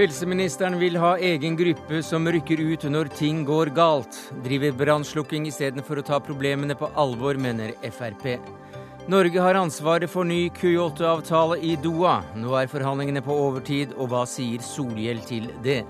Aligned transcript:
Helseministeren 0.00 0.78
vil 0.80 0.94
ha 0.96 1.10
egen 1.20 1.58
gruppe 1.58 1.98
som 2.00 2.24
rykker 2.32 2.60
ut 2.70 2.86
når 2.88 3.10
ting 3.18 3.42
går 3.44 3.68
galt. 3.76 4.16
Driver 4.46 4.72
brannslukking 4.78 5.44
istedenfor 5.50 6.00
å 6.00 6.04
ta 6.08 6.16
problemene 6.24 6.72
på 6.72 6.88
alvor, 7.02 7.36
mener 7.36 7.74
Frp. 7.84 8.38
Norge 9.12 9.44
har 9.44 9.58
ansvaret 9.60 10.08
for 10.08 10.24
ny 10.24 10.46
Kyoto-avtale 10.56 11.58
i 11.60 11.74
Doha. 11.84 12.22
Nå 12.32 12.56
er 12.56 12.72
forhandlingene 12.72 13.20
på 13.26 13.36
overtid, 13.42 13.92
og 14.00 14.08
hva 14.14 14.24
sier 14.24 14.64
Solhjell 14.64 15.20
til 15.28 15.52
det? 15.60 15.82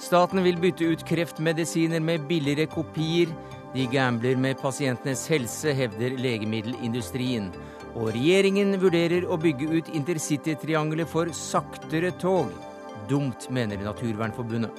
Staten 0.00 0.40
vil 0.48 0.56
bytte 0.56 0.88
ut 0.88 1.04
kreftmedisiner 1.12 2.00
med 2.00 2.24
billigere 2.32 2.70
kopier. 2.72 3.36
De 3.76 3.84
gambler 3.92 4.40
med 4.40 4.64
pasientenes 4.64 5.28
helse, 5.28 5.76
hevder 5.76 6.16
legemiddelindustrien. 6.16 7.52
Og 7.92 8.14
regjeringen 8.16 8.78
vurderer 8.80 9.28
å 9.28 9.36
bygge 9.36 9.74
ut 9.76 9.96
intercitytriangelet 10.00 11.18
for 11.18 11.36
saktere 11.36 12.16
tog. 12.16 12.48
Dumt, 13.12 13.50
mener 13.50 13.76
Naturvernforbundet. 13.76 14.70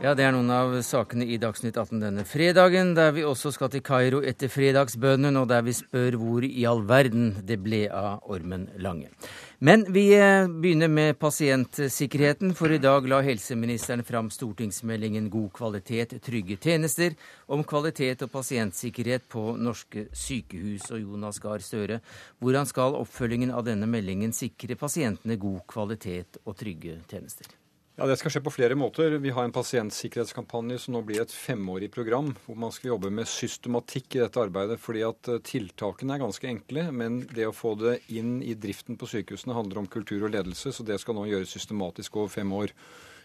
Ja, 0.00 0.14
Det 0.14 0.24
er 0.24 0.32
noen 0.32 0.48
av 0.54 0.72
sakene 0.86 1.26
i 1.28 1.36
Dagsnytt 1.36 1.76
18 1.76 2.00
denne 2.00 2.24
fredagen, 2.24 2.94
der 2.96 3.12
vi 3.12 3.26
også 3.28 3.52
skal 3.52 3.68
til 3.74 3.82
Kairo 3.84 4.22
etter 4.24 4.48
fredagsbønnen, 4.48 5.36
og 5.36 5.50
der 5.52 5.66
vi 5.66 5.74
spør 5.76 6.16
hvor 6.16 6.46
i 6.48 6.64
all 6.64 6.80
verden 6.88 7.42
det 7.44 7.58
ble 7.60 7.82
av 7.92 8.24
Ormen 8.24 8.70
Lange. 8.80 9.10
Men 9.58 9.92
vi 9.92 10.14
eh, 10.14 10.48
begynner 10.48 10.88
med 10.88 11.18
pasientsikkerheten, 11.18 12.54
for 12.54 12.72
i 12.72 12.78
dag 12.78 13.06
la 13.08 13.22
helseministeren 13.24 14.04
fram 14.04 14.28
stortingsmeldingen 14.30 15.30
God 15.32 15.52
kvalitet, 15.56 16.12
trygge 16.20 16.58
tjenester 16.60 17.16
om 17.48 17.64
kvalitet 17.64 18.26
og 18.26 18.34
pasientsikkerhet 18.34 19.24
på 19.32 19.54
norske 19.56 20.10
sykehus. 20.12 20.90
Og 20.92 21.00
Jonas 21.00 21.40
Gahr 21.40 21.64
Støre, 21.64 22.02
hvordan 22.38 22.68
skal 22.68 23.00
oppfølgingen 23.00 23.54
av 23.56 23.64
denne 23.64 23.88
meldingen 23.88 24.36
sikre 24.36 24.76
pasientene 24.76 25.40
god 25.40 25.62
kvalitet 25.72 26.36
og 26.44 26.58
trygge 26.60 27.00
tjenester? 27.08 27.48
Ja, 27.96 28.04
Det 28.04 28.18
skal 28.20 28.28
skje 28.34 28.42
på 28.44 28.52
flere 28.52 28.76
måter. 28.76 29.14
Vi 29.24 29.30
har 29.32 29.46
en 29.46 29.54
pasientsikkerhetskampanje 29.56 30.76
som 30.82 30.92
nå 30.92 31.00
blir 31.08 31.22
et 31.22 31.32
femårig 31.32 31.88
program, 31.88 32.34
hvor 32.44 32.56
man 32.60 32.72
skal 32.74 32.90
jobbe 32.90 33.08
med 33.08 33.24
systematikk 33.24 34.18
i 34.18 34.20
dette 34.20 34.36
arbeidet. 34.36 34.76
fordi 34.78 35.00
at 35.00 35.28
eh, 35.32 35.38
tiltakene 35.40 36.12
er 36.12 36.20
ganske 36.20 36.44
enkle, 36.46 36.90
men 36.92 37.22
det 37.32 37.46
å 37.48 37.54
få 37.56 37.72
det 37.80 38.02
inn 38.12 38.42
i 38.42 38.52
driften 38.52 38.98
på 39.00 39.08
sykehusene 39.08 39.56
handler 39.56 39.78
om 39.80 39.86
kultur 39.88 40.26
og 40.26 40.34
ledelse, 40.34 40.74
så 40.76 40.84
det 40.84 41.00
skal 41.00 41.16
nå 41.16 41.24
gjøres 41.24 41.48
systematisk 41.48 42.18
over 42.20 42.28
fem 42.28 42.52
år. 42.52 42.74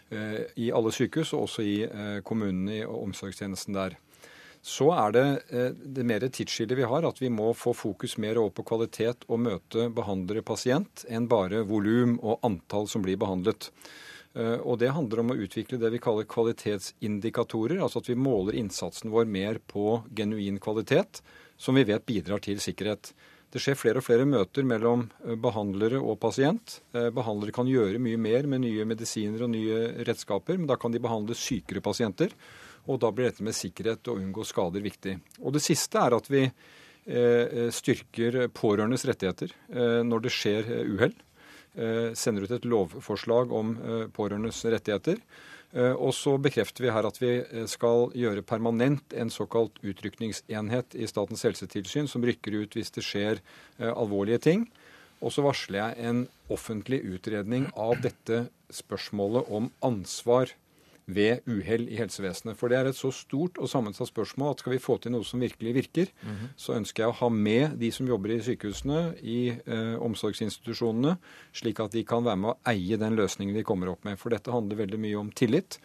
Eh, 0.08 0.40
I 0.56 0.70
alle 0.72 0.88
sykehus, 0.90 1.34
og 1.34 1.50
også 1.50 1.62
i 1.68 1.82
eh, 1.84 2.22
kommunene 2.24 2.86
og 2.86 3.10
omsorgstjenesten 3.10 3.76
der. 3.76 3.98
Så 4.62 4.88
er 4.94 5.12
det 5.12 5.26
det 5.84 6.04
mer 6.06 6.22
tidsskillet 6.22 6.78
vi 6.78 6.86
har, 6.86 7.04
at 7.04 7.20
vi 7.20 7.28
må 7.28 7.50
få 7.52 7.74
fokus 7.74 8.16
mer 8.16 8.38
over 8.38 8.54
på 8.56 8.64
kvalitet 8.64 9.26
og 9.28 9.42
møte 9.42 9.90
behandlere 9.92 10.40
pasient 10.40 11.04
enn 11.10 11.28
bare 11.28 11.60
volum 11.66 12.16
og 12.22 12.40
antall 12.46 12.88
som 12.88 13.02
blir 13.02 13.18
behandlet. 13.20 13.68
Eh, 14.34 14.58
og 14.64 14.78
det 14.80 14.92
handler 14.96 15.22
om 15.22 15.34
å 15.34 15.38
utvikle 15.44 15.78
det 15.80 15.90
vi 15.92 16.00
kaller 16.02 16.28
kvalitetsindikatorer. 16.30 17.82
Altså 17.82 18.02
at 18.02 18.08
vi 18.10 18.18
måler 18.18 18.56
innsatsen 18.58 19.12
vår 19.12 19.28
mer 19.28 19.60
på 19.68 20.00
genuin 20.16 20.60
kvalitet, 20.62 21.20
som 21.60 21.76
vi 21.76 21.86
vet 21.88 22.06
bidrar 22.08 22.42
til 22.44 22.60
sikkerhet. 22.62 23.12
Det 23.52 23.60
skjer 23.60 23.76
flere 23.76 24.00
og 24.00 24.06
flere 24.06 24.24
møter 24.24 24.64
mellom 24.64 25.06
eh, 25.26 25.36
behandlere 25.36 26.00
og 26.00 26.18
pasient. 26.22 26.80
Eh, 26.96 27.10
behandlere 27.14 27.54
kan 27.54 27.68
gjøre 27.68 28.00
mye 28.02 28.20
mer 28.20 28.48
med 28.48 28.64
nye 28.64 28.88
medisiner 28.88 29.44
og 29.44 29.52
nye 29.52 29.82
redskaper, 30.08 30.56
men 30.60 30.70
da 30.70 30.78
kan 30.80 30.94
de 30.94 31.02
behandle 31.02 31.36
sykere 31.36 31.84
pasienter. 31.84 32.32
Og 32.90 32.98
da 33.02 33.12
blir 33.14 33.28
dette 33.28 33.44
med 33.46 33.54
sikkerhet 33.54 34.08
og 34.10 34.18
unngå 34.18 34.46
skader 34.48 34.82
viktig. 34.82 35.18
Og 35.44 35.52
det 35.54 35.62
siste 35.62 36.00
er 36.00 36.16
at 36.16 36.30
vi 36.32 36.48
styrker 37.74 38.36
pårørendes 38.54 39.02
rettigheter 39.08 39.50
når 40.06 40.20
det 40.22 40.30
skjer 40.34 40.68
uhell. 40.86 41.14
Eh, 41.72 42.12
sender 42.12 42.44
ut 42.44 42.52
et 42.52 42.66
lovforslag 42.68 43.52
om 43.56 43.72
eh, 43.80 44.04
pårørendes 44.12 44.58
rettigheter. 44.68 45.22
Eh, 45.72 45.94
og 45.96 46.12
så 46.12 46.34
bekrefter 46.36 46.84
vi 46.84 46.92
her 46.92 47.06
at 47.08 47.16
vi 47.16 47.30
skal 47.70 48.10
gjøre 48.12 48.44
permanent 48.44 49.16
en 49.16 49.32
såkalt 49.32 49.80
utrykningsenhet 49.80 50.92
i 50.92 51.08
Statens 51.08 51.46
helsetilsyn, 51.48 52.10
som 52.12 52.24
rykker 52.28 52.58
ut 52.60 52.76
hvis 52.76 52.92
det 52.92 53.06
skjer 53.06 53.40
alvorlige 53.80 54.42
ting. 54.50 54.66
Og 55.24 55.32
så 55.32 55.44
varsler 55.46 55.78
jeg 55.80 56.10
en 56.10 56.22
offentlig 56.52 57.00
utredning 57.08 57.70
av 57.78 57.96
dette 58.04 58.44
spørsmålet 58.74 59.48
om 59.48 59.70
ansvar 59.86 60.52
ved 61.06 61.42
uhell 61.50 61.88
i 61.90 61.98
helsevesenet. 61.98 62.56
For 62.58 62.70
det 62.70 62.78
er 62.78 62.90
et 62.90 62.98
så 62.98 63.10
stort 63.14 63.58
og 63.58 63.70
sammensatt 63.70 64.10
spørsmål 64.10 64.52
at 64.52 64.62
skal 64.62 64.76
vi 64.76 64.82
få 64.82 64.98
til 65.02 65.14
noe 65.14 65.26
som 65.26 65.40
virkelig 65.42 65.74
virker, 65.74 66.06
mm 66.22 66.30
-hmm. 66.30 66.52
så 66.56 66.74
ønsker 66.74 67.02
jeg 67.02 67.10
å 67.10 67.18
ha 67.20 67.28
med 67.28 67.78
de 67.78 67.90
som 67.90 68.06
jobber 68.06 68.30
i 68.30 68.40
sykehusene, 68.40 69.14
i 69.22 69.48
eh, 69.48 69.96
omsorgsinstitusjonene, 70.02 71.16
slik 71.52 71.80
at 71.80 71.92
de 71.92 72.04
kan 72.04 72.24
være 72.24 72.36
med 72.36 72.50
å 72.50 72.58
eie 72.66 72.96
den 72.96 73.16
løsningen 73.16 73.54
vi 73.54 73.62
kommer 73.62 73.88
opp 73.88 74.04
med. 74.04 74.18
For 74.18 74.30
dette 74.30 74.50
handler 74.50 74.76
veldig 74.76 74.98
mye 74.98 75.16
om 75.16 75.30
tillit. 75.30 75.78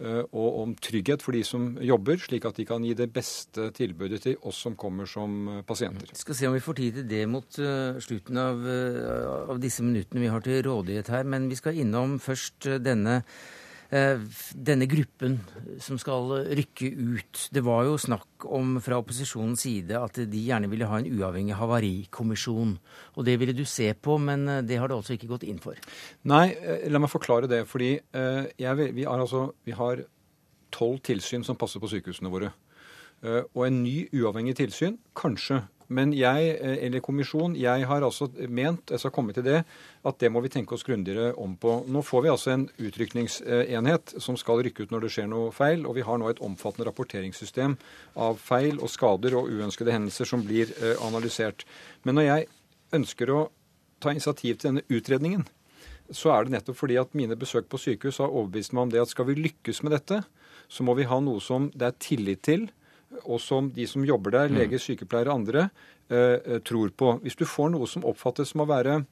Eh, 0.00 0.24
og 0.32 0.60
om 0.60 0.74
trygghet 0.74 1.22
for 1.22 1.30
de 1.32 1.44
som 1.44 1.78
jobber, 1.78 2.16
slik 2.16 2.44
at 2.44 2.56
de 2.56 2.64
kan 2.64 2.82
gi 2.82 2.94
det 2.94 3.12
beste 3.12 3.70
tilbudet 3.70 4.22
til 4.22 4.36
oss 4.42 4.56
som 4.56 4.74
kommer 4.74 5.06
som 5.06 5.48
eh, 5.48 5.62
pasienter. 5.62 6.08
Vi 6.10 6.18
skal 6.18 6.34
se 6.34 6.46
om 6.48 6.54
vi 6.54 6.60
får 6.60 6.74
tid 6.74 6.94
til 6.94 7.08
det 7.08 7.28
mot 7.28 7.58
uh, 7.58 8.00
slutten 8.00 8.36
av, 8.36 8.66
av, 9.48 9.60
disse 9.60 9.82
minuttene 9.82 10.20
vi 10.20 10.26
har 10.26 10.40
til 10.40 10.64
rådighet 10.66 11.08
her. 11.14 11.22
Men 11.22 11.48
vi 11.48 11.54
skal 11.54 11.78
innom 11.78 12.18
først 12.18 12.66
denne 12.82 13.22
Eh, 13.22 13.63
denne 13.94 14.86
gruppen 14.90 15.36
som 15.82 15.98
skal 16.00 16.32
rykke 16.56 16.88
ut. 16.94 17.42
Det 17.54 17.62
var 17.62 17.84
jo 17.86 17.98
snakk 18.00 18.46
om 18.50 18.78
fra 18.82 18.98
opposisjonens 18.98 19.62
side 19.66 19.98
at 19.98 20.18
de 20.30 20.40
gjerne 20.48 20.70
ville 20.72 20.88
ha 20.90 20.98
en 20.98 21.08
uavhengig 21.10 21.54
havarikommisjon. 21.58 22.74
Og 23.14 23.28
det 23.28 23.36
ville 23.40 23.54
du 23.56 23.64
se 23.68 23.92
på, 23.94 24.16
men 24.18 24.48
eh, 24.48 24.64
det 24.66 24.80
har 24.80 24.90
du 24.90 24.96
altså 24.96 25.14
ikke 25.14 25.30
gått 25.30 25.46
inn 25.46 25.60
for? 25.62 25.78
Nei, 26.30 26.48
eh, 26.56 26.88
la 26.90 27.02
meg 27.02 27.12
forklare 27.12 27.50
det. 27.50 27.64
Fordi 27.70 27.92
jeg, 27.94 28.90
vi, 28.96 29.06
altså 29.06 29.46
vi 29.66 29.74
har 29.76 30.04
tolv 30.74 31.00
tilsyn 31.06 31.44
som 31.46 31.58
passer 31.58 31.82
på 31.82 31.90
sykehusene 31.90 32.32
våre. 32.32 32.50
Og 33.24 33.62
en 33.64 33.78
ny 33.80 34.08
uavhengig 34.12 34.56
tilsyn, 34.58 34.98
kanskje. 35.16 35.62
Men 35.88 36.12
jeg, 36.16 36.54
eh, 36.60 36.78
eller 36.86 37.02
kommisjon, 37.04 37.56
jeg 37.58 37.86
har 37.86 38.02
altså 38.02 38.30
ment, 38.48 38.90
jeg 38.90 39.02
skal 39.02 39.12
komme 39.12 39.34
til 39.36 39.44
det, 39.44 39.64
at 40.04 40.18
det 40.20 40.30
må 40.32 40.40
vi 40.44 40.52
tenke 40.52 40.74
oss 40.74 40.84
grundigere 40.86 41.34
om 41.40 41.56
på. 41.60 41.84
Nå 41.88 42.02
får 42.02 42.22
vi 42.24 42.32
altså 42.32 42.52
en 42.54 42.68
utrykningsenhet 42.78 44.14
som 44.22 44.38
skal 44.40 44.62
rykke 44.64 44.84
ut 44.86 44.94
når 44.94 45.04
det 45.04 45.12
skjer 45.12 45.28
noe 45.28 45.52
feil, 45.52 45.84
og 45.86 45.98
vi 45.98 46.06
har 46.06 46.20
nå 46.20 46.30
et 46.30 46.40
omfattende 46.44 46.88
rapporteringssystem 46.88 47.76
av 48.16 48.40
feil 48.40 48.80
og 48.80 48.92
skader 48.92 49.36
og 49.36 49.50
uønskede 49.52 49.92
hendelser 49.92 50.28
som 50.28 50.44
blir 50.46 50.72
eh, 50.80 50.96
analysert. 51.04 51.66
Men 52.04 52.18
når 52.18 52.28
jeg 52.30 52.48
ønsker 53.00 53.34
å 53.34 53.42
ta 54.00 54.12
initiativ 54.12 54.56
til 54.56 54.70
denne 54.70 54.86
utredningen, 54.88 55.44
så 56.12 56.34
er 56.34 56.44
det 56.44 56.56
nettopp 56.56 56.76
fordi 56.76 56.96
at 57.00 57.14
mine 57.16 57.36
besøk 57.36 57.68
på 57.72 57.80
sykehus 57.80 58.20
har 58.20 58.32
overbevist 58.32 58.74
meg 58.76 58.86
om 58.86 58.92
det 58.92 59.00
at 59.00 59.12
skal 59.12 59.28
vi 59.28 59.38
lykkes 59.38 59.82
med 59.84 59.94
dette, 59.96 60.22
så 60.68 60.84
må 60.84 60.96
vi 60.96 61.08
ha 61.08 61.20
noe 61.20 61.40
som 61.44 61.70
det 61.74 61.88
er 61.88 62.00
tillit 62.00 62.42
til 62.44 62.66
og 63.24 63.40
som 63.42 63.70
de 63.74 63.86
som 63.88 64.04
jobber 64.06 64.34
der, 64.34 64.52
mm. 64.52 64.58
leger, 64.60 64.82
sykepleiere 64.82 65.32
og 65.32 65.42
andre, 65.42 65.68
eh, 66.10 66.38
eh, 66.38 66.62
tror 66.64 66.92
på. 66.96 67.18
Hvis 67.24 67.38
du 67.38 67.44
får 67.48 67.74
noe 67.74 67.88
som 67.90 68.06
oppfattes 68.06 68.52
som 68.52 68.64
å 68.64 68.70
være 68.70 69.02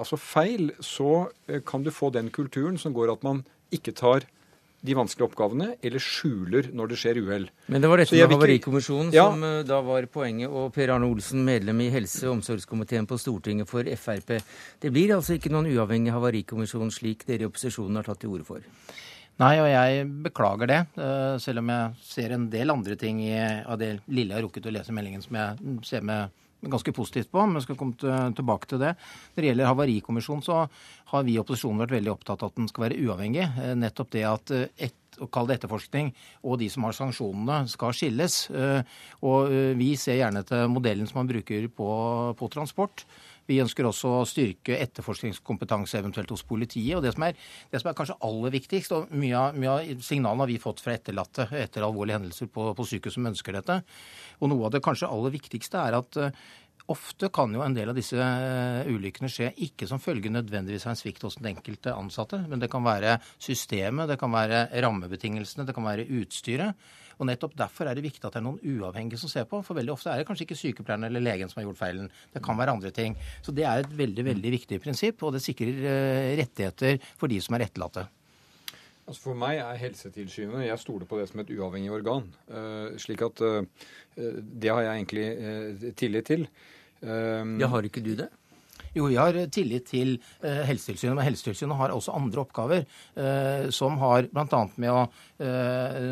altså 0.00 0.18
feil, 0.20 0.70
så 0.80 1.28
eh, 1.48 1.60
kan 1.66 1.84
du 1.84 1.92
få 1.94 2.12
den 2.14 2.30
kulturen 2.34 2.78
som 2.80 2.94
går 2.96 3.12
at 3.16 3.26
man 3.26 3.44
ikke 3.72 3.94
tar 3.96 4.28
de 4.82 4.96
vanskelige 4.98 5.28
oppgavene, 5.28 5.68
eller 5.78 6.02
skjuler 6.02 6.72
når 6.74 6.90
det 6.90 6.96
skjer 6.98 7.20
uhell. 7.22 7.44
Men 7.70 7.84
det 7.84 7.90
var 7.90 8.00
dette 8.02 8.16
med 8.18 8.32
Havarikommisjonen 8.34 9.12
ja. 9.14 9.28
som 9.30 9.44
da 9.68 9.78
var 9.86 10.08
poenget, 10.10 10.50
og 10.50 10.72
Per 10.74 10.90
Arne 10.90 11.06
Olsen, 11.06 11.44
medlem 11.46 11.84
i 11.84 11.86
helse- 11.94 12.26
og 12.26 12.40
omsorgskomiteen 12.40 13.06
på 13.06 13.20
Stortinget 13.22 13.70
for 13.70 13.86
Frp. 13.86 14.40
Det 14.82 14.90
blir 14.90 15.14
altså 15.14 15.36
ikke 15.38 15.54
noen 15.54 15.70
uavhengig 15.70 16.10
havarikommisjon 16.10 16.90
slik 16.90 17.22
dere 17.30 17.46
i 17.46 17.50
opposisjonen 17.52 18.00
har 18.00 18.10
tatt 18.10 18.24
til 18.24 18.34
orde 18.34 18.48
for? 18.48 18.66
Nei, 19.42 19.56
og 19.58 19.66
jeg 19.66 20.04
beklager 20.22 20.70
det. 20.70 20.78
Eh, 21.02 21.34
selv 21.42 21.62
om 21.62 21.70
jeg 21.72 22.06
ser 22.06 22.34
en 22.36 22.46
del 22.52 22.70
andre 22.70 22.94
ting 23.00 23.18
i, 23.24 23.34
av 23.34 23.80
det 23.80 23.96
lille 24.06 24.30
jeg 24.30 24.38
har 24.38 24.46
rukket 24.46 24.68
å 24.70 24.74
lese 24.76 24.94
meldingen 24.94 25.24
som 25.24 25.38
jeg 25.38 25.76
ser 25.88 26.04
med 26.06 26.30
ganske 26.62 26.94
positivt 26.94 27.32
på, 27.32 27.42
men 27.50 27.62
skal 27.64 27.78
komme 27.78 28.14
tilbake 28.38 28.68
til 28.70 28.78
det. 28.84 28.92
Når 29.34 29.42
det 29.42 29.48
gjelder 29.48 29.66
Havarikommisjonen, 29.66 30.44
så 30.46 30.60
har 31.10 31.24
vi 31.26 31.34
i 31.34 31.40
opposisjonen 31.42 31.82
vært 31.82 31.96
veldig 31.96 32.12
opptatt 32.12 32.44
av 32.44 32.52
at 32.52 32.60
den 32.60 32.68
skal 32.70 32.86
være 32.86 33.00
uavhengig. 33.02 33.48
Eh, 33.64 33.72
nettopp 33.82 34.12
det 34.14 34.26
at 34.30 34.54
eh, 34.54 34.68
et 34.90 34.98
å 35.22 35.26
kalle 35.28 35.50
det 35.50 35.58
etterforskning, 35.58 36.08
og 36.48 36.56
de 36.62 36.70
som 36.72 36.86
har 36.86 36.94
sanksjonene, 36.96 37.58
skal 37.68 37.92
skilles. 37.94 38.36
Og 39.28 39.52
vi 39.76 39.90
ser 40.00 40.16
gjerne 40.16 40.40
til 40.48 40.70
modellen 40.72 41.06
som 41.06 41.18
man 41.20 41.28
bruker 41.28 41.66
på, 41.68 41.88
på 42.38 42.48
transport. 42.50 43.04
Vi 43.48 43.60
ønsker 43.62 43.88
også 43.88 44.14
å 44.20 44.24
styrke 44.28 44.78
etterforskningskompetanse 44.84 45.98
eventuelt 45.98 46.30
hos 46.34 46.44
politiet. 46.46 46.96
og 46.96 47.02
Det 47.02 47.14
som 47.16 47.26
er, 47.26 47.36
det 47.72 47.82
som 47.82 47.90
er 47.90 47.98
kanskje 47.98 48.18
aller 48.28 48.54
viktigst, 48.54 48.94
og 48.96 49.12
mye 49.12 49.36
av, 49.38 49.58
mye 49.58 49.76
av, 49.76 50.02
signalene 50.04 50.44
har 50.44 50.52
vi 50.52 50.62
fått 50.62 50.82
fra 50.84 50.96
etterlatte 50.96 51.48
etter 51.58 51.86
alvorlige 51.86 52.20
hendelser 52.20 52.50
på, 52.52 52.70
på 52.78 52.88
sykehus 52.88 53.18
som 53.18 53.30
ønsker 53.32 53.58
dette, 53.58 53.82
og 54.40 54.52
noe 54.52 54.66
av 54.66 54.74
det 54.74 54.84
kanskje 54.84 55.10
aller 55.10 55.34
viktigste 55.34 55.80
er 55.82 55.98
at 55.98 56.20
Ofte 56.90 57.28
kan 57.30 57.52
jo 57.54 57.62
en 57.62 57.74
del 57.76 57.92
av 57.92 57.98
disse 57.98 58.18
uh, 58.18 58.82
ulykkene 58.90 59.30
skje 59.30 59.52
ikke 59.68 59.86
som 59.86 60.02
følge 60.02 60.32
nødvendigvis 60.34 60.88
av 60.88 60.96
en 60.96 60.98
svikt 60.98 61.22
hos 61.22 61.38
den 61.38 61.52
enkelte 61.52 61.94
ansatte, 61.94 62.40
men 62.50 62.62
det 62.62 62.70
kan 62.72 62.82
være 62.82 63.20
systemet, 63.36 64.10
det 64.10 64.18
kan 64.20 64.32
være 64.34 64.64
rammebetingelsene, 64.82 65.66
det 65.68 65.76
kan 65.76 65.86
være 65.86 66.08
utstyret. 66.18 66.90
Og 67.22 67.28
nettopp 67.28 67.54
Derfor 67.58 67.86
er 67.86 67.94
det 67.94 68.02
viktig 68.02 68.26
at 68.26 68.34
det 68.34 68.40
er 68.40 68.46
noen 68.48 68.58
uavhengige 68.58 69.20
som 69.20 69.30
ser 69.30 69.46
på. 69.48 69.60
For 69.62 69.78
veldig 69.78 69.94
ofte 69.94 70.10
er 70.10 70.20
det 70.20 70.26
kanskje 70.26 70.48
ikke 70.48 70.58
sykepleieren 70.58 71.06
eller 71.06 71.22
legen 71.22 71.50
som 71.50 71.60
har 71.60 71.68
gjort 71.68 71.78
feilen. 71.78 72.08
Det 72.34 72.42
kan 72.42 72.58
være 72.58 72.74
andre 72.74 72.90
ting. 72.94 73.14
Så 73.46 73.54
det 73.54 73.66
er 73.68 73.84
et 73.84 73.94
veldig 74.02 74.24
veldig 74.32 74.52
viktig 74.56 74.80
prinsipp, 74.82 75.22
og 75.22 75.36
det 75.36 75.44
sikrer 75.44 75.78
uh, 75.84 76.32
rettigheter 76.40 76.98
for 77.20 77.30
de 77.30 77.38
som 77.44 77.54
er 77.54 77.68
etterlatte. 77.68 78.08
Altså 79.06 79.28
For 79.28 79.38
meg 79.38 79.58
er 79.58 79.78
Helsetilsynet 79.80 80.66
Jeg 80.66 80.78
stoler 80.78 81.08
på 81.10 81.18
det 81.18 81.28
som 81.30 81.42
et 81.42 81.54
uavhengig 81.54 81.94
organ. 81.94 82.26
Uh, 82.50 82.98
slik 83.02 83.22
at 83.26 83.42
uh, 83.46 83.62
det 84.18 84.70
har 84.74 84.82
jeg 84.88 84.98
egentlig 84.98 85.26
uh, 85.38 85.90
tillit 85.94 86.30
til. 86.34 86.48
ja, 87.02 87.66
har 87.66 87.82
ikke 87.82 88.02
du 88.02 88.14
det? 88.14 88.28
Jo, 88.92 89.06
vi 89.08 89.16
har 89.16 89.36
tillit 89.52 89.86
til 89.88 90.18
eh, 90.44 90.62
Helsetilsynet, 90.68 91.16
men 91.16 91.24
Helsetilsynet 91.24 91.78
har 91.78 91.94
også 91.94 92.12
andre 92.12 92.42
oppgaver, 92.42 92.84
eh, 93.16 93.70
som 93.72 93.96
har 94.02 94.28
bl.a. 94.28 94.62
med 94.76 94.92
å 94.92 95.04
eh, 95.40 96.02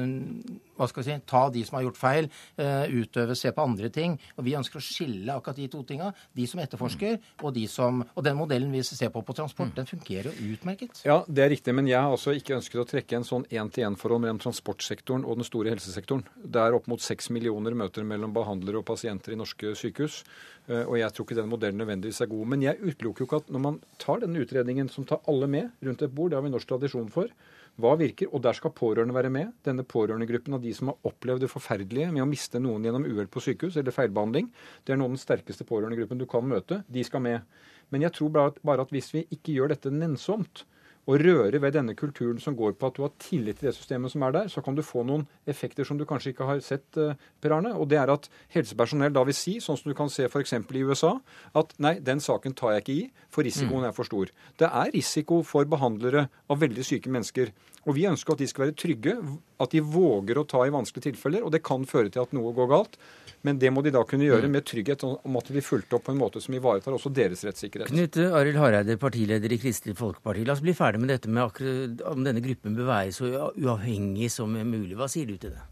hva 0.81 0.89
skal 0.91 1.05
vi 1.05 1.09
si, 1.11 1.19
ta 1.29 1.43
de 1.53 1.65
som 1.67 1.79
har 1.79 1.87
gjort 1.87 2.01
feil, 2.01 2.31
utøve, 2.57 3.37
se 3.39 3.53
på 3.55 3.65
andre 3.65 3.91
ting. 3.93 4.17
Og 4.37 4.47
Vi 4.47 4.57
ønsker 4.59 4.81
å 4.81 4.85
skille 4.85 5.35
akkurat 5.37 5.61
de 5.61 5.69
to 5.71 5.83
tinga. 5.87 6.11
De 6.37 6.47
som 6.49 6.61
etterforsker, 6.63 7.19
og 7.45 7.55
de 7.55 7.67
som 7.71 8.01
Og 8.17 8.25
den 8.25 8.37
modellen 8.39 8.73
vi 8.73 8.83
ser 8.83 9.11
på 9.13 9.23
på 9.23 9.35
transport, 9.37 9.75
den 9.77 9.87
fungerer 9.87 10.31
jo 10.33 10.55
utmerket. 10.55 11.03
Ja, 11.07 11.21
det 11.29 11.45
er 11.45 11.51
riktig. 11.53 11.75
Men 11.77 11.87
jeg 11.87 12.01
har 12.01 12.11
altså 12.11 12.33
ikke 12.37 12.57
ønsket 12.57 12.81
å 12.83 12.87
trekke 12.89 13.19
en 13.19 13.27
sånn 13.27 13.45
én-til-én-forhold 13.51 14.25
mellom 14.25 14.41
transportsektoren 14.43 15.25
og 15.25 15.41
den 15.41 15.49
store 15.49 15.73
helsesektoren. 15.75 16.25
Det 16.43 16.61
er 16.61 16.77
opp 16.77 16.89
mot 16.91 17.03
seks 17.03 17.31
millioner 17.31 17.77
møter 17.77 18.07
mellom 18.07 18.33
behandlere 18.35 18.81
og 18.81 18.89
pasienter 18.89 19.37
i 19.37 19.41
norske 19.41 19.75
sykehus. 19.79 20.23
Og 20.71 20.97
jeg 21.01 21.13
tror 21.15 21.27
ikke 21.27 21.39
den 21.41 21.51
modellen 21.51 21.81
nødvendigvis 21.83 22.21
er 22.25 22.31
god. 22.31 22.51
Men 22.53 22.63
jeg 22.63 22.81
utelukker 22.81 23.25
jo 23.25 23.29
ikke 23.29 23.43
at 23.45 23.53
når 23.53 23.65
man 23.65 23.81
tar 24.03 24.23
denne 24.23 24.43
utredningen 24.45 24.91
som 24.93 25.07
tar 25.09 25.23
alle 25.31 25.49
med 25.51 25.71
rundt 25.87 26.05
et 26.07 26.15
bord, 26.15 26.31
det 26.31 26.39
har 26.39 26.47
vi 26.47 26.53
norsk 26.53 26.69
tradisjon 26.71 27.11
for, 27.13 27.33
hva 27.83 27.95
virker? 28.01 28.31
Og 28.35 28.43
der 28.45 28.57
skal 28.57 28.75
pårørende 28.77 29.17
være 29.17 29.33
med. 29.33 29.55
Denne 29.67 29.85
pårørendegruppen 29.87 30.57
av 30.57 30.63
de 30.65 30.73
som 30.77 30.93
har 30.93 31.11
opplevd 31.11 31.45
det 31.45 31.51
forferdelige 31.53 32.11
med 32.15 32.25
å 32.25 32.29
miste 32.31 32.61
noen 32.63 32.85
gjennom 32.87 33.07
uhell 33.09 33.31
på 33.31 33.43
sykehus 33.45 33.79
eller 33.81 33.95
feilbehandling, 33.97 34.51
det 34.85 34.95
er 34.95 35.01
noen 35.01 35.15
av 35.15 35.19
den 35.19 35.25
sterkeste 35.25 35.67
pårørendegruppen 35.69 36.21
du 36.21 36.27
kan 36.31 36.47
møte. 36.47 36.83
De 36.89 37.05
skal 37.07 37.25
med. 37.25 37.47
Men 37.91 38.07
jeg 38.07 38.15
tror 38.17 38.35
bare 38.35 38.85
at 38.85 38.93
hvis 38.95 39.11
vi 39.17 39.27
ikke 39.35 39.57
gjør 39.57 39.75
dette 39.75 39.93
nennsomt, 39.95 40.65
å 41.09 41.17
røre 41.19 41.61
ved 41.63 41.75
denne 41.75 41.95
kulturen 41.99 42.41
som 42.43 42.57
går 42.57 42.75
på 42.79 42.91
at 42.91 42.99
du 42.99 43.03
har 43.03 43.13
tillit 43.23 43.59
til 43.61 43.71
det 43.71 43.77
systemet 43.77 44.13
som 44.13 44.25
er 44.27 44.35
der, 44.37 44.51
så 44.53 44.63
kan 44.65 44.77
du 44.77 44.83
få 44.85 45.03
noen 45.07 45.25
effekter 45.49 45.87
som 45.89 45.99
du 45.99 46.05
kanskje 46.09 46.35
ikke 46.35 46.49
har 46.49 46.61
sett, 46.65 46.87
eh, 47.01 47.17
Per 47.41 47.55
Arne. 47.57 47.73
Og 47.75 47.89
det 47.89 47.99
er 47.99 48.13
at 48.13 48.29
helsepersonell 48.55 49.13
da 49.13 49.25
vil 49.25 49.35
si, 49.35 49.59
sånn 49.61 49.79
som 49.81 49.91
du 49.91 49.97
kan 49.97 50.13
se 50.13 50.29
f.eks. 50.29 50.53
i 50.53 50.85
USA, 50.85 51.15
at 51.55 51.75
nei, 51.79 51.99
den 52.01 52.21
saken 52.21 52.55
tar 52.55 52.77
jeg 52.77 52.85
ikke 52.85 52.99
i, 52.99 53.11
for 53.31 53.43
risikoen 53.43 53.89
er 53.89 53.97
for 53.97 54.05
stor. 54.05 54.31
Det 54.59 54.69
er 54.69 54.93
risiko 54.95 55.43
for 55.43 55.65
behandlere 55.65 56.29
av 56.51 56.61
veldig 56.61 56.85
syke 56.85 57.11
mennesker. 57.11 57.53
Og 57.89 57.97
vi 57.97 58.05
ønsker 58.05 58.35
at 58.35 58.43
de 58.43 58.47
skal 58.51 58.67
være 58.67 58.77
trygge, 58.77 59.17
at 59.61 59.73
de 59.73 59.81
våger 59.81 60.37
å 60.37 60.47
ta 60.49 60.67
i 60.67 60.73
vanskelige 60.73 61.11
tilfeller. 61.11 61.43
Og 61.47 61.53
det 61.55 61.63
kan 61.65 61.87
føre 61.89 62.13
til 62.13 62.23
at 62.23 62.35
noe 62.37 62.53
går 62.53 62.69
galt. 62.69 62.99
Men 63.47 63.59
det 63.61 63.71
må 63.73 63.81
de 63.85 63.93
da 63.95 64.03
kunne 64.05 64.27
gjøre 64.27 64.49
mm. 64.49 64.53
med 64.53 64.67
trygghet 64.69 65.05
om 65.09 65.39
at 65.41 65.49
de 65.49 65.57
blir 65.57 65.65
fulgt 65.65 65.95
opp 65.97 66.05
på 66.07 66.13
en 66.13 66.21
måte 66.21 66.43
som 66.45 66.55
ivaretar 66.57 66.93
også 66.93 67.13
deres 67.17 67.45
rettssikkerhet. 67.47 67.89
Knut 67.89 68.19
Arild 68.21 68.61
Hareide, 68.61 68.99
partileder 69.01 69.55
i 69.55 69.61
Kristelig 69.63 69.97
Folkeparti. 69.97 70.45
La 70.45 70.57
oss 70.57 70.65
bli 70.65 70.77
ferdig 70.77 71.01
med 71.01 71.15
dette 71.15 71.33
med 71.33 71.47
akkurat 71.47 72.05
om 72.13 72.25
denne 72.27 72.45
gruppen 72.45 72.77
bør 72.77 72.91
være 72.93 73.15
så 73.17 73.31
uavhengig 73.55 74.29
som 74.35 74.53
mulig. 74.53 74.93
Hva 75.01 75.09
sier 75.09 75.31
du 75.31 75.39
til 75.41 75.57
det? 75.57 75.63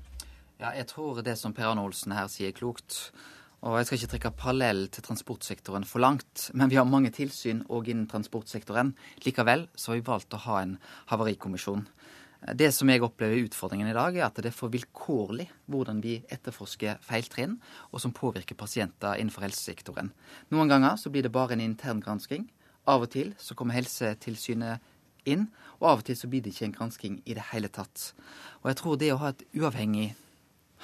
Ja, 0.59 0.73
jeg 0.75 0.89
tror 0.91 1.21
det 1.23 1.37
som 1.39 1.53
Per 1.55 1.69
Arne 1.69 1.85
Olsen 1.85 2.17
her 2.17 2.31
sier, 2.33 2.51
er 2.51 2.57
klokt. 2.57 3.11
Og 3.67 3.75
jeg 3.75 3.89
skal 3.89 3.99
ikke 3.99 4.11
trekke 4.13 4.31
parallell 4.39 4.85
til 4.95 5.03
transportsektoren 5.03 5.87
for 5.87 6.03
langt, 6.03 6.45
men 6.55 6.71
vi 6.71 6.79
har 6.79 6.87
mange 6.87 7.11
tilsyn 7.15 7.65
òg 7.75 7.91
innen 7.91 8.07
transportsektoren. 8.11 8.93
Likevel 9.27 9.67
så 9.75 9.93
har 9.93 9.99
vi 9.99 10.07
valgt 10.07 10.37
å 10.37 10.43
ha 10.45 10.61
en 10.63 10.77
havarikommisjon. 11.11 11.83
Det 12.39 12.69
som 12.71 12.87
jeg 12.87 13.03
opplever 13.03 13.43
utfordringen 13.49 13.89
i 13.91 13.97
dag, 13.97 14.15
er 14.17 14.29
at 14.29 14.37
det 14.39 14.53
er 14.53 14.55
for 14.55 14.71
vilkårlig 14.71 15.49
hvordan 15.67 15.99
vi 16.05 16.21
etterforsker 16.31 17.01
feiltrinn, 17.03 17.57
og 17.91 18.03
som 18.03 18.15
påvirker 18.15 18.55
pasienter 18.59 19.19
innenfor 19.19 19.43
helsesektoren. 19.43 20.13
Noen 20.55 20.71
ganger 20.71 20.95
så 21.01 21.11
blir 21.11 21.27
det 21.27 21.35
bare 21.35 21.57
en 21.57 21.65
intern 21.65 22.03
gransking. 22.05 22.47
Av 22.87 23.03
og 23.03 23.11
til 23.13 23.35
så 23.43 23.59
kommer 23.59 23.77
Helsetilsynet 23.77 24.85
inn, 25.29 25.49
og 25.83 25.91
av 25.91 26.01
og 26.01 26.07
til 26.07 26.17
så 26.17 26.31
blir 26.31 26.45
det 26.45 26.55
ikke 26.55 26.69
en 26.71 26.79
gransking 26.79 27.19
i 27.27 27.35
det 27.37 27.51
hele 27.51 27.69
tatt. 27.75 28.13
Og 28.63 28.71
jeg 28.71 28.81
tror 28.81 29.03
det 29.03 29.13
å 29.13 29.21
ha 29.21 29.35
et 29.35 29.45
uavhengig 29.59 30.13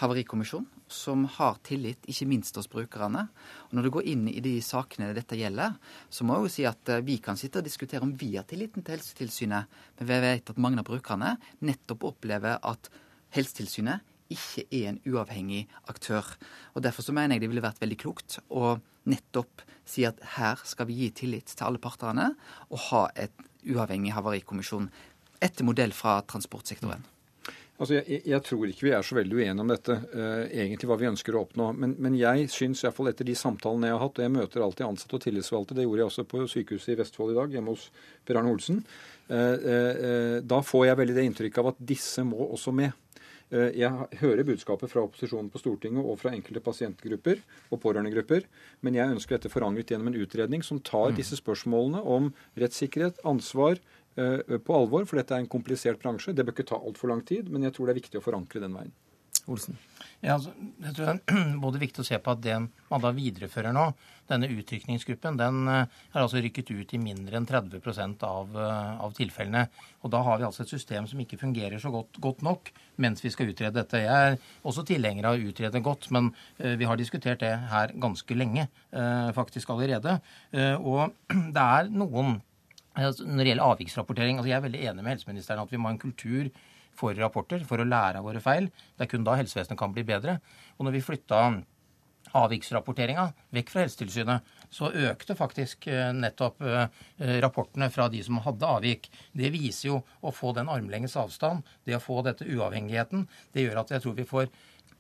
havarikommisjon 0.01 0.67
som 0.91 1.25
har 1.37 1.59
tillit, 1.67 2.03
ikke 2.11 2.29
minst 2.29 2.57
hos 2.59 2.69
brukerne. 2.71 3.27
Og 3.69 3.75
Når 3.77 3.83
du 3.83 3.91
går 3.97 4.09
inn 4.13 4.25
i 4.29 4.41
de 4.45 4.57
sakene 4.63 5.13
dette 5.17 5.39
gjelder, 5.39 5.77
så 6.11 6.25
må 6.25 6.37
jeg 6.37 6.47
jo 6.47 6.55
si 6.57 6.67
at 6.69 6.89
eh, 6.93 7.05
vi 7.05 7.19
kan 7.23 7.39
sitte 7.41 7.61
og 7.61 7.67
diskutere 7.67 8.05
om 8.05 8.15
vi 8.19 8.35
har 8.37 8.47
tilliten 8.49 8.85
til 8.85 8.97
Helsetilsynet, 8.97 9.71
men 9.99 10.11
vi 10.11 10.21
vet 10.27 10.51
at 10.51 10.61
mange 10.61 10.83
av 10.83 10.89
brukerne 10.89 11.37
nettopp 11.65 12.11
opplever 12.11 12.59
at 12.63 12.91
Helsetilsynet 13.35 14.05
ikke 14.35 14.67
er 14.73 14.91
en 14.91 15.01
uavhengig 15.07 15.65
aktør. 15.91 16.27
Og 16.75 16.83
Derfor 16.83 17.07
så 17.07 17.13
mener 17.13 17.37
jeg 17.37 17.45
det 17.45 17.53
ville 17.53 17.65
vært 17.65 17.83
veldig 17.83 18.01
klokt 18.01 18.39
å 18.49 18.77
nettopp 19.11 19.65
si 19.85 20.07
at 20.09 20.21
her 20.39 20.61
skal 20.65 20.89
vi 20.89 21.03
gi 21.03 21.11
tillit 21.23 21.53
til 21.53 21.67
alle 21.67 21.83
partene 21.83 22.31
og 22.71 22.79
ha 22.89 23.07
et 23.21 23.35
uavhengig 23.69 24.15
havarikommisjon 24.17 24.89
etter 25.45 25.67
modell 25.67 25.93
fra 25.93 26.21
transportsektoren. 26.25 27.05
Altså, 27.75 27.97
jeg, 27.97 28.21
jeg, 28.23 28.39
tror 28.47 28.71
ikke 28.71 28.87
vi 28.87 28.93
er 28.95 29.03
så 29.03 29.17
veldig 29.19 29.35
uenige 29.35 29.63
om 29.65 29.71
dette, 29.73 29.97
uh, 30.15 30.45
egentlig 30.47 30.87
hva 30.87 30.99
vi 31.01 31.09
ønsker 31.09 31.35
å 31.35 31.43
oppnå. 31.43 31.73
Men, 31.75 31.97
men 31.99 32.15
jeg 32.19 32.47
syns 32.55 32.85
iallfall 32.85 33.11
etter 33.11 33.27
de 33.27 33.35
samtalene 33.39 33.91
jeg 33.91 33.97
har 33.97 34.05
hatt, 34.05 34.21
og 34.21 34.27
jeg 34.27 34.35
møter 34.37 34.63
alltid 34.63 34.87
ansatte 34.87 35.19
og 35.19 35.25
tillitsvalgte, 35.25 35.75
det 35.75 35.87
gjorde 35.89 36.05
jeg 36.05 36.11
også 36.13 36.27
på 36.31 36.45
sykehuset 36.53 36.93
i 36.95 36.99
Vestfold 37.03 37.35
i 37.35 37.39
dag, 37.41 37.57
hjemme 37.57 37.75
hos 37.75 37.89
Per 38.23 38.39
Arne 38.39 38.53
Olsen, 38.55 38.79
uh, 39.27 39.57
uh, 39.59 40.37
da 40.47 40.61
får 40.63 40.87
jeg 40.87 41.01
veldig 41.03 41.17
det 41.19 41.25
inntrykket 41.31 41.65
av 41.65 41.73
at 41.73 41.83
disse 41.95 42.27
må 42.27 42.47
også 42.47 42.75
med. 42.83 43.01
Jeg 43.55 44.19
hører 44.19 44.47
budskapet 44.49 44.91
fra 44.91 45.03
opposisjonen 45.05 45.51
på 45.53 45.61
Stortinget 45.61 46.03
og 46.03 46.17
fra 46.19 46.33
enkelte 46.35 46.63
pasientgrupper 46.65 47.43
og 47.69 47.79
pårørendegrupper, 47.85 48.49
men 48.83 48.97
jeg 48.97 49.15
ønsker 49.15 49.37
dette 49.37 49.53
forankret 49.53 49.93
gjennom 49.93 50.09
en 50.11 50.17
utredning 50.25 50.65
som 50.67 50.81
tar 50.83 51.13
mm. 51.13 51.19
disse 51.21 51.39
spørsmålene 51.39 52.01
om 52.17 52.33
rettssikkerhet, 52.59 53.21
ansvar, 53.29 53.79
på 54.15 54.77
alvor, 54.77 55.07
for 55.11 55.19
dette 55.19 55.35
er 55.35 55.43
en 55.43 55.51
komplisert 55.51 55.99
bransje. 56.03 56.35
Det 56.37 56.45
bør 56.47 56.55
ikke 56.55 56.69
ta 56.71 56.79
altfor 56.79 57.11
lang 57.11 57.25
tid, 57.27 57.49
men 57.51 57.67
jeg 57.67 57.75
tror 57.75 57.89
det 57.89 57.97
er 57.97 58.03
viktig 58.03 58.21
å 58.21 58.25
forankre 58.25 58.63
den 58.63 58.77
veien. 58.77 58.93
Olsen. 59.51 59.77
Ja, 60.25 60.39
altså, 60.39 60.55
jeg 60.81 60.95
tror 60.97 61.09
det 61.09 61.15
er 61.15 61.49
både 61.65 61.81
viktig 61.83 62.01
å 62.01 62.07
se 62.07 62.17
på 62.23 62.33
at 62.33 62.41
det 62.45 62.55
man 62.57 63.03
da 63.03 63.11
viderefører 63.13 63.75
nå, 63.77 63.91
denne 64.31 64.49
utrykningsgruppen, 64.55 65.37
den 65.37 65.59
er 65.69 65.83
eh, 65.83 66.23
altså 66.23 66.41
rykket 66.41 66.71
ut 66.73 66.95
i 66.97 67.01
mindre 67.03 67.37
enn 67.37 67.49
30 67.49 68.25
av, 68.25 68.55
eh, 68.57 69.03
av 69.05 69.13
tilfellene. 69.19 69.67
Og 70.01 70.15
da 70.15 70.23
har 70.25 70.41
vi 70.41 70.47
altså 70.49 70.65
et 70.65 70.73
system 70.73 71.09
som 71.11 71.21
ikke 71.21 71.41
fungerer 71.43 71.83
så 71.83 71.93
godt, 71.93 72.17
godt, 72.25 72.41
nok 72.47 72.73
mens 73.05 73.21
vi 73.25 73.35
skal 73.35 73.53
utrede 73.53 73.77
dette. 73.77 74.01
Jeg 74.01 74.31
er 74.31 74.39
også 74.65 74.87
tilhenger 74.89 75.29
av 75.29 75.37
å 75.37 75.53
utrede 75.53 75.85
godt, 75.85 76.09
men 76.15 76.33
vi 76.57 76.89
har 76.89 76.97
diskutert 77.01 77.43
det 77.43 77.53
her 77.73 77.93
ganske 78.01 78.37
lenge 78.37 78.69
faktisk 79.37 79.73
allerede. 79.75 80.19
Og 80.79 81.13
det 81.57 81.65
er 81.65 81.91
noen 81.93 82.39
når 82.95 83.41
det 83.43 83.51
gjelder 83.51 83.67
avviksrapportering, 83.67 84.39
altså 84.39 84.51
Jeg 84.51 84.57
er 84.57 84.67
veldig 84.69 84.87
enig 84.91 85.03
med 85.03 85.17
helseministeren 85.17 85.63
at 85.65 85.73
vi 85.73 85.81
må 85.81 85.91
ha 85.91 85.95
en 85.97 86.03
kultur 86.03 86.51
for 86.95 87.17
rapporter 87.19 87.65
for 87.67 87.83
å 87.83 87.87
lære 87.89 88.21
av 88.21 88.27
våre 88.27 88.43
feil. 88.43 88.69
Det 88.95 89.07
er 89.07 89.11
kun 89.11 89.27
da 89.27 89.35
helsevesenet 89.39 89.79
kan 89.79 89.95
bli 89.95 90.05
bedre. 90.07 90.39
Og 90.79 90.87
når 90.87 90.99
vi 90.99 91.07
flytta 91.09 91.41
avviksrapporteringa 92.35 93.29
vekk 93.55 93.71
fra 93.71 93.85
Helsetilsynet, 93.85 94.53
så 94.73 94.91
økte 95.11 95.37
faktisk 95.39 95.89
eh, 95.91 96.11
nettopp 96.17 96.63
eh, 96.65 96.87
rapportene 97.43 97.91
fra 97.95 98.09
de 98.11 98.23
som 98.27 98.41
hadde 98.43 98.71
avvik. 98.79 99.11
Det 99.37 99.53
viser 99.55 99.91
jo 99.91 100.01
å 100.23 100.33
få 100.35 100.55
den 100.57 100.71
armlenges 100.73 101.17
avstand, 101.21 101.63
det 101.87 101.99
å 101.99 102.03
få 102.03 102.23
dette 102.27 102.49
uavhengigheten. 102.49 103.27
Det 103.55 103.67
gjør 103.67 103.85
at 103.85 103.95
jeg 103.95 104.07
tror 104.07 104.17
vi 104.19 104.29
får 104.29 104.49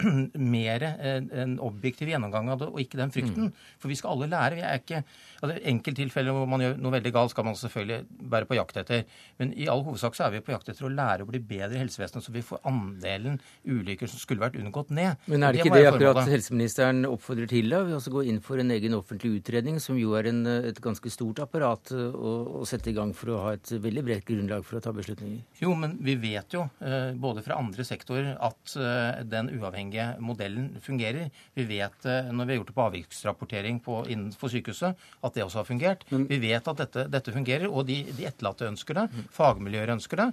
mer 0.54 0.84
en 0.84 1.58
objektiv 1.62 2.10
gjennomgang 2.12 2.50
av 2.52 2.62
det, 2.62 2.70
og 2.72 2.82
ikke 2.82 3.00
den 3.00 3.14
frykten. 3.14 3.50
Mm. 3.50 3.70
For 3.80 3.92
vi 3.92 3.98
skal 3.98 4.16
alle 4.16 4.30
lære. 4.32 4.58
Vi 4.58 4.66
er 4.66 4.82
ikke 4.82 5.02
altså 5.44 5.58
Enkelttilfeller 5.70 6.34
hvor 6.36 6.48
man 6.50 6.62
gjør 6.64 6.78
noe 6.80 6.94
veldig 6.96 7.12
galt, 7.14 7.32
skal 7.34 7.46
man 7.46 7.58
selvfølgelig 7.58 8.28
være 8.32 8.48
på 8.48 8.58
jakt 8.58 8.80
etter. 8.80 9.04
Men 9.40 9.52
i 9.58 9.68
all 9.70 9.84
hovedsak 9.86 10.16
så 10.16 10.26
er 10.26 10.36
vi 10.36 10.42
på 10.44 10.54
jakt 10.54 10.70
etter 10.72 10.88
å 10.88 10.92
lære 10.92 11.26
å 11.26 11.28
bli 11.28 11.40
bedre 11.44 11.76
i 11.76 11.82
helsevesenet, 11.82 12.24
så 12.24 12.34
vi 12.34 12.44
får 12.44 12.62
andelen 12.68 13.38
ulykker 13.68 14.10
som 14.10 14.22
skulle 14.22 14.44
vært 14.44 14.58
unngått, 14.60 14.92
ned. 14.94 15.20
Men 15.30 15.46
er 15.46 15.54
det 15.54 15.62
ikke 15.62 15.74
det, 15.74 15.84
det 15.84 15.90
akkurat 15.92 16.30
helseministeren 16.30 17.04
oppfordrer 17.08 17.48
til? 17.50 17.70
da? 17.72 17.82
Vi 17.86 17.96
også 17.96 18.12
gå 18.14 18.24
inn 18.30 18.40
for 18.44 18.60
en 18.60 18.72
egen 18.74 18.96
offentlig 18.96 19.38
utredning, 19.38 19.80
som 19.82 19.98
jo 19.98 20.14
er 20.18 20.28
en, 20.30 20.42
et 20.70 20.80
ganske 20.84 21.12
stort 21.12 21.42
apparat 21.44 21.92
å, 21.94 22.34
å, 22.60 22.64
sette 22.68 22.92
i 22.92 22.96
gang 22.96 23.14
for 23.16 23.34
å 23.34 23.40
ha 23.46 23.54
et 23.56 23.72
veldig 23.84 24.04
bredt 24.06 24.26
grunnlag 24.28 24.64
for 24.66 24.78
å 24.78 24.84
ta 24.84 24.92
beslutninger? 24.96 25.42
Jo, 25.60 25.74
men 25.78 25.96
vi 26.04 26.16
vet 26.20 26.56
jo, 26.56 26.66
eh, 26.84 27.12
både 27.20 27.44
fra 27.44 27.58
andre 27.60 27.86
sektorer, 27.86 28.34
at 28.44 28.76
eh, 28.78 29.22
den 29.28 29.50
uavhengige 29.56 29.83
bompengemodellen 29.84 30.80
fungerer. 30.80 31.30
Vi 31.54 31.64
vet 31.64 32.04
når 32.32 32.44
vi 32.44 32.52
har 32.52 32.58
gjort 32.58 32.70
det 32.70 32.76
på 32.76 32.86
avviksrapportering 32.88 33.80
på, 33.80 34.04
innenfor 34.08 34.48
sykehuset, 34.48 34.96
at 35.22 35.34
det 35.34 35.44
også 35.44 35.62
har 35.62 35.68
fungert. 35.68 36.04
Men, 36.10 36.26
vi 36.28 36.38
vet 36.38 36.66
at 36.68 36.76
dette, 36.76 37.06
dette, 37.08 37.32
fungerer, 37.32 37.68
og 37.68 37.86
de, 37.86 38.02
de 38.16 38.26
etterlatte 38.26 38.68
ønsker 38.68 38.94
det. 38.94 39.08
Fagmiljøer 39.34 39.94
ønsker 39.94 40.16
det. 40.16 40.28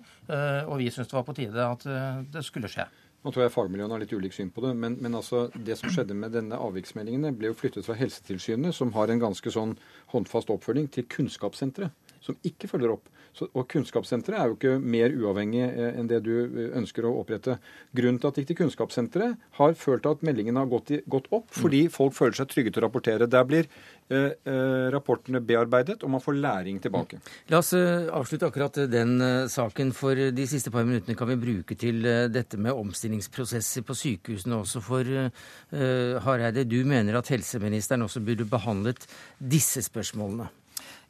Og 0.67 0.77
vi 0.79 0.89
syns 0.91 1.07
det 1.07 1.17
var 1.17 1.27
på 1.27 1.37
tide 1.37 1.67
at 1.67 1.87
det 2.31 2.43
skulle 2.45 2.71
skje. 2.71 2.87
Nå 3.21 3.29
tror 3.29 3.43
jeg 3.45 3.53
fagmiljøene 3.53 3.93
har 3.93 4.01
litt 4.01 4.13
ulikt 4.17 4.33
syn 4.33 4.49
på 4.49 4.63
det, 4.65 4.71
men, 4.73 4.95
men 4.97 5.13
altså, 5.13 5.43
det 5.53 5.75
som 5.77 5.91
skjedde 5.93 6.15
med 6.17 6.33
denne 6.33 6.57
avviksmeldingene, 6.57 7.35
ble 7.37 7.51
jo 7.51 7.57
flyttet 7.57 7.85
fra 7.85 7.93
Helsetilsynet, 7.99 8.73
som 8.73 8.93
har 8.95 9.13
en 9.13 9.21
ganske 9.21 9.53
sånn 9.53 9.75
håndfast 10.15 10.49
oppfølging, 10.49 10.87
til 10.89 11.05
Kunnskapssenteret, 11.05 11.93
som 12.25 12.39
ikke 12.47 12.69
følger 12.71 12.95
opp. 12.95 13.11
Så, 13.37 13.47
og 13.55 13.67
Kunnskapssenteret 13.71 14.37
er 14.39 14.49
jo 14.49 14.57
ikke 14.57 14.75
mer 14.81 15.13
uavhengig 15.15 15.63
eh, 15.63 15.95
enn 15.99 16.09
det 16.09 16.19
du 16.25 16.33
eh, 16.43 16.73
ønsker 16.79 17.07
å 17.07 17.13
opprette. 17.21 17.57
Grunnen 17.95 18.19
til 18.19 18.27
at 18.27 18.35
det 18.35 18.43
gikk 18.43 18.51
til 18.51 18.59
Kunnskapssenteret, 18.65 19.47
har 19.57 19.77
følt 19.79 20.07
at 20.09 20.25
meldingen 20.25 20.59
har 20.59 20.67
gått, 20.71 20.91
i, 20.91 21.01
gått 21.11 21.29
opp 21.31 21.47
fordi 21.55 21.85
mm. 21.87 21.93
folk 21.95 22.15
føler 22.17 22.37
seg 22.41 22.51
trygge 22.51 22.73
til 22.73 22.83
å 22.83 22.85
rapportere. 22.87 23.29
Der 23.31 23.47
blir 23.47 23.69
eh, 24.11 24.35
eh, 24.35 24.87
rapportene 24.93 25.41
bearbeidet, 25.47 26.01
og 26.03 26.13
man 26.15 26.23
får 26.23 26.39
læring 26.43 26.81
tilbake. 26.83 27.21
Mm. 27.21 27.33
La 27.53 27.61
oss 27.63 27.71
eh, 27.77 28.11
avslutte 28.11 28.51
akkurat 28.51 28.81
den 28.91 29.15
saken. 29.51 29.95
For 29.95 30.17
de 30.35 30.47
siste 30.49 30.73
par 30.73 30.87
minuttene 30.87 31.17
kan 31.19 31.29
vi 31.31 31.39
bruke 31.39 31.77
til 31.79 32.03
dette 32.31 32.59
med 32.59 32.75
omstillingsprosesser 32.75 33.85
på 33.87 33.95
sykehusene 33.97 34.59
også. 34.61 34.81
For 34.83 35.07
uh, 35.07 36.23
Hareide, 36.25 36.65
du 36.67 36.79
mener 36.87 37.17
at 37.19 37.29
helseministeren 37.31 38.05
også 38.05 38.23
burde 38.25 38.47
behandlet 38.49 39.05
disse 39.39 39.83
spørsmålene? 39.85 40.49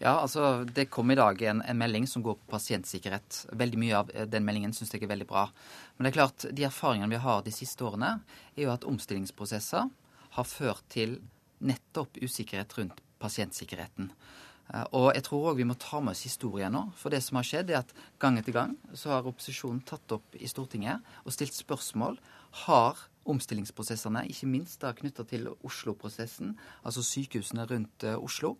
Ja, 0.01 0.15
altså 0.19 0.63
Det 0.65 0.87
kom 0.89 1.11
i 1.11 1.15
dag 1.15 1.41
en, 1.41 1.61
en, 1.61 1.77
melding 1.77 2.07
som 2.07 2.23
går 2.25 2.39
på 2.39 2.49
pasientsikkerhet. 2.55 3.45
Veldig 3.53 3.77
mye 3.77 3.97
av 3.99 4.07
eh, 4.15 4.25
den 4.25 4.45
meldingen 4.47 4.73
syns 4.73 4.95
jeg 4.95 5.03
er 5.05 5.11
veldig 5.11 5.27
bra. 5.29 5.43
Men 5.93 6.07
det 6.07 6.09
er 6.09 6.15
klart, 6.15 6.45
de 6.49 6.65
erfaringene 6.65 7.11
vi 7.11 7.19
har 7.21 7.43
de 7.45 7.53
siste 7.53 7.85
årene, 7.85 8.15
er 8.55 8.63
jo 8.65 8.71
at 8.73 8.87
omstillingsprosesser 8.89 9.91
har 10.37 10.47
ført 10.49 10.81
til 10.89 11.19
nettopp 11.61 12.17
usikkerhet 12.17 12.73
rundt 12.79 13.03
pasientsikkerheten. 13.21 14.09
Eh, 14.73 14.87
og 14.97 15.11
jeg 15.13 15.27
tror 15.27 15.51
òg 15.51 15.61
vi 15.61 15.69
må 15.69 15.77
ta 15.77 16.01
med 16.01 16.15
oss 16.15 16.25
historien 16.25 16.73
nå. 16.73 16.87
For 16.97 17.13
det 17.13 17.21
som 17.21 17.37
har 17.37 17.45
skjedd, 17.51 17.69
er 17.69 17.83
at 17.83 17.93
gang 18.17 18.41
etter 18.41 18.57
gang 18.57 18.73
så 18.97 19.13
har 19.13 19.29
opposisjonen 19.29 19.85
tatt 19.85 20.17
opp 20.17 20.41
i 20.41 20.49
Stortinget 20.49 21.05
og 21.21 21.37
stilt 21.37 21.53
spørsmål. 21.53 22.17
Har 22.65 23.05
omstillingsprosessene, 23.29 24.23
ikke 24.31 24.49
minst 24.49 24.81
da 24.81 24.93
knytta 24.97 25.25
til 25.29 25.49
Oslo-prosessen, 25.67 26.55
altså 26.83 27.03
sykehusene 27.05 27.67
rundt 27.69 28.05
uh, 28.07 28.17
Oslo. 28.17 28.55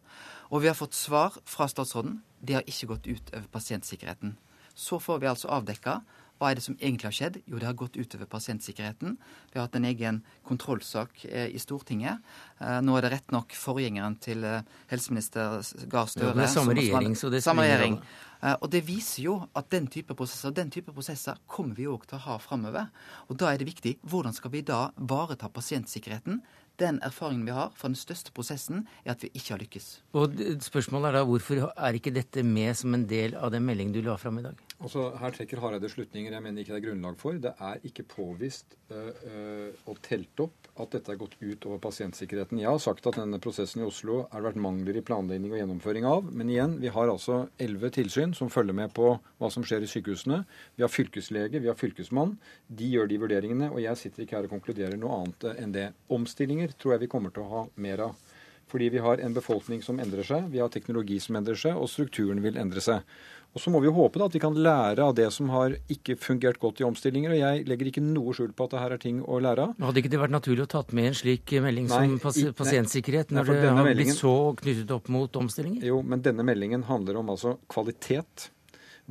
Og 0.49 0.61
vi 0.63 0.69
har 0.69 0.77
fått 0.77 0.97
svar 0.97 1.37
fra 1.45 1.67
statsråden. 1.71 2.19
Det 2.41 2.59
har 2.59 2.67
ikke 2.69 2.91
gått 2.93 3.09
ut 3.09 3.33
over 3.33 3.47
pasientsikkerheten. 3.53 4.37
Så 4.75 4.99
får 4.99 5.21
vi 5.21 5.29
altså 5.31 5.49
avdekka 5.51 5.99
hva 6.41 6.49
er 6.49 6.57
det 6.57 6.63
som 6.65 6.75
egentlig 6.79 7.05
har 7.05 7.13
skjedd? 7.13 7.35
Jo, 7.45 7.59
det 7.61 7.67
har 7.69 7.77
gått 7.77 7.99
utover 8.01 8.25
pasientsikkerheten. 8.25 9.13
Vi 9.51 9.59
har 9.59 9.67
hatt 9.67 9.77
en 9.77 9.85
egen 9.85 10.23
kontrollsak 10.47 11.21
eh, 11.29 11.51
i 11.53 11.61
Stortinget. 11.61 12.23
Eh, 12.57 12.79
nå 12.81 12.95
er 12.97 13.05
det 13.05 13.11
rett 13.13 13.35
nok 13.35 13.53
forgjengeren 13.53 14.17
til 14.25 14.41
eh, 14.49 14.65
helseminister 14.89 15.61
Gahr 15.91 16.09
Støre. 16.09 16.33
det 16.39 16.47
er 16.47 16.53
samme 16.55 16.73
regjering, 16.77 17.13
så 17.19 17.29
det 17.29 17.43
samme 17.45 17.67
regjering. 17.67 17.99
Og 18.41 18.71
det 18.73 18.79
viser 18.87 19.27
jo 19.27 19.35
at 19.53 19.67
den 19.69 19.85
type 19.93 20.15
prosesser 20.17 20.49
den 20.57 20.71
type 20.73 20.89
prosesser 20.95 21.37
kommer 21.45 21.77
vi 21.77 21.85
òg 21.85 22.07
til 22.09 22.17
å 22.17 22.23
ha 22.23 22.37
framover. 22.41 22.87
Og 23.29 23.37
da 23.37 23.51
er 23.51 23.61
det 23.61 23.67
viktig 23.69 23.99
hvordan 24.01 24.33
skal 24.33 24.55
vi 24.55 24.63
da 24.65 24.87
vareta 24.97 25.45
pasientsikkerheten 25.53 26.41
den 26.81 26.99
erfaringen 27.05 27.45
vi 27.47 27.55
har 27.55 27.71
fra 27.77 27.91
den 27.91 27.99
største 27.99 28.33
prosessen, 28.35 28.85
er 29.05 29.13
at 29.15 29.23
vi 29.25 29.31
ikke 29.37 29.53
har 29.55 29.61
lykkes. 29.61 29.87
Og 30.17 30.41
Spørsmålet 30.65 31.11
er 31.11 31.19
da 31.19 31.23
hvorfor 31.29 31.63
er 31.69 31.97
ikke 31.97 32.13
dette 32.15 32.43
med 32.45 32.75
som 32.79 32.97
en 32.97 33.07
del 33.09 33.37
av 33.37 33.53
den 33.53 33.65
meldingen 33.67 33.95
du 33.95 34.01
la 34.05 34.17
fram 34.19 34.41
i 34.41 34.45
dag? 34.49 34.59
Altså, 34.81 35.11
Her 35.21 35.33
trekker 35.35 35.61
Hareide 35.61 35.89
slutninger 35.91 36.33
jeg 36.33 36.41
mener 36.41 36.63
ikke 36.63 36.73
det 36.73 36.79
er 36.81 36.87
grunnlag 36.87 37.17
for. 37.21 37.37
Det 37.37 37.51
er 37.61 37.83
ikke 37.85 38.05
påvist 38.09 38.73
øh, 38.89 39.69
og 39.85 39.99
telt 40.05 40.41
opp 40.41 40.69
at 40.81 40.95
dette 40.95 41.13
er 41.13 41.19
gått 41.19 41.35
ut 41.41 41.67
over 41.69 41.81
pasientsikkerheten. 41.83 42.59
Jeg 42.61 42.69
har 42.71 42.81
sagt 42.81 43.05
at 43.09 43.19
denne 43.19 43.37
prosessen 43.43 43.83
i 43.83 43.85
Oslo 43.85 44.23
har 44.31 44.45
vært 44.45 44.57
mangler 44.61 44.97
i 44.97 45.03
planlegging 45.05 45.51
og 45.51 45.59
gjennomføring 45.59 46.07
av. 46.09 46.31
Men 46.33 46.49
igjen, 46.49 46.77
vi 46.81 46.89
har 46.93 47.11
altså 47.11 47.43
elleve 47.61 47.91
tilsyn 47.93 48.33
som 48.37 48.49
følger 48.53 48.77
med 48.77 48.93
på 48.97 49.13
hva 49.19 49.51
som 49.53 49.65
skjer 49.67 49.85
i 49.85 49.91
sykehusene. 49.91 50.41
Vi 50.79 50.85
har 50.85 50.91
fylkeslege, 50.91 51.61
vi 51.61 51.69
har 51.69 51.77
fylkesmann. 51.77 52.37
De 52.67 52.89
gjør 52.95 53.11
de 53.11 53.21
vurderingene. 53.21 53.69
Og 53.69 53.83
jeg 53.83 54.01
sitter 54.01 54.25
ikke 54.25 54.39
her 54.39 54.49
og 54.49 54.55
konkluderer 54.55 54.97
noe 54.99 55.21
annet 55.21 55.47
enn 55.53 55.75
det. 55.75 55.87
Omstillinger 56.11 56.70
tror 56.79 56.95
jeg 56.95 57.05
vi 57.05 57.11
kommer 57.11 57.33
til 57.33 57.43
å 57.45 57.51
ha 57.51 57.65
mer 57.75 58.07
av. 58.09 58.27
Fordi 58.71 58.87
vi 58.93 59.01
har 59.03 59.19
en 59.19 59.33
befolkning 59.35 59.81
som 59.83 59.99
endrer 59.99 60.23
seg, 60.23 60.47
vi 60.53 60.61
har 60.63 60.71
teknologi 60.71 61.19
som 61.19 61.35
endrer 61.35 61.59
seg, 61.59 61.75
og 61.75 61.89
strukturen 61.91 62.39
vil 62.43 62.59
endre 62.59 62.83
seg. 62.83 63.03
Og 63.51 63.59
Så 63.59 63.71
må 63.73 63.81
vi 63.83 63.91
håpe 63.91 64.15
da 64.15 64.29
at 64.29 64.35
vi 64.35 64.39
kan 64.39 64.55
lære 64.55 65.03
av 65.03 65.15
det 65.17 65.25
som 65.35 65.49
har 65.51 65.73
ikke 65.91 66.15
fungert 66.15 66.59
godt 66.61 66.79
i 66.79 66.85
omstillinger. 66.87 67.33
og 67.33 67.41
Jeg 67.41 67.65
legger 67.67 67.89
ikke 67.89 68.03
noe 68.05 68.31
skjul 68.31 68.53
på 68.55 68.63
at 68.63 68.71
det 68.71 68.79
her 68.79 68.95
er 68.95 69.01
ting 69.03 69.19
å 69.27 69.41
lære 69.43 69.65
av. 69.65 69.73
Hadde 69.75 69.99
ikke 69.99 70.13
det 70.13 70.21
vært 70.21 70.35
naturlig 70.37 70.63
å 70.63 70.71
tatt 70.71 70.93
med 70.95 71.09
en 71.09 71.17
slik 71.19 71.51
melding 71.59 71.89
nei, 71.91 71.99
som 71.99 72.15
pas 72.23 72.39
pasientsikkerhet, 72.61 73.35
når 73.35 73.51
nei, 73.51 73.59
det 73.59 73.73
har 73.75 73.91
blitt 73.91 74.15
så 74.15 74.35
knyttet 74.55 74.95
opp 74.95 75.11
mot 75.11 75.35
omstillinger? 75.43 75.83
Jo, 75.83 75.99
men 75.99 76.23
denne 76.23 76.47
meldingen 76.47 76.87
handler 76.87 77.19
om 77.19 77.35
altså 77.35 77.57
kvalitet 77.67 78.47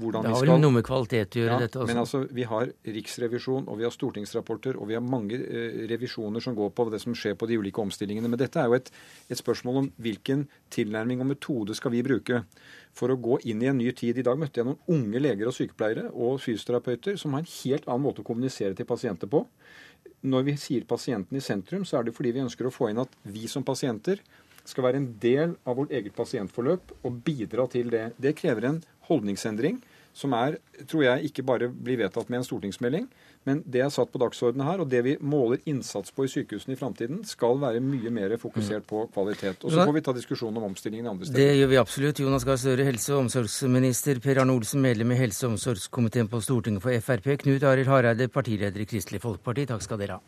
hvordan 0.00 0.24
det 0.24 0.32
har 0.32 0.46
vel 0.46 0.62
noe 0.62 0.74
med 0.74 0.84
kvalitet 0.86 1.36
å 1.36 1.42
gjøre, 1.42 1.56
ja, 1.56 1.64
dette 1.64 1.80
også. 1.80 1.88
Men 1.90 2.00
altså, 2.02 2.20
vi 2.36 2.46
har 2.48 2.72
riksrevisjon, 2.96 3.68
og 3.70 3.78
vi 3.80 3.86
har 3.86 3.94
stortingsrapporter, 3.94 4.78
og 4.80 4.90
vi 4.90 4.96
har 4.96 5.04
mange 5.04 5.38
eh, 5.38 5.80
revisjoner 5.90 6.44
som 6.44 6.56
går 6.58 6.72
på 6.76 6.88
det 6.94 7.02
som 7.02 7.16
skjer 7.16 7.36
på 7.38 7.48
de 7.50 7.58
ulike 7.60 7.82
omstillingene. 7.82 8.30
Men 8.30 8.40
dette 8.40 8.60
er 8.62 8.70
jo 8.70 8.78
et, 8.78 8.90
et 9.28 9.40
spørsmål 9.40 9.82
om 9.82 9.90
hvilken 10.02 10.46
tilnærming 10.74 11.22
og 11.24 11.30
metode 11.32 11.76
skal 11.78 11.94
vi 11.94 12.02
bruke 12.06 12.42
for 12.96 13.12
å 13.12 13.18
gå 13.20 13.38
inn 13.50 13.62
i 13.62 13.70
en 13.70 13.78
ny 13.78 13.92
tid. 13.96 14.18
I 14.18 14.26
dag 14.26 14.40
møtte 14.40 14.62
jeg 14.62 14.68
noen 14.68 14.80
unge 14.90 15.22
leger 15.22 15.50
og 15.50 15.56
sykepleiere 15.56 16.08
og 16.10 16.40
fysioterapeuter 16.42 17.20
som 17.20 17.36
har 17.36 17.44
en 17.44 17.54
helt 17.60 17.88
annen 17.88 18.06
måte 18.08 18.24
å 18.24 18.26
kommunisere 18.26 18.76
til 18.78 18.88
pasienter 18.88 19.30
på. 19.30 19.44
Når 20.30 20.44
vi 20.48 20.56
sier 20.60 20.84
pasienten 20.88 21.38
i 21.38 21.44
sentrum, 21.44 21.86
så 21.88 21.98
er 21.98 22.08
det 22.08 22.16
fordi 22.16 22.34
vi 22.36 22.44
ønsker 22.44 22.68
å 22.68 22.74
få 22.74 22.90
inn 22.90 23.00
at 23.00 23.12
vi 23.24 23.46
som 23.48 23.64
pasienter 23.64 24.20
skal 24.68 24.84
være 24.84 25.00
en 25.00 25.08
del 25.22 25.54
av 25.68 25.78
vårt 25.78 25.92
eget 25.96 26.16
pasientforløp 26.16 26.92
og 27.00 27.22
bidra 27.24 27.66
til 27.72 27.90
det. 27.92 28.10
Det 28.20 28.34
krever 28.38 28.68
en 28.68 28.82
holdningsendring 29.08 29.80
som 30.16 30.32
er, 30.36 30.56
tror 30.90 31.02
jeg, 31.04 31.24
ikke 31.30 31.44
bare 31.46 31.68
blir 31.70 31.98
vedtatt 32.00 32.28
med 32.30 32.38
en 32.40 32.46
stortingsmelding, 32.46 33.06
men 33.48 33.56
det 33.64 33.80
er 33.84 33.90
satt 33.92 34.10
på 34.12 34.20
dagsordenen 34.20 34.66
her. 34.66 34.78
Og 34.82 34.88
det 34.90 35.02
vi 35.06 35.12
måler 35.22 35.58
innsats 35.70 36.10
på 36.12 36.20
i 36.26 36.30
sykehusene 36.32 36.74
i 36.74 36.80
framtiden, 36.80 37.18
skal 37.28 37.54
være 37.62 37.80
mye 37.84 38.10
mer 38.12 38.30
fokusert 38.40 38.84
på 38.90 38.98
kvalitet. 39.14 39.58
Og 39.64 39.70
så 39.72 39.78
får 39.86 39.94
vi 39.96 40.04
ta 40.04 40.12
diskusjonen 40.16 40.56
om 40.60 40.64
omstillingen 40.72 41.06
andre 41.12 41.24
steder. 41.28 41.40
Det 41.40 41.58
gjør 41.60 41.70
vi 41.72 41.76
absolutt. 41.80 42.20
Jonas 42.20 42.44
Gahr 42.48 42.58
Støre, 42.60 42.84
helse- 42.84 43.14
og 43.14 43.20
omsorgsminister. 43.24 44.14
Per 44.20 44.36
Arne 44.42 44.52
Olsen, 44.52 44.80
medlem 44.84 45.10
i 45.14 45.20
helse- 45.22 45.44
og 45.46 45.52
omsorgskomiteen 45.56 46.28
på 46.28 46.38
Stortinget 46.44 46.82
for 46.84 46.90
Frp. 47.00 47.26
Knut 47.46 47.62
Arild 47.62 47.88
Hareide, 47.88 48.26
partileder 48.28 48.80
i 48.80 48.90
Kristelig 48.90 49.20
Folkeparti. 49.24 49.62
Takk 49.70 49.82
skal 49.86 49.98
dere 50.04 50.14
ha. 50.18 50.22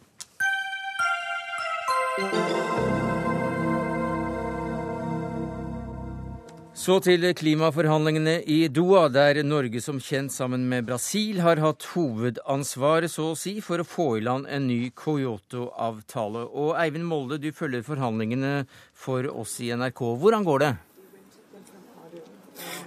Så 6.82 6.96
til 6.98 7.22
klimaforhandlingene 7.38 8.40
i 8.50 8.64
Doha, 8.66 9.04
der 9.14 9.38
Norge 9.46 9.78
som 9.84 10.00
kjent 10.02 10.32
sammen 10.34 10.64
med 10.66 10.88
Brasil 10.88 11.38
har 11.44 11.60
hatt 11.62 11.84
hovedansvaret, 11.92 13.12
så 13.12 13.28
å 13.28 13.36
si, 13.38 13.52
for 13.62 13.78
å 13.78 13.86
få 13.86 14.06
i 14.18 14.22
land 14.26 14.48
en 14.50 14.66
ny 14.66 14.88
Kyoto-avtale. 14.98 16.42
Og 16.50 16.72
Eivind 16.82 17.06
Molde, 17.06 17.38
du 17.38 17.52
følger 17.54 17.84
forhandlingene 17.86 18.64
for 18.98 19.28
oss 19.30 19.60
i 19.62 19.68
NRK. 19.70 20.02
Hvordan 20.24 20.48
går 20.48 20.64
det? 20.64 20.72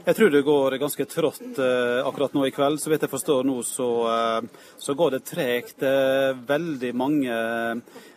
Jeg 0.10 0.18
tror 0.18 0.34
det 0.34 0.44
går 0.50 0.76
ganske 0.82 1.06
trått 1.16 1.62
eh, 1.64 2.02
akkurat 2.04 2.36
nå 2.36 2.44
i 2.50 2.52
kveld. 2.54 2.82
Så 2.84 2.92
vidt 2.92 3.08
jeg 3.08 3.14
forstår 3.16 3.48
nå, 3.48 3.62
så, 3.64 3.88
eh, 4.12 4.68
så 4.76 4.98
går 5.00 5.16
det 5.16 5.24
tregt. 5.32 5.88
veldig 6.52 6.92
mange 7.00 7.40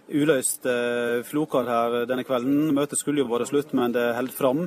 uløste 0.08 0.72
eh, 0.72 1.22
floker 1.26 1.68
her 1.68 1.96
denne 2.08 2.24
kvelden. 2.26 2.72
Møtet 2.76 3.00
skulle 3.00 3.22
jo 3.22 3.28
vært 3.30 3.50
slutt, 3.50 3.74
men 3.76 3.94
det 3.94 4.04
holder 4.16 4.36
fram. 4.36 4.64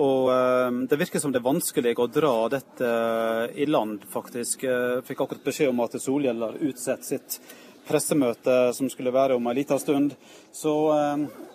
Og 0.00 0.30
eh, 0.34 0.80
det 0.90 1.00
virker 1.00 1.22
som 1.22 1.34
det 1.34 1.40
er 1.42 1.48
vanskelig 1.48 1.94
å 1.98 2.08
dra 2.10 2.34
dette 2.52 2.88
eh, 2.88 3.62
i 3.64 3.68
land, 3.68 4.06
faktisk. 4.12 4.66
Jeg 4.68 5.04
fikk 5.08 5.24
akkurat 5.24 5.46
beskjed 5.46 5.72
om 5.72 5.84
at 5.84 5.98
Solhjell 6.00 6.46
har 6.46 6.60
utsatt 6.68 7.06
sitt 7.06 7.38
pressemøte 7.84 8.72
som 8.72 8.88
skulle 8.88 9.12
være 9.12 9.36
om 9.36 9.50
en 9.50 9.56
liten 9.58 9.80
stund. 9.80 10.14
Så 10.56 10.72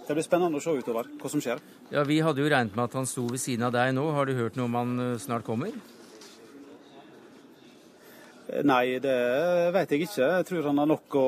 det 0.05 0.13
blir 0.13 0.25
spennende 0.25 0.59
å 0.59 0.61
se 0.61 0.75
utover 0.77 1.09
hva 1.17 1.31
som 1.31 1.41
skjer. 1.41 1.57
Ja, 1.89 2.03
Vi 2.05 2.19
hadde 2.21 2.43
jo 2.43 2.51
regnet 2.51 2.75
med 2.77 2.85
at 2.85 2.99
han 2.99 3.09
sto 3.09 3.23
ved 3.25 3.41
siden 3.41 3.65
av 3.65 3.73
deg 3.73 3.95
nå. 3.97 4.03
Har 4.13 4.29
du 4.29 4.37
hørt 4.37 4.59
noe 4.59 4.69
om 4.69 4.77
han 4.77 5.17
snart 5.17 5.47
kommer? 5.47 5.73
Nei, 8.49 8.97
det 8.97 9.15
vet 9.75 9.91
jeg 9.93 10.07
ikke. 10.07 10.25
Jeg 10.25 10.45
tror 10.49 10.69
han 10.71 10.81
har 10.81 10.87
nok 10.89 11.15
å 11.19 11.25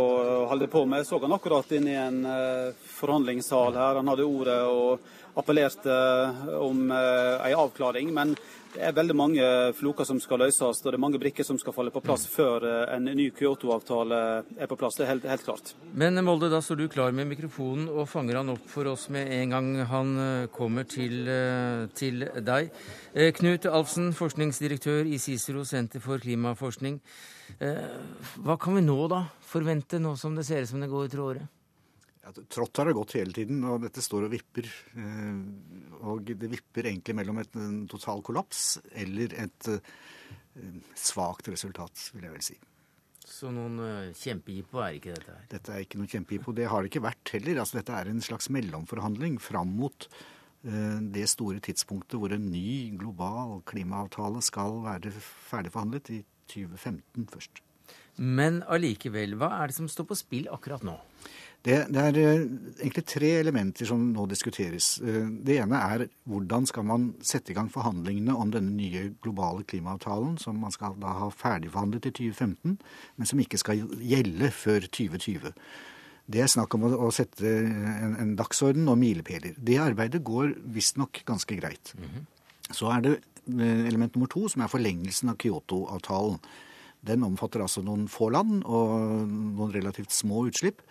holde 0.49 0.67
på 0.71 0.81
med. 0.89 1.03
Jeg 1.03 1.09
så 1.11 1.19
han 1.21 1.35
akkurat 1.35 1.73
inne 1.77 1.91
i 1.93 1.99
en 2.01 2.23
eh, 2.25 2.87
forhandlingssal 2.97 3.77
her. 3.77 3.99
Han 3.99 4.09
hadde 4.09 4.25
ordet 4.25 4.57
og 4.65 5.03
appellerte 5.39 5.93
om 6.59 6.91
eh, 6.91 7.51
en 7.51 7.59
avklaring. 7.65 8.13
Men 8.13 8.35
Det 8.71 8.79
er 8.87 8.93
veldig 8.95 9.15
mange 9.19 9.47
floker 9.75 10.07
som 10.07 10.19
skal 10.23 10.39
løses, 10.45 10.79
og 10.79 10.85
det 10.87 10.95
er 10.95 11.03
mange 11.03 11.19
brikker 11.19 11.43
som 11.43 11.57
skal 11.59 11.73
falle 11.75 11.91
på 11.91 11.99
plass 12.05 12.23
før 12.31 12.63
eh, 12.63 12.93
en 12.95 13.09
ny 13.17 13.25
Kyoto-avtale 13.35 14.19
er 14.55 14.69
på 14.71 14.77
plass. 14.79 14.95
Det 14.95 15.03
er 15.03 15.09
helt, 15.11 15.27
helt, 15.27 15.43
klart. 15.43 15.73
Men 15.91 16.15
Molde, 16.23 16.47
da 16.51 16.61
står 16.63 16.79
du 16.79 16.85
klar 16.91 17.11
med 17.15 17.27
mikrofonen 17.33 17.89
og 17.91 18.07
fanger 18.07 18.39
han 18.39 18.53
opp 18.53 18.63
for 18.71 18.87
oss 18.93 19.09
med 19.11 19.27
en 19.41 19.55
gang 19.57 19.69
han 19.91 20.15
eh, 20.23 20.47
kommer 20.55 20.87
til, 20.87 21.19
eh, 21.27 21.83
til 21.99 22.23
deg. 22.39 22.71
Knut 23.41 23.67
Alfsen, 23.67 24.13
forskningsdirektør 24.15 25.03
i 25.03 25.19
Cicero 25.19 25.65
senter 25.67 25.99
for 25.99 26.23
klimaforskning. 26.23 27.01
Hva 27.59 28.55
kan 28.55 28.77
vi 28.77 28.85
nå 28.85 28.95
da 29.11 29.25
forvente, 29.43 29.99
nå 29.99 30.15
som 30.15 30.37
det 30.37 30.47
ser 30.47 30.63
ut 30.63 30.71
som 30.71 30.79
det 30.79 30.87
går 30.87 31.11
til 31.11 31.25
året? 31.25 31.60
Ja, 32.21 32.31
trått 32.53 32.77
har 32.77 32.85
det 32.85 32.93
gått 32.93 33.15
hele 33.17 33.33
tiden, 33.33 33.63
og 33.65 33.79
dette 33.81 34.01
står 34.05 34.27
og 34.27 34.33
vipper. 34.33 34.67
Eh, 34.93 35.37
og 36.05 36.27
det 36.27 36.49
vipper 36.51 36.89
egentlig 36.91 37.15
mellom 37.17 37.39
et, 37.41 37.55
en 37.57 37.85
total 37.89 38.21
kollaps 38.25 38.75
eller 38.97 39.33
et 39.41 39.69
uh, 39.69 39.79
svakt 40.97 41.49
resultat, 41.49 42.09
vil 42.13 42.27
jeg 42.27 42.35
vel 42.35 42.43
si. 42.45 42.57
Så 43.25 43.49
noen 43.53 43.79
uh, 43.81 44.11
kjempejippo 44.17 44.83
er 44.83 44.99
ikke 44.99 45.15
dette 45.15 45.33
her? 45.33 45.47
Dette 45.55 45.73
er 45.73 45.85
ikke 45.85 46.01
noe 46.01 46.11
kjempejippo. 46.11 46.53
Det 46.57 46.69
har 46.69 46.83
det 46.83 46.91
ikke 46.91 47.07
vært 47.07 47.33
heller. 47.37 47.63
Altså, 47.63 47.79
dette 47.79 47.97
er 47.97 48.11
en 48.11 48.21
slags 48.25 48.51
mellomforhandling 48.53 49.41
fram 49.41 49.73
mot 49.79 50.11
det 50.61 51.23
store 51.25 51.57
tidspunktet 51.65 52.19
hvor 52.21 52.35
en 52.35 52.43
ny 52.53 52.91
global 52.93 53.63
klimaavtale 53.65 54.43
skal 54.45 54.75
være 54.83 55.09
ferdigforhandlet 55.17 56.11
i 56.13 56.19
2015 56.53 57.25
først. 57.33 57.63
Men 58.21 58.59
allikevel, 58.69 59.33
hva 59.39 59.49
er 59.57 59.71
det 59.71 59.77
som 59.79 59.87
står 59.89 60.05
på 60.11 60.19
spill 60.19 60.51
akkurat 60.53 60.83
nå? 60.85 60.99
Det, 61.61 61.75
det, 61.93 62.01
er 62.01 62.17
eh, 62.17 62.43
egentlig 62.81 63.03
tre 63.05 63.27
elementer 63.37 63.85
som 63.85 64.01
nå 64.15 64.23
diskuteres. 64.29 64.95
Eh, 65.05 65.27
det 65.45 65.59
ene 65.61 65.77
er 65.77 66.07
hvordan 66.29 66.65
skal 66.69 66.87
man 66.89 67.11
sette 67.21 67.53
i 67.53 67.57
gang 67.57 67.69
forhandlingene 67.69 68.33
om 68.33 68.49
denne 68.53 68.73
nye 68.73 69.11
globale 69.21 69.61
klimaavtalen, 69.69 70.39
som 70.41 70.57
man 70.57 70.73
skal 70.73 70.97
da 71.01 71.13
ha 71.19 71.29
ferdigforhandlet 71.29 72.09
i 72.09 72.13
2015, 72.17 72.79
men 73.15 73.29
som 73.29 73.43
ikke 73.43 73.61
skal 73.61 73.85
gjelde 74.01 74.49
før 74.57 74.87
2020. 74.89 75.53
Det 76.31 76.41
er 76.41 76.49
snakk 76.49 76.73
om 76.77 76.87
å, 76.89 77.11
sette 77.13 77.45
en, 77.45 78.17
en, 78.23 78.33
dagsorden 78.39 78.89
og 78.89 78.97
milepæler. 79.01 79.53
Det 79.57 79.77
arbeidet 79.83 80.23
går 80.25 80.55
visstnok 80.73 81.21
ganske 81.27 81.57
greit. 81.61 81.93
Mm 81.97 82.09
-hmm. 82.09 82.25
Så 82.73 82.89
er 82.89 83.01
det 83.01 83.19
eh, 83.59 83.87
element 83.87 84.15
nummer 84.15 84.27
to, 84.27 84.47
som 84.47 84.61
er 84.61 84.67
forlengelsen 84.67 85.29
av 85.29 85.37
Kyoto-avtalen. 85.37 86.39
Den 87.01 87.23
omfatter 87.23 87.61
altså 87.61 87.81
noen 87.81 88.07
få 88.07 88.29
land 88.29 88.63
og 88.63 89.27
noen 89.27 89.73
relativt 89.73 90.11
små 90.11 90.45
utslipp. 90.47 90.81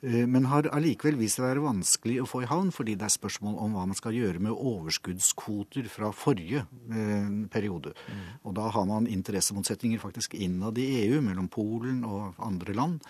Eh, 0.00 0.26
men 0.30 0.46
har 0.46 0.68
allikevel 0.74 1.18
vist 1.18 1.38
seg 1.38 1.44
å 1.44 1.48
være 1.48 1.64
vanskelig 1.64 2.20
å 2.22 2.28
få 2.28 2.44
i 2.44 2.50
havn, 2.50 2.70
fordi 2.74 2.94
det 2.98 3.08
er 3.08 3.14
spørsmål 3.16 3.56
om 3.64 3.74
hva 3.74 3.86
man 3.90 3.98
skal 3.98 4.14
gjøre 4.14 4.42
med 4.44 4.54
overskuddskvoter 4.54 5.88
fra 5.90 6.12
forrige 6.14 6.62
eh, 6.64 7.32
periode. 7.50 7.94
Mm. 8.06 8.22
Og 8.44 8.54
da 8.60 8.68
har 8.74 8.86
man 8.90 9.10
interessemotsetninger 9.10 10.02
faktisk 10.02 10.38
innad 10.38 10.78
i 10.78 10.86
EU, 11.02 11.18
mellom 11.24 11.50
Polen 11.50 12.04
og 12.06 12.38
andre 12.44 12.76
land 12.78 13.02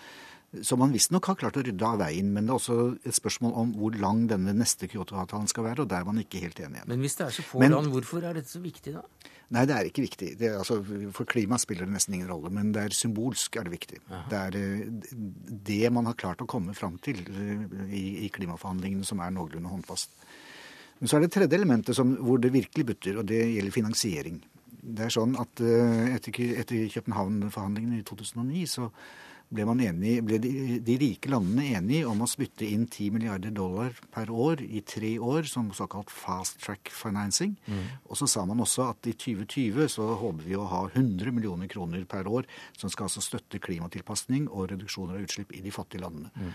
som 0.65 0.79
man 0.81 0.93
visstnok 0.93 1.27
har 1.29 1.37
klart 1.37 1.57
å 1.59 1.63
rydde 1.65 1.85
av 1.85 1.99
veien. 2.01 2.31
Men 2.33 2.47
det 2.47 2.53
er 2.53 2.59
også 2.59 2.77
et 3.05 3.17
spørsmål 3.17 3.55
om 3.61 3.73
hvor 3.77 3.97
lang 4.01 4.23
denne 4.31 4.55
neste 4.57 4.89
Kyoto-avtalen 4.89 5.49
skal 5.51 5.67
være, 5.67 5.83
og 5.83 5.91
der 5.91 6.01
er 6.01 6.09
man 6.09 6.21
ikke 6.21 6.41
helt 6.41 6.61
enige. 6.63 6.87
Men 6.89 7.03
hvis 7.03 7.19
det 7.19 7.27
er 7.27 7.35
så 7.37 7.45
få 7.45 7.61
men, 7.61 7.75
land, 7.75 7.91
hvorfor 7.93 8.25
er 8.25 8.39
dette 8.39 8.51
så 8.51 8.61
viktig 8.63 8.95
da? 8.95 9.05
Nei, 9.53 9.63
det 9.65 9.75
er 9.75 9.87
ikke 9.89 10.05
viktig. 10.05 10.31
Er, 10.45 10.59
altså, 10.61 10.79
for 11.15 11.29
klima 11.29 11.57
spiller 11.61 11.87
det 11.87 11.95
nesten 11.95 12.17
ingen 12.17 12.29
rolle, 12.29 12.51
men 12.53 12.73
det 12.73 12.83
er 12.85 12.97
symbolsk 12.97 13.57
er 13.57 13.65
det 13.65 13.73
viktig. 13.73 14.01
Aha. 14.09 14.21
Det 14.29 14.41
er 14.41 14.59
eh, 14.59 15.15
det 15.69 15.81
man 15.93 16.09
har 16.09 16.17
klart 16.19 16.43
å 16.45 16.49
komme 16.49 16.75
fram 16.77 16.99
til 17.05 17.23
eh, 17.25 17.65
i, 17.89 18.05
i 18.25 18.29
klimaforhandlingene 18.33 19.07
som 19.07 19.21
er 19.25 19.33
noenlunde 19.33 19.73
håndfast. 19.73 20.13
Men 20.99 21.09
så 21.09 21.17
er 21.17 21.25
det 21.25 21.31
tredje 21.33 21.57
elementet 21.57 21.97
som, 21.97 22.11
hvor 22.25 22.41
det 22.41 22.53
virkelig 22.53 22.85
butter, 22.91 23.21
og 23.21 23.29
det 23.29 23.39
gjelder 23.39 23.73
finansiering. 23.73 24.41
Det 24.79 25.07
er 25.07 25.13
sånn 25.13 25.33
at 25.39 25.61
eh, 25.63 26.13
etter, 26.15 26.41
etter 26.61 26.85
København-forhandlingene 26.93 28.01
i 28.01 28.05
2009 28.07 28.69
så 28.69 28.89
ble, 29.49 29.65
enig, 29.85 30.19
ble 30.25 30.37
de, 30.41 30.51
de, 30.85 30.95
rike 31.01 31.31
landene 31.31 31.71
enige 31.79 32.07
om 32.09 32.21
å 32.21 32.27
spytte 32.29 32.67
inn 32.67 32.85
10 32.85 33.15
milliarder 33.15 33.53
dollar 33.55 33.95
per 34.13 34.29
år 34.29 34.61
i 34.61 34.83
tre 34.85 35.15
år 35.17 35.49
som 35.49 35.71
såkalt 35.75 36.13
fast 36.13 36.59
track 36.61 36.91
financing. 36.93 37.55
Mm. 37.65 37.81
Og 38.09 38.19
så 38.19 38.29
sa 38.29 38.45
man 38.45 38.61
også 38.61 38.85
at 38.91 39.09
i 39.09 39.15
2020 39.17 39.89
så 39.95 40.05
håper 40.21 40.45
vi 40.45 40.57
å 40.59 40.67
ha 40.69 40.83
100 40.91 41.33
millioner 41.33 41.71
kroner 41.71 42.05
per 42.09 42.29
år 42.29 42.47
som 42.77 42.93
skal 42.93 43.09
altså 43.09 43.25
støtte 43.25 43.61
klimatilpasning 43.63 44.47
og 44.51 44.69
reduksjoner 44.73 45.17
av 45.17 45.25
utslipp 45.25 45.55
i 45.57 45.63
de 45.65 45.73
fattige 45.73 46.05
landene. 46.05 46.29
Mm. 46.35 46.53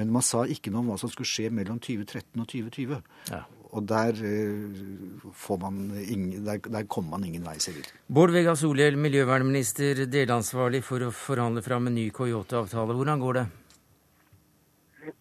Men 0.00 0.14
man 0.14 0.26
sa 0.26 0.44
ikke 0.44 0.72
noe 0.74 0.84
om 0.84 0.92
hva 0.92 1.00
som 1.00 1.12
skulle 1.12 1.30
skje 1.30 1.48
mellom 1.54 1.80
2013 1.80 2.42
og 2.42 2.48
2020. 2.50 3.12
Ja. 3.32 3.44
Og 3.74 3.82
der, 3.90 4.14
eh, 4.22 6.12
ingen, 6.12 6.44
der, 6.46 6.58
der 6.62 6.84
kommer 6.86 7.16
man 7.16 7.24
ingen 7.26 7.46
vei, 7.46 7.56
sivil. 7.58 7.86
Bård 8.06 8.30
Vegar 8.30 8.54
Solhjell, 8.54 8.96
miljøvernminister, 8.96 10.04
delansvarlig 10.06 10.84
for 10.86 11.02
å 11.02 11.10
forhandle 11.10 11.62
fram 11.64 11.90
en 11.90 11.98
ny 11.98 12.06
Coyote-avtale. 12.14 12.94
Hvordan 12.94 13.24
går 13.24 13.40
det? 13.40 13.46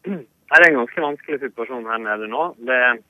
Det 0.05 0.59
er 0.59 0.67
en 0.67 0.77
ganske 0.83 1.01
vanskelig 1.01 1.39
situasjon 1.47 1.89
her 1.89 2.03
nede 2.03 2.29
nå. 2.29 2.43
Det 2.61 2.77
er 2.77 3.01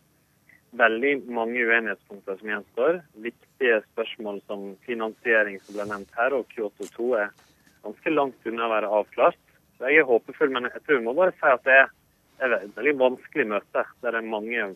veldig 0.79 1.11
mange 1.35 1.65
uenighetspunkter 1.67 2.39
som 2.39 2.53
gjenstår. 2.53 3.01
Viktige 3.25 3.81
spørsmål 3.91 4.39
som 4.47 4.63
finansiering, 4.87 5.59
som 5.61 5.75
ble 5.75 5.89
nevnt 5.91 6.15
her, 6.17 6.37
og 6.37 6.47
Kyoto 6.53 6.87
2 6.95 7.09
er 7.19 7.35
ganske 7.83 8.15
langt 8.15 8.47
unna 8.47 8.69
å 8.69 8.73
være 8.77 8.93
avklart. 9.01 9.43
Så 9.75 9.91
jeg 9.91 10.01
er 10.01 10.07
håpefull, 10.07 10.55
men 10.55 10.71
jeg 10.71 10.85
tror 10.85 11.01
vi 11.01 11.05
må 11.09 11.17
bare 11.17 11.35
si 11.35 11.51
at 11.51 11.67
det 11.67 11.77
er 11.83 12.57
et 12.61 12.75
veldig 12.77 12.95
vanskelig 13.01 13.49
møte. 13.57 13.85
Der 14.01 14.15
det 14.15 14.23
er 14.23 14.33
mange 14.33 14.71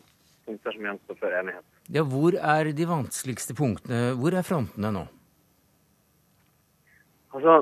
punkter 0.47 0.75
som 0.75 0.87
gjenstår 0.87 1.19
før 1.19 1.35
enighet. 1.41 1.65
Ja, 1.93 2.03
Hvor 2.07 2.35
er 2.55 2.71
de 2.73 2.89
vanskeligste 2.89 3.55
punktene? 3.57 4.15
Hvor 4.19 4.35
er 4.35 4.47
frontene 4.47 4.91
nå? 4.95 5.05
Altså, 7.35 7.59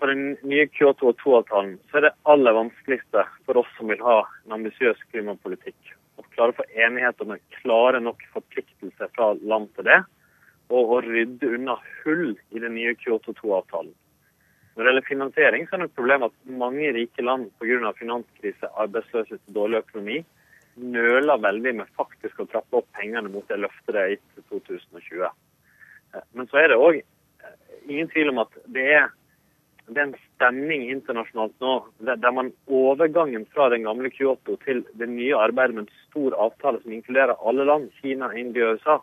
På 0.00 0.06
den 0.08 0.36
nye 0.46 0.66
Kyoto 0.72 1.12
2-avtalen 1.20 1.76
så 1.90 1.98
er 1.98 2.08
det 2.08 2.16
aller 2.32 2.54
vanskeligste 2.56 3.24
for 3.44 3.60
oss 3.60 3.70
som 3.76 3.90
vil 3.92 4.02
ha 4.06 4.22
en 4.46 4.54
ambisiøs 4.60 5.00
klimapolitikk, 5.12 5.94
å 6.16 6.24
klare 6.32 6.54
å 6.54 6.60
få 6.60 6.68
enighet 6.78 7.20
om 7.20 7.34
en 7.34 7.42
klare 7.58 8.00
nok 8.00 8.22
forpliktelse 8.32 9.10
fra 9.16 9.34
land 9.42 9.68
til 9.76 9.90
det, 9.90 9.98
og 10.72 10.94
å 10.96 11.00
rydde 11.04 11.54
unna 11.58 11.76
hull 12.02 12.36
i 12.54 12.62
den 12.62 12.76
nye 12.78 12.94
Kyoto 13.00 13.34
2-avtalen. 13.40 13.92
Når 14.76 14.84
det 14.84 14.90
gjelder 14.92 15.08
finansiering, 15.08 15.64
så 15.66 15.74
er 15.74 15.80
det 15.82 15.86
et 15.88 15.98
problem 15.98 16.24
at 16.28 16.34
mange 16.46 16.92
rike 16.94 17.22
land 17.24 17.48
pga. 17.58 17.92
finanskrise, 17.98 18.68
arbeidsløshet 18.78 19.40
og 19.48 19.54
dårlig 19.56 19.82
økonomi 19.82 20.18
nøler 20.80 21.42
veldig 21.42 21.74
med 21.80 21.92
faktisk 21.98 22.40
å 22.42 22.48
trappe 22.50 22.80
opp 22.80 22.88
pengene 22.96 23.30
mot 23.32 23.46
det 23.50 23.60
løftet 23.60 23.94
det 23.94 24.02
er 24.02 24.14
gitt 24.14 24.26
til 24.34 24.62
2020. 24.64 25.28
Eh, 26.14 26.26
men 26.38 26.50
så 26.50 26.62
er 26.62 26.72
det 26.72 26.80
òg 26.80 27.00
eh, 27.00 27.56
ingen 27.88 28.10
tvil 28.12 28.32
om 28.32 28.42
at 28.44 28.58
det 28.74 28.86
er, 29.00 29.10
det 29.88 30.02
er 30.02 30.08
en 30.08 30.16
stemning 30.38 30.86
internasjonalt 30.92 31.54
nå 31.64 31.74
der 32.06 32.34
man 32.34 32.52
overgangen 32.66 33.46
fra 33.54 33.68
den 33.72 33.86
gamle 33.88 34.10
Kyoto 34.14 34.58
til 34.64 34.84
det 35.00 35.08
nye 35.10 35.36
arbeidet 35.36 35.76
med 35.76 35.86
en 35.86 36.02
stor 36.08 36.36
avtale 36.46 36.82
som 36.82 36.94
inkluderer 36.94 37.38
alle 37.42 37.66
land, 37.66 37.90
Kina, 38.02 38.30
India 38.38 38.70
og 38.70 38.78
USA, 38.78 38.98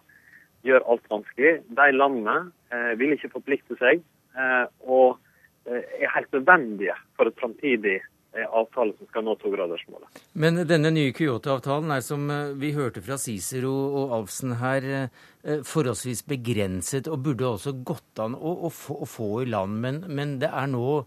gjør 0.66 0.86
alt 0.90 1.06
vanskelig. 1.12 1.60
De 1.78 1.92
landene 1.94 2.38
eh, 2.74 2.94
vil 3.00 3.16
ikke 3.16 3.34
forplikte 3.36 3.78
seg 3.82 4.02
eh, 4.02 4.66
og 4.82 5.18
eh, 5.70 5.84
er 6.02 6.14
helt 6.16 6.32
nødvendige 6.34 6.96
for 7.18 7.30
et 7.30 7.40
framtidig 7.42 8.00
avtale 8.44 8.94
som 8.98 9.08
skal 9.08 9.24
nå 9.24 9.36
togradersmålet. 9.40 10.20
Men 10.34 10.60
denne 10.68 10.92
nye 10.94 11.14
Kyoto-avtalen 11.16 11.94
er, 11.96 12.02
som 12.04 12.26
eh, 12.32 12.52
vi 12.60 12.74
hørte 12.76 13.04
fra 13.06 13.18
Cicero 13.22 13.72
og 14.02 14.16
Alfsen 14.18 14.58
her, 14.60 14.88
eh, 14.92 15.62
forholdsvis 15.64 16.26
begrenset 16.28 17.08
og 17.12 17.24
burde 17.28 17.48
også 17.48 17.76
gått 17.88 18.22
an 18.24 18.36
å, 18.36 18.56
å, 18.68 18.72
få, 18.74 19.00
å 19.06 19.10
få, 19.10 19.30
i 19.44 19.50
land. 19.54 19.80
Men, 19.84 20.04
men, 20.08 20.38
det 20.44 20.52
er 20.52 20.68
nå 20.72 21.06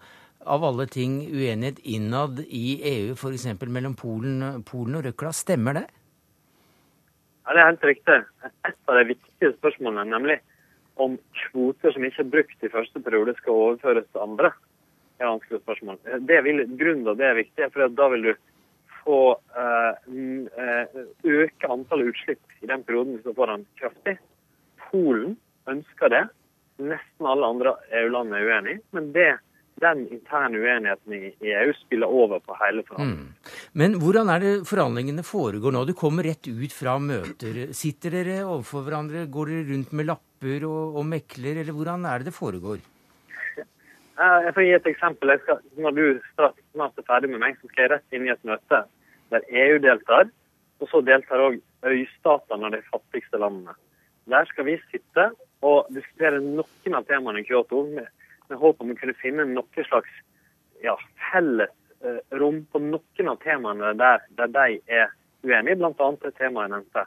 av 0.48 0.64
alle 0.64 0.86
ting 0.88 1.20
uenighet 1.28 1.82
innad 1.84 2.40
i 2.46 2.78
EU, 2.94 3.12
f.eks. 3.18 3.48
mellom 3.66 3.98
Polen, 3.98 4.62
Polen 4.68 5.00
og 5.00 5.08
Røkla. 5.08 5.34
Stemmer 5.36 5.82
det? 5.82 5.88
Ja, 7.44 7.52
Det 7.52 7.60
er 7.60 7.70
helt 7.72 7.90
riktig. 7.90 8.22
Et 8.68 8.80
av 8.88 9.00
de 9.00 9.10
viktige 9.12 9.52
spørsmålene, 9.58 10.08
nemlig 10.14 10.40
om 10.98 11.14
kvoter 11.44 11.92
som 11.94 12.04
ikke 12.06 12.24
er 12.24 12.32
brukt 12.32 12.64
i 12.64 12.72
første 12.72 13.02
periode, 13.04 13.36
skal 13.38 13.60
overføres 13.66 14.08
til 14.10 14.24
andre 14.24 14.52
vanskelig 15.38 15.62
spørsmål. 15.62 15.98
Det 16.28 16.42
vil, 16.44 16.64
grunnen 16.78 17.06
til 17.06 17.18
det 17.18 17.26
er 17.30 17.38
viktig, 17.38 17.72
for 17.72 17.96
da 17.96 18.08
vil 18.12 18.28
du 18.28 18.32
få 19.08 19.20
eh, 19.56 20.86
øke 21.24 21.72
antallet 21.72 22.12
utslipp 22.12 22.62
i 22.62 22.68
den 22.68 22.84
perioden 22.84 23.20
du 23.24 23.32
får 23.34 23.54
den 23.54 23.66
kraftig. 23.80 24.16
Polen 24.90 25.36
ønsker 25.68 26.12
det. 26.12 26.24
Nesten 26.78 27.26
alle 27.26 27.46
andre 27.46 27.76
EU-land 28.00 28.34
er 28.36 28.48
uenig, 28.48 28.74
men 28.94 29.08
det, 29.14 29.30
den 29.82 30.04
interne 30.14 30.60
uenigheten 30.60 31.16
i 31.16 31.32
EU 31.54 31.72
spiller 31.80 32.12
over 32.20 32.42
på 32.44 32.54
hele 32.60 32.84
forhandlingene. 32.86 33.32
Mm. 33.32 33.72
Men 33.80 33.96
hvordan 34.02 34.30
er 34.34 34.44
det 34.44 34.52
forhandlingene 34.68 35.24
foregår 35.26 35.74
nå? 35.74 35.84
Du 35.88 35.94
kommer 35.98 36.28
rett 36.28 36.46
ut 36.46 36.74
fra 36.74 36.98
møter. 37.02 37.64
Sitter 37.74 38.14
dere 38.20 38.38
overfor 38.44 38.86
hverandre? 38.86 39.26
Går 39.32 39.52
dere 39.52 39.66
rundt 39.72 39.96
med 39.96 40.10
lapper 40.10 40.68
og, 40.68 41.00
og 41.00 41.10
mekler, 41.10 41.64
eller 41.64 41.74
hvordan 41.74 42.06
er 42.06 42.22
det 42.22 42.30
det 42.30 42.38
foregår? 42.38 42.84
Jeg 44.18 44.54
får 44.54 44.64
gi 44.66 44.74
et 44.74 44.86
eksempel. 44.90 45.32
Skal, 45.44 45.60
når 45.78 45.94
du 45.94 46.04
snart 46.34 46.98
er 46.98 47.06
ferdig 47.06 47.30
med 47.30 47.42
meg, 47.42 47.58
så 47.60 47.70
skal 47.70 47.84
jeg 47.84 47.92
rett 47.92 48.16
inn 48.16 48.26
i 48.26 48.32
et 48.34 48.46
møte 48.48 48.82
der 49.32 49.44
EU 49.64 49.78
deltar. 49.82 50.30
Og 50.82 50.90
så 50.90 51.02
deltar 51.06 51.42
òg 51.42 51.60
øystatene 51.86 52.66
av 52.66 52.74
de 52.74 52.82
fattigste 52.90 53.38
landene. 53.38 53.74
Der 54.30 54.48
skal 54.50 54.66
vi 54.68 54.76
sitte 54.90 55.30
og 55.66 55.90
diskutere 55.94 56.40
noen 56.42 56.96
av 56.98 57.06
temaene 57.08 57.42
i 57.42 57.46
Kyoto 57.46 57.84
med, 57.86 58.08
med 58.50 58.60
håp 58.60 58.82
om 58.82 58.92
å 58.92 58.98
kunne 58.98 59.16
finne 59.22 59.46
noe 59.48 59.86
slags 59.86 60.10
ja, 60.84 60.94
felles 61.30 61.72
eh, 62.04 62.18
rom 62.38 62.60
på 62.70 62.82
noen 62.82 63.30
av 63.32 63.40
temaene 63.42 63.94
der, 63.98 64.26
der 64.38 64.52
de 64.54 64.66
er 64.90 65.14
uenige, 65.46 65.78
bl.a. 65.78 66.10
det 66.22 66.34
temaet 66.38 66.68
jeg 66.68 66.74
nevnte. 66.74 67.06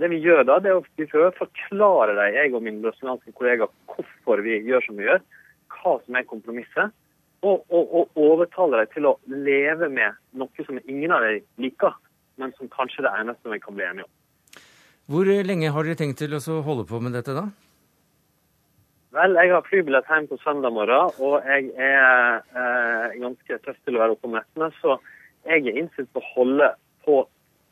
Det 0.00 0.08
vi 0.12 0.20
gjør 0.22 0.44
da, 0.46 0.60
det 0.62 0.70
er 0.70 0.78
å 0.78 1.26
å 1.26 1.34
forklare 1.36 2.14
dem, 2.14 2.34
jeg 2.36 2.54
og 2.54 2.64
min 2.64 2.80
brasilianske 2.84 3.34
kollega, 3.36 3.66
hvorfor 3.90 4.44
vi 4.46 4.60
gjør 4.68 4.84
som 4.86 5.00
vi 5.00 5.08
gjør, 5.08 5.22
hva 5.74 5.96
som 6.04 6.18
er 6.18 6.28
kompromisset, 6.28 6.94
og, 7.40 7.64
og, 7.72 7.94
og 7.96 8.20
overtale 8.20 8.82
dem 8.82 8.92
til 8.94 9.08
å 9.08 9.16
leve 9.32 9.88
med 9.88 10.18
noe 10.36 10.66
som 10.66 10.80
ingen 10.84 11.14
av 11.14 11.24
dem 11.24 11.40
liker, 11.62 11.94
men 12.40 12.52
som 12.58 12.68
kanskje 12.72 13.06
det 13.06 13.14
eneste 13.16 13.52
vi 13.52 13.60
kan 13.62 13.76
bli 13.76 13.86
enige 13.86 14.08
om. 14.08 14.14
Hvor 15.10 15.26
lenge 15.26 15.72
har 15.74 15.86
dere 15.86 15.98
tenkt 15.98 16.20
til 16.20 16.36
å 16.36 16.60
holde 16.66 16.84
på 16.86 17.00
med 17.02 17.16
dette, 17.16 17.34
da? 17.34 17.48
Vel, 19.10 19.34
jeg 19.34 19.50
har 19.50 19.64
flybillett 19.66 20.06
hjem 20.06 20.28
på 20.30 20.36
søndag 20.44 20.70
morgen, 20.70 21.10
og 21.18 21.48
jeg 21.48 21.72
er 21.82 22.44
eh, 22.54 23.16
ganske 23.18 23.56
tøff 23.64 23.80
til 23.82 23.96
å 23.96 24.04
være 24.04 24.14
oppe 24.14 24.28
om 24.28 24.36
nettene. 24.36 24.68
Så 24.78 25.00
jeg 25.48 25.64
er 25.66 25.80
innstilt 25.80 26.12
på 26.14 26.22
å 26.22 26.28
holde 26.36 26.68
på 27.02 27.16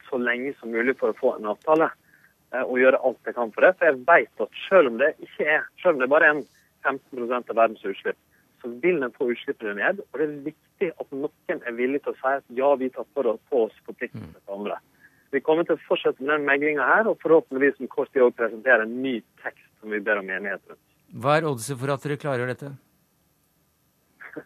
så 0.09 0.19
lenge 0.19 0.57
som 0.59 0.73
mulig 0.75 0.97
for 0.99 1.13
å 1.13 1.19
få 1.21 1.37
en 1.37 1.47
avtale. 1.53 1.93
Eh, 2.51 2.65
og 2.65 2.81
gjøre 2.83 2.99
alt 3.07 3.31
jeg 3.31 3.37
kan 3.37 3.55
for 3.55 3.69
det. 3.69 3.71
For 3.79 3.87
jeg 3.87 4.01
vet 4.09 4.45
at 4.49 4.59
selv 4.65 4.91
om 4.91 4.99
det 4.99 5.13
ikke 5.29 5.47
er, 5.59 5.69
selv 5.79 5.95
om 5.95 6.03
det 6.03 6.11
bare 6.11 6.27
er 6.27 6.37
en 6.41 6.47
15% 6.87 7.53
av 7.53 7.57
verdens 7.57 7.85
utslipp, 7.87 8.19
så 8.63 8.71
vil 8.83 9.01
den 9.03 9.15
få 9.15 9.31
utslippene 9.33 9.77
ned. 9.79 10.03
Og 10.11 10.21
det 10.21 10.27
er 10.27 10.37
viktig 10.51 10.91
at 10.95 11.15
noen 11.15 11.63
er 11.63 11.77
villig 11.79 12.03
til 12.05 12.15
å 12.15 12.19
si 12.19 12.33
at 12.41 12.47
ja, 12.59 12.71
vi 12.81 12.91
tar 12.95 13.07
på 13.15 13.27
oss 13.65 13.77
forpliktelsene 13.87 14.41
til 14.41 14.57
andre. 14.57 14.81
Vi 15.35 15.43
kommer 15.45 15.67
til 15.69 15.77
å 15.77 15.85
fortsette 15.85 16.25
med 16.25 16.39
den 16.39 16.49
meglinga 16.49 16.85
her, 16.89 17.09
og 17.11 17.21
forhåpentligvis 17.23 17.81
om 17.83 17.91
kort 17.93 18.11
tid 18.15 18.25
òg 18.25 18.37
presentere 18.37 18.87
en 18.87 18.99
ny 19.03 19.19
tekst 19.43 19.67
som 19.81 19.93
vi 19.93 20.01
ber 20.05 20.23
om 20.23 20.31
enighet 20.31 20.63
rundt. 20.65 20.85
Hva 21.23 21.39
er 21.39 21.49
oddset 21.49 21.79
for 21.81 21.93
at 21.93 22.05
dere 22.05 22.21
klarer 22.21 22.51
dette? 22.51 22.73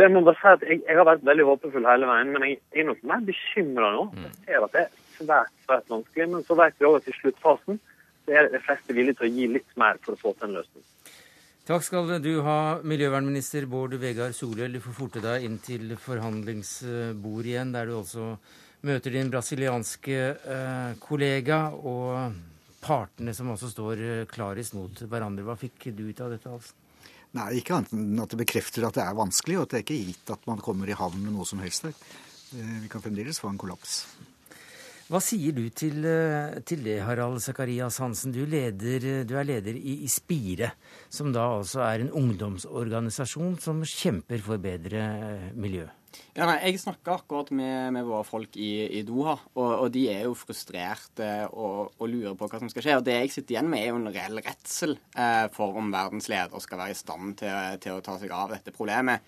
Jeg 0.00 0.12
må 0.14 0.24
bare 0.24 0.40
si 0.40 0.48
at 0.48 0.64
jeg, 0.64 0.80
jeg 0.88 0.96
har 0.96 1.04
vært 1.04 1.24
veldig 1.28 1.44
håpefull 1.44 1.84
hele 1.84 2.08
veien, 2.08 2.30
men 2.32 2.44
jeg 2.46 2.54
er 2.80 2.86
nok 2.88 3.02
mer 3.04 3.24
bekymra 3.28 3.90
nå. 3.92 4.06
Jeg 4.16 4.32
ser 4.46 4.64
at 4.64 4.72
det 4.72 4.84
er 4.86 4.94
svært 5.18 5.52
svært 5.66 5.92
vanskelig, 5.92 6.28
men 6.32 6.46
så 6.46 6.56
vet 6.58 6.78
vi 6.78 6.88
også 6.88 7.02
at 7.02 7.10
i 7.10 7.18
sluttfasen 7.18 7.80
så 8.22 8.34
er 8.38 8.48
de 8.52 8.60
fleste 8.62 8.96
villige 8.96 9.18
til 9.18 9.28
å 9.28 9.32
gi 9.36 9.48
litt 9.58 9.76
mer 9.80 10.00
for 10.04 10.14
å 10.14 10.20
få 10.20 10.32
til 10.36 10.48
en 10.48 10.56
løsning. 10.58 10.84
Takk 11.62 11.84
skal 11.86 12.08
du 12.18 12.40
ha, 12.42 12.80
miljøvernminister 12.82 13.68
Bård 13.70 13.92
Vegar 14.02 14.32
Solhjell. 14.34 14.72
Du 14.74 14.80
får 14.82 14.96
forte 14.96 15.20
deg 15.22 15.44
inn 15.46 15.60
til 15.62 15.92
forhandlingsbordet 15.94 17.52
igjen, 17.52 17.70
der 17.70 17.86
du 17.86 17.92
også 18.00 18.32
møter 18.82 19.14
din 19.14 19.30
brasilianske 19.30 20.16
eh, 20.18 20.96
kollega 20.98 21.60
og 21.78 22.34
partene 22.82 23.30
som 23.38 23.52
også 23.54 23.70
står 23.70 24.02
eh, 24.02 24.24
klarest 24.26 24.74
mot 24.74 25.04
hverandre. 25.06 25.46
Hva 25.46 25.54
fikk 25.60 25.92
du 25.94 26.08
ut 26.08 26.24
av 26.26 26.34
dette? 26.34 26.50
altså? 26.50 26.74
Nei, 27.38 27.46
ikke 27.60 27.78
annet 27.78 27.94
enn 27.94 28.26
at 28.26 28.34
det 28.34 28.42
bekrefter 28.42 28.88
at 28.88 28.98
det 28.98 29.06
er 29.06 29.22
vanskelig, 29.22 29.60
og 29.60 29.68
at 29.68 29.70
det 29.70 29.78
er 29.78 29.86
ikke 29.86 30.02
gitt 30.10 30.34
at 30.34 30.50
man 30.50 30.66
kommer 30.66 30.90
i 30.90 30.98
havn 30.98 31.22
med 31.22 31.36
noe 31.36 31.46
som 31.46 31.62
helst 31.62 31.86
der. 31.86 31.94
Eh, 32.58 32.76
vi 32.82 32.90
kan 32.90 33.06
fremdeles 33.06 33.38
få 33.38 33.54
en 33.54 33.62
kollaps. 33.62 34.00
Hva 35.12 35.18
sier 35.20 35.52
du 35.52 35.66
til, 35.76 36.06
eh, 36.08 36.54
til 36.64 36.86
det, 36.86 37.02
Harald 37.04 37.42
Zakarias 37.44 37.98
Hansen? 38.00 38.32
Du, 38.32 38.46
leder, 38.48 39.26
du 39.28 39.34
er 39.36 39.44
leder 39.44 39.76
i, 39.76 40.06
Spire, 40.08 40.70
som 41.12 41.34
da 41.34 41.42
altså 41.58 41.82
er 41.84 42.00
en 42.00 42.14
ungdomsorganisasjon 42.16 43.58
som 43.60 43.82
kjemper 43.84 44.40
for 44.40 44.56
bedre 44.56 45.02
miljø. 45.52 45.84
Ja, 46.32 46.46
nei, 46.46 46.56
Jeg 46.64 46.80
snakka 46.80 47.18
akkurat 47.18 47.50
med, 47.52 47.92
med, 47.92 48.06
våre 48.08 48.24
folk 48.24 48.56
i, 48.56 48.88
i 48.88 49.02
Doha, 49.04 49.36
og, 49.52 49.68
og, 49.82 49.90
de 49.92 50.06
er 50.14 50.22
jo 50.24 50.32
frustrerte 50.32 51.28
og, 51.50 51.92
og, 51.98 52.08
lurer 52.08 52.32
på 52.32 52.48
hva 52.48 52.62
som 52.62 52.72
skal 52.72 52.86
skje. 52.86 52.96
Og 52.96 53.04
Det 53.04 53.18
jeg 53.18 53.34
sitter 53.34 53.58
igjen 53.58 53.68
med, 53.68 53.82
er 53.82 53.92
jo 53.92 54.00
en 54.00 54.12
reell 54.14 54.40
redsel 54.40 54.96
eh, 54.96 55.44
for 55.52 55.76
om 55.76 55.92
verdens 55.92 56.30
leder 56.32 56.64
skal 56.64 56.80
være 56.86 56.96
i 56.96 57.00
stand 57.02 57.36
til, 57.44 57.76
til, 57.84 58.00
å 58.00 58.06
ta 58.08 58.16
seg 58.16 58.32
av 58.32 58.56
dette 58.56 58.72
problemet. 58.72 59.20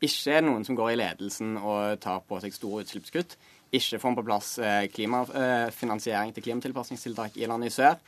Ikke 0.00 0.40
noen 0.44 0.64
som 0.64 0.76
går 0.76 0.94
i 0.94 0.98
ledelsen 1.02 1.58
og 1.60 2.00
tar 2.00 2.24
på 2.24 2.40
seg 2.40 2.56
store 2.56 2.86
utslippskutt. 2.86 3.36
Ikke 3.74 3.98
får 3.98 4.14
på 4.14 4.24
plass 4.26 4.52
eh, 4.62 4.84
klimafinansiering 4.92 6.30
eh, 6.30 6.36
til 6.36 6.44
klimatilpasningstiltak 6.46 7.38
i 7.40 7.48
landet 7.50 7.72
i 7.72 7.74
sør. 7.74 7.98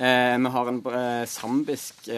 Eh, 0.00 0.36
vi 0.40 0.52
har 0.54 0.70
en 0.70 0.80
sambisk 1.28 2.08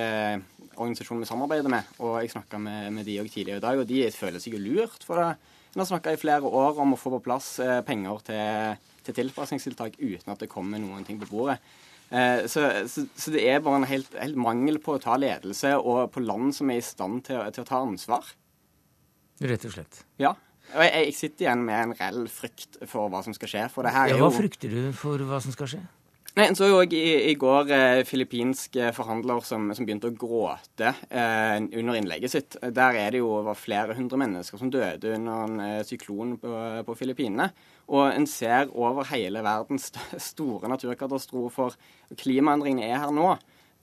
organisasjon 0.77 1.21
vi 1.21 1.29
samarbeider 1.29 1.73
med, 1.73 1.89
og 1.99 2.21
jeg 2.21 2.35
snakka 2.35 2.61
med, 2.63 2.93
med, 2.95 3.09
de 3.09 3.19
òg 3.23 3.31
tidligere 3.33 3.59
i 3.59 3.65
dag, 3.65 3.81
og 3.81 3.89
de 3.89 4.05
føler 4.15 4.43
seg 4.43 4.55
jo 4.55 4.63
lurt. 4.63 5.03
for 5.05 5.19
det. 5.19 5.33
En 5.75 5.83
har 5.83 5.89
snakka 5.91 6.15
i 6.15 6.21
flere 6.21 6.47
år 6.47 6.79
om 6.85 6.95
å 6.95 7.01
få 7.01 7.11
på 7.17 7.25
plass 7.27 7.57
penger 7.89 8.23
til, 8.29 8.87
til 9.05 9.19
tilpasningstiltak 9.19 9.99
uten 9.99 10.33
at 10.33 10.41
det 10.41 10.53
kommer 10.53 10.81
noen 10.81 11.05
ting 11.05 11.19
på 11.21 11.29
bordet. 11.33 11.59
Så, 12.07 12.63
så, 12.87 13.03
så, 13.19 13.33
det 13.35 13.43
er 13.51 13.59
bare 13.65 13.81
en 13.81 13.89
helt, 13.91 14.13
helt, 14.15 14.39
mangel 14.39 14.79
på 14.81 14.95
å 14.95 15.03
ta 15.03 15.17
ledelse, 15.19 15.75
og 15.77 16.13
på 16.15 16.23
land 16.23 16.55
som 16.55 16.71
er 16.71 16.79
i 16.79 16.87
stand 16.87 17.25
til, 17.27 17.43
til 17.53 17.65
å 17.65 17.69
ta 17.69 17.83
ansvar. 17.83 18.31
Rett 19.43 19.67
og 19.69 19.75
slett. 19.75 20.05
Ja. 20.23 20.37
Og 20.75 20.83
jeg, 20.83 20.93
jeg, 20.93 21.15
sitter 21.15 21.47
igjen 21.47 21.63
med 21.67 21.83
en 21.83 21.95
reell 21.99 22.25
frykt 22.33 22.81
for 22.91 23.13
hva 23.13 23.23
som 23.25 23.37
skal 23.37 23.53
skje. 23.53 23.69
For 23.73 23.87
det 23.87 23.95
her 23.95 24.11
ja, 24.11 24.17
er 24.17 24.25
jo 24.25 24.27
Hva 24.27 24.35
frykter 24.35 24.73
du 24.73 24.91
for 24.97 25.23
hva 25.29 25.39
som 25.45 25.55
skal 25.55 25.71
skje? 25.75 25.85
Nei, 26.37 26.51
En 26.51 26.57
så 26.59 26.67
jo 26.69 26.83
i, 26.85 27.31
i 27.31 27.35
går 27.41 27.71
eh, 27.73 28.03
filippinske 28.05 28.91
forhandler 28.93 29.41
som, 29.41 29.71
som, 29.73 29.87
begynte 29.89 30.11
å 30.11 30.17
gråte 30.21 30.91
eh, 31.09 31.55
under 31.65 31.97
innlegget 31.97 32.35
sitt. 32.35 32.59
Der 32.61 32.99
er 33.01 33.15
det 33.15 33.23
jo 33.23 33.31
over 33.39 33.57
flere 33.57 33.97
hundre 33.97 34.19
mennesker 34.21 34.61
som 34.61 34.69
døde 34.73 35.15
under 35.17 35.47
en 35.47 35.63
eh, 35.65 35.81
syklon 35.89 36.35
på, 36.43 36.53
på 36.85 36.99
Filippinene. 36.99 37.49
Og 37.89 38.11
en 38.11 38.29
ser 38.29 38.69
over 38.69 39.09
hele 39.15 39.41
verdens 39.47 39.89
st 39.89 40.21
store 40.21 40.69
naturkatastrofer. 40.69 41.79
Klimaendringene 42.21 42.91
er 42.91 43.01
her 43.07 43.17
nå 43.17 43.31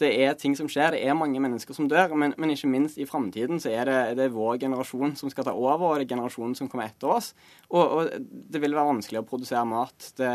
det 0.01 0.09
er 0.25 0.33
ting 0.39 0.55
som 0.57 0.69
skjer, 0.71 0.95
det 0.95 1.01
er 1.05 1.17
mange 1.17 1.41
mennesker 1.43 1.75
som 1.77 1.87
dør. 1.89 2.15
Men, 2.17 2.33
men 2.41 2.53
ikke 2.53 2.69
minst 2.71 2.99
i 3.01 3.07
framtiden 3.09 3.61
så 3.61 3.71
er 3.73 3.89
det, 3.89 3.97
det 4.17 4.27
er 4.27 4.35
vår 4.35 4.57
generasjon 4.63 5.15
som 5.19 5.31
skal 5.31 5.47
ta 5.47 5.53
over, 5.53 5.85
og 5.85 5.99
det 5.99 6.07
er 6.07 6.13
generasjonen 6.15 6.55
som 6.57 6.69
kommer 6.71 6.89
etter 6.89 7.11
oss. 7.13 7.33
Og, 7.69 7.83
og 7.83 8.29
det 8.53 8.61
vil 8.63 8.73
være 8.77 8.89
vanskelig 8.89 9.21
å 9.21 9.27
produsere 9.29 9.65
mat. 9.69 10.09
Det, 10.17 10.31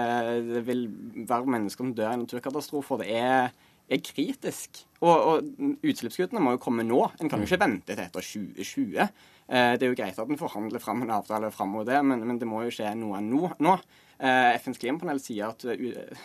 det 0.52 0.62
vil 0.68 0.86
være 1.28 1.56
mennesker 1.56 1.84
som 1.84 1.96
dør 1.96 2.14
i 2.14 2.20
naturkatastrofer. 2.22 3.02
Det 3.02 3.18
er, 3.18 3.50
er 3.90 4.04
kritisk. 4.06 4.84
Og, 5.00 5.16
og 5.16 5.82
utslippskuttene 5.86 6.42
må 6.44 6.54
jo 6.54 6.62
komme 6.62 6.86
nå. 6.86 7.02
En 7.18 7.30
kan 7.30 7.42
jo 7.42 7.50
ikke 7.50 7.62
vente 7.64 7.94
til 7.94 8.04
etter 8.06 8.30
2020. 8.30 9.00
Eh, 9.48 9.72
det 9.74 9.86
er 9.86 9.90
jo 9.90 9.98
greit 9.98 10.18
at 10.18 10.30
en 10.30 10.40
forhandler 10.40 10.82
fram 10.82 11.02
en 11.02 11.16
avtale 11.18 11.50
fram 11.54 11.74
mot 11.74 11.86
det, 11.88 11.98
men, 12.04 12.22
men 12.28 12.38
det 12.38 12.48
må 12.48 12.62
jo 12.66 12.74
skje 12.74 12.94
noe 12.98 13.22
nå. 13.24 13.56
nå. 13.64 13.78
Eh, 14.18 14.56
FNs 14.58 14.80
klimapanel 14.82 15.20
sier 15.22 15.52
at 15.52 15.62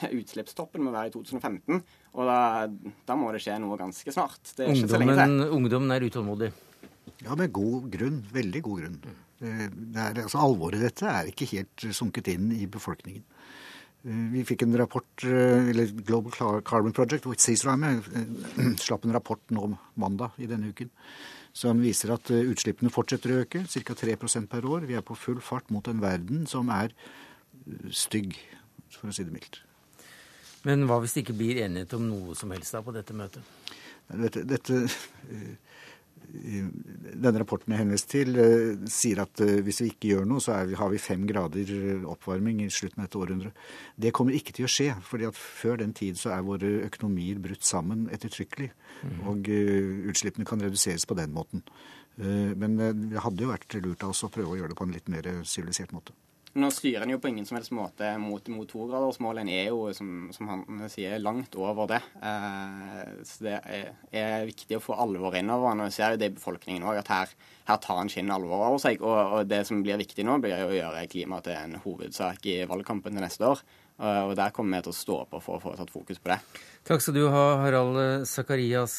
utslippstoppen 0.09 0.81
må 0.81 0.93
være 0.93 1.11
i 1.11 1.13
2015. 1.13 1.81
Og 2.13 2.29
da, 2.29 2.37
da, 3.05 3.17
må 3.19 3.29
det 3.33 3.43
skje 3.45 3.59
noe 3.61 3.77
ganske 3.77 4.15
snart. 4.15 4.41
Det 4.55 4.65
er 4.65 4.73
ikke 4.73 4.93
så 4.95 5.01
lenge 5.01 5.17
til. 5.19 5.43
Ungdommen 5.59 5.93
er 5.93 6.07
utålmodig? 6.07 6.49
Ja, 7.23 7.37
med 7.37 7.53
god 7.53 7.91
grunn. 7.93 8.23
Veldig 8.33 8.63
god 8.65 8.81
grunn. 8.81 8.97
Det 9.43 9.99
er, 9.99 10.23
altså, 10.23 10.41
alvoret 10.41 10.79
i 10.79 10.87
dette 10.87 11.05
er 11.09 11.29
ikke 11.29 11.49
helt 11.51 11.85
sunket 11.93 12.31
inn 12.33 12.49
i 12.55 12.65
befolkningen. 12.71 13.25
Vi 14.03 14.41
fikk 14.43 14.65
en 14.65 14.75
rapport, 14.75 15.23
eller 15.23 15.93
Global 16.03 16.33
Carbon 16.67 16.91
Project, 16.95 17.23
hvor 17.23 17.37
CICER 17.39 17.71
er 17.71 17.77
med, 17.79 18.09
slapp 18.83 19.05
en 19.07 19.15
rapport 19.15 19.53
nå 19.55 19.69
mandag 20.01 20.35
i 20.43 20.49
denne 20.49 20.73
uken 20.73 20.91
som 21.53 21.77
viser 21.85 22.09
at 22.15 22.31
utslippene 22.33 22.89
fortsetter 22.91 23.31
å 23.31 23.41
øke, 23.43 23.61
ca. 23.69 23.95
3 23.95 24.15
per 24.49 24.65
år. 24.65 24.87
Vi 24.89 24.97
er 24.97 25.05
på 25.05 25.15
full 25.15 25.37
fart 25.41 25.69
mot 25.69 25.85
en 25.87 26.01
verden 26.01 26.47
som 26.49 26.71
er 26.73 26.95
stygg, 27.91 28.37
for 28.93 29.11
å 29.11 29.15
si 29.15 29.25
det 29.27 29.35
mildt. 29.35 29.61
Men 30.67 30.87
hva 30.87 31.01
hvis 31.03 31.15
det 31.15 31.25
ikke 31.25 31.37
blir 31.37 31.59
enighet 31.65 31.93
om 31.97 32.07
noe 32.07 32.37
som 32.39 32.51
helst 32.55 32.75
da 32.75 32.83
på 32.83 32.93
dette 32.95 33.15
møtet? 33.17 33.43
Dette, 34.13 34.43
dette, 34.47 34.79
eh, 35.31 35.73
denne 36.33 37.39
rapporten 37.41 37.73
jeg 37.73 37.81
henvist 37.81 38.09
til, 38.11 38.35
eh, 38.39 38.87
sier 38.91 39.23
at 39.23 39.41
eh, 39.43 39.59
hvis 39.63 39.81
vi 39.83 39.89
ikke 39.91 40.11
gjør 40.13 40.27
noe, 40.29 40.43
så 40.43 40.57
vi, 40.67 40.77
har 40.79 40.91
vi 40.91 41.01
fem 41.01 41.25
grader 41.27 41.73
oppvarming 42.11 42.61
i 42.63 42.69
slutten 42.71 43.03
av 43.03 43.09
dette 43.09 43.19
århundret. 43.19 43.63
Det 43.99 44.13
kommer 44.15 44.37
ikke 44.37 44.55
til 44.55 44.67
å 44.67 44.71
skje, 44.71 44.89
fordi 45.07 45.27
at 45.27 45.39
før 45.39 45.81
den 45.83 45.95
tid 45.97 46.19
så 46.19 46.35
er 46.35 46.47
våre 46.47 46.71
økonomier 46.87 47.43
brutt 47.43 47.67
sammen 47.67 48.07
ettertrykkelig. 48.13 48.71
Mm. 49.03 49.19
Og 49.31 49.51
utslippene 50.13 50.47
kan 50.47 50.63
reduseres 50.63 51.07
på 51.09 51.17
den 51.19 51.33
måten. 51.35 51.65
Men 52.15 52.77
det 52.77 53.23
hadde 53.25 53.41
jo 53.41 53.49
vært 53.49 53.73
lurt 53.81 54.03
av 54.05 54.11
oss 54.13 54.21
å 54.23 54.29
prøve 54.31 54.53
å 54.53 54.59
gjøre 54.59 54.69
det 54.71 54.77
på 54.77 54.85
en 54.85 54.93
litt 54.93 55.09
mer 55.09 55.25
sivilisert 55.49 55.91
måte. 55.95 56.13
Nå 56.53 56.67
styrer 56.69 57.01
en 57.01 57.09
jo 57.15 57.17
på 57.17 57.31
ingen 57.31 57.47
som 57.49 57.57
helst 57.57 57.71
måte 57.73 58.11
mot, 58.21 58.45
mot 58.53 58.69
togradersmålet. 58.69 59.41
En 59.41 59.49
er 59.49 59.71
jo, 59.71 59.87
som, 59.97 60.27
som, 60.35 60.51
han 60.51 60.83
sier, 60.91 61.15
langt 61.17 61.55
over 61.57 61.87
det. 61.89 61.99
Eh, 62.21 63.13
så 63.25 63.47
det 63.47 63.55
er, 63.57 63.87
er, 64.13 64.45
viktig 64.51 64.77
å 64.77 64.83
få 64.83 64.99
alvor 65.01 65.33
innover. 65.39 65.73
Nå 65.79 65.89
ser 65.93 66.13
jo 66.13 66.21
det 66.21 66.29
i 66.29 66.35
befolkningen 66.35 66.85
òg, 66.85 66.99
at 67.01 67.09
her, 67.09 67.33
her, 67.71 67.79
tar 67.81 68.03
en 68.03 68.11
skinn 68.13 68.29
alvor 68.33 68.67
over 68.67 68.83
seg. 68.85 69.01
Og, 69.01 69.17
og, 69.39 69.49
det 69.49 69.63
som 69.65 69.81
blir 69.81 69.97
viktig 70.03 70.27
nå, 70.27 70.37
blir 70.43 70.61
å 70.61 70.75
gjøre 70.77 71.07
klima 71.09 71.41
til 71.41 71.57
en 71.57 71.79
hovedsak 71.81 72.45
i 72.53 72.59
valgkampen 72.69 73.17
til 73.17 73.25
neste 73.25 73.49
år. 73.49 73.65
Og 74.03 74.31
der 74.35 74.49
kommer 74.49 74.79
vi 74.79 74.87
til 74.87 74.91
å 74.91 74.97
stå 74.97 75.15
på 75.29 75.39
for 75.39 75.59
å 75.59 75.61
få 75.61 75.75
tatt 75.77 75.91
fokus 75.93 76.17
på 76.19 76.31
det. 76.31 76.39
Takk 76.83 77.03
skal 77.05 77.15
du 77.15 77.27
ha, 77.31 77.43
Harald 77.61 78.25
Zakarias 78.27 78.95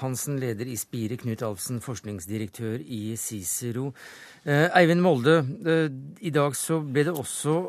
Hansen, 0.00 0.40
leder 0.42 0.68
i 0.68 0.74
Spire, 0.76 1.16
Knut 1.16 1.44
Alfsen, 1.46 1.78
forskningsdirektør 1.80 2.82
i 2.82 3.14
Cicero. 3.16 3.92
Eh, 4.42 4.68
Eivind 4.74 5.02
Molde, 5.02 5.36
eh, 5.66 5.86
i 6.26 6.30
dag 6.34 6.56
så 6.58 6.80
ble 6.82 7.04
det 7.06 7.14
også 7.14 7.60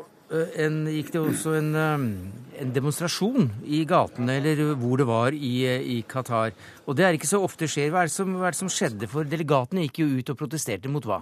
en, 0.58 0.80
gikk 0.90 1.12
det 1.14 1.20
også 1.20 1.52
en, 1.54 1.68
en, 1.78 2.70
demonstrasjon 2.74 3.44
i 3.62 3.84
gatene, 3.86 4.40
eller 4.40 4.72
hvor 4.80 4.98
det 4.98 5.06
var 5.06 5.36
i, 5.36 5.52
i 5.94 6.00
Qatar. 6.10 6.50
Og 6.88 6.96
det 6.98 7.04
er 7.06 7.14
ikke 7.14 7.30
så 7.30 7.38
ofte 7.44 7.68
skjer. 7.70 7.92
Hva 7.94 8.02
er, 8.02 8.10
som, 8.10 8.32
hva 8.40 8.48
er 8.48 8.56
det 8.56 8.62
som 8.64 8.72
skjedde? 8.72 9.06
For 9.12 9.28
delegatene 9.28 9.84
gikk 9.84 10.00
jo 10.02 10.08
ut 10.16 10.32
og 10.34 10.40
protesterte 10.40 10.90
mot 10.90 11.06
hva? 11.06 11.20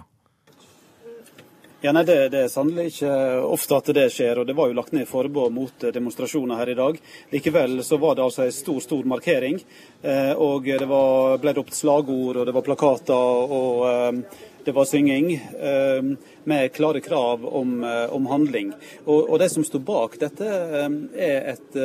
Ja, 1.83 1.91
nei, 1.91 2.05
det, 2.07 2.15
det, 2.31 2.45
er 2.45 2.51
sannelig 2.51 2.93
ikke 2.93 3.11
ofte 3.43 3.75
at 3.75 3.89
det 3.93 4.05
skjer, 4.15 4.39
og 4.39 4.47
det 4.47 4.55
var 4.55 4.69
jo 4.71 4.77
lagt 4.77 4.93
ned 4.95 5.03
forbud 5.03 5.51
mot 5.51 5.85
demonstrasjoner 5.93 6.61
her 6.61 6.71
i 6.71 6.77
dag. 6.79 6.99
Likevel 7.35 7.81
så 7.83 7.99
var 7.99 8.15
det 8.15 8.23
altså 8.23 8.45
en 8.45 8.55
stor 8.55 8.79
stor 8.85 9.09
markering, 9.11 9.59
eh, 9.99 10.31
og 10.31 10.63
det 10.63 10.87
var, 10.87 11.35
ble 11.43 11.53
ropt 11.59 11.75
slagord 11.75 12.39
og 12.39 12.47
det 12.47 12.55
var 12.55 12.65
plakater. 12.65 13.53
og 13.59 13.83
eh, 13.89 14.39
det 14.65 14.71
var 14.71 14.85
synging 14.85 15.33
eh, 15.59 16.17
med 16.43 16.73
klare 16.73 16.99
krav 16.99 17.45
om, 17.45 17.83
eh, 17.83 18.13
om 18.13 18.25
handling. 18.25 18.73
Og, 19.05 19.29
og, 19.29 19.39
Det 19.39 19.49
som 19.51 19.63
står 19.63 19.79
bak 19.79 20.17
dette, 20.19 20.47
eh, 20.47 20.89
er 21.27 21.49
et 21.53 21.77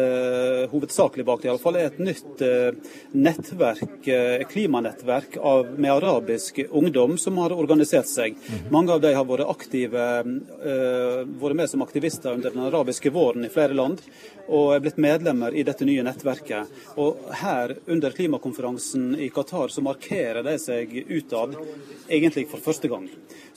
hovedsakelig 0.71 1.25
bak 1.27 1.43
det 1.43 1.51
iallfall, 1.51 1.79
er 1.79 1.88
et 1.88 1.99
nytt 1.99 2.43
nettverk, 3.17 4.09
klimanettverk 4.51 5.38
av, 5.41 5.73
med 5.79 5.91
arabisk 5.91 6.61
ungdom 6.69 7.17
som 7.19 7.38
har 7.43 7.55
organisert 7.57 8.09
seg. 8.11 8.37
Mhm. 8.37 8.71
Mange 8.75 8.95
av 8.95 9.01
dem 9.03 9.17
har 9.17 9.27
vært 9.27 9.49
aktive, 9.49 10.07
vært 11.41 11.57
med 11.57 11.71
som 11.71 11.83
aktivister 11.83 12.35
under 12.37 12.51
den 12.51 12.67
arabiske 12.69 13.11
våren 13.11 13.47
i 13.47 13.53
flere 13.53 13.75
land, 13.75 14.03
og 14.48 14.74
er 14.74 14.82
blitt 14.84 15.00
medlemmer 15.00 15.54
i 15.54 15.64
dette 15.66 15.87
nye 15.88 16.04
nettverket. 16.06 16.72
Og 17.00 17.30
her, 17.40 17.76
under 17.87 18.14
klimakonferansen 18.16 19.12
i 19.20 19.28
Qatar, 19.34 19.72
så 19.72 19.84
markerer 19.84 20.42
de 20.46 20.56
seg 20.61 20.94
utad, 21.08 21.56
egentlig 22.08 22.48
for 22.50 22.64
første 22.64 22.90
gang. 22.90 23.08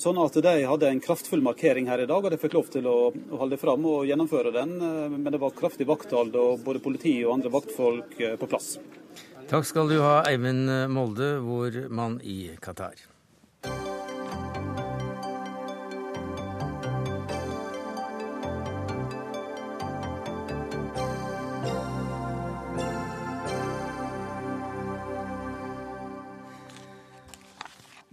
Sånn 0.02 0.20
at 0.22 0.38
de 0.44 0.56
hadde 0.68 0.90
en 0.90 1.04
kraftfull 1.04 1.44
markering 1.46 1.88
her 1.92 2.04
i 2.04 2.10
dag, 2.10 2.26
og 2.26 2.34
de 2.34 2.40
fikk 2.42 2.58
lov 2.58 2.72
til 2.74 2.90
å, 2.90 2.98
holde 3.42 3.60
fram 3.62 3.86
og 3.88 4.08
gjennomføre 4.10 4.54
den. 4.56 4.76
Eh, 4.82 5.14
men 5.14 5.30
det 5.32 5.42
var 5.42 5.56
kraftig 5.58 5.88
vakthold 5.90 6.36
og 6.40 6.66
både 6.66 6.84
politi 6.84 7.20
og 7.26 7.38
andre 7.38 7.54
vaktfolk 7.54 8.20
eh, 8.20 8.36
på 8.40 8.50
plass. 8.52 8.76
Takk 9.52 9.68
skal 9.68 9.92
du 9.92 10.00
ha, 10.00 10.22
Eivind 10.30 10.70
Molde, 10.94 11.36
vår 11.44 11.86
mann 11.92 12.22
i 12.24 12.54
Qatar. 12.64 13.11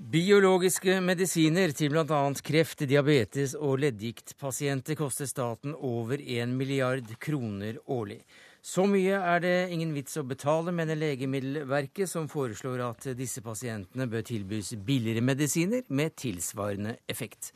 Biologiske 0.08 1.02
medisiner 1.04 1.68
til 1.76 1.90
bl.a. 1.92 2.18
kreft, 2.40 2.80
diabetes 2.88 3.52
og 3.52 3.82
leddgiktpasienter 3.82 4.96
koster 4.96 5.28
staten 5.28 5.74
over 5.74 6.16
1 6.16 6.48
milliard 6.56 7.10
kroner 7.20 7.76
årlig. 7.92 8.22
Så 8.64 8.86
mye 8.88 9.18
er 9.18 9.42
det 9.44 9.52
ingen 9.74 9.92
vits 9.92 10.16
å 10.16 10.24
betale, 10.24 10.72
mener 10.72 10.96
Legemiddelverket, 10.96 12.08
som 12.08 12.30
foreslår 12.32 12.86
at 12.86 13.10
disse 13.18 13.44
pasientene 13.44 14.08
bør 14.08 14.24
tilbys 14.30 14.72
billigere 14.80 15.20
medisiner 15.28 15.84
med 15.92 16.16
tilsvarende 16.16 16.96
effekt. 17.04 17.52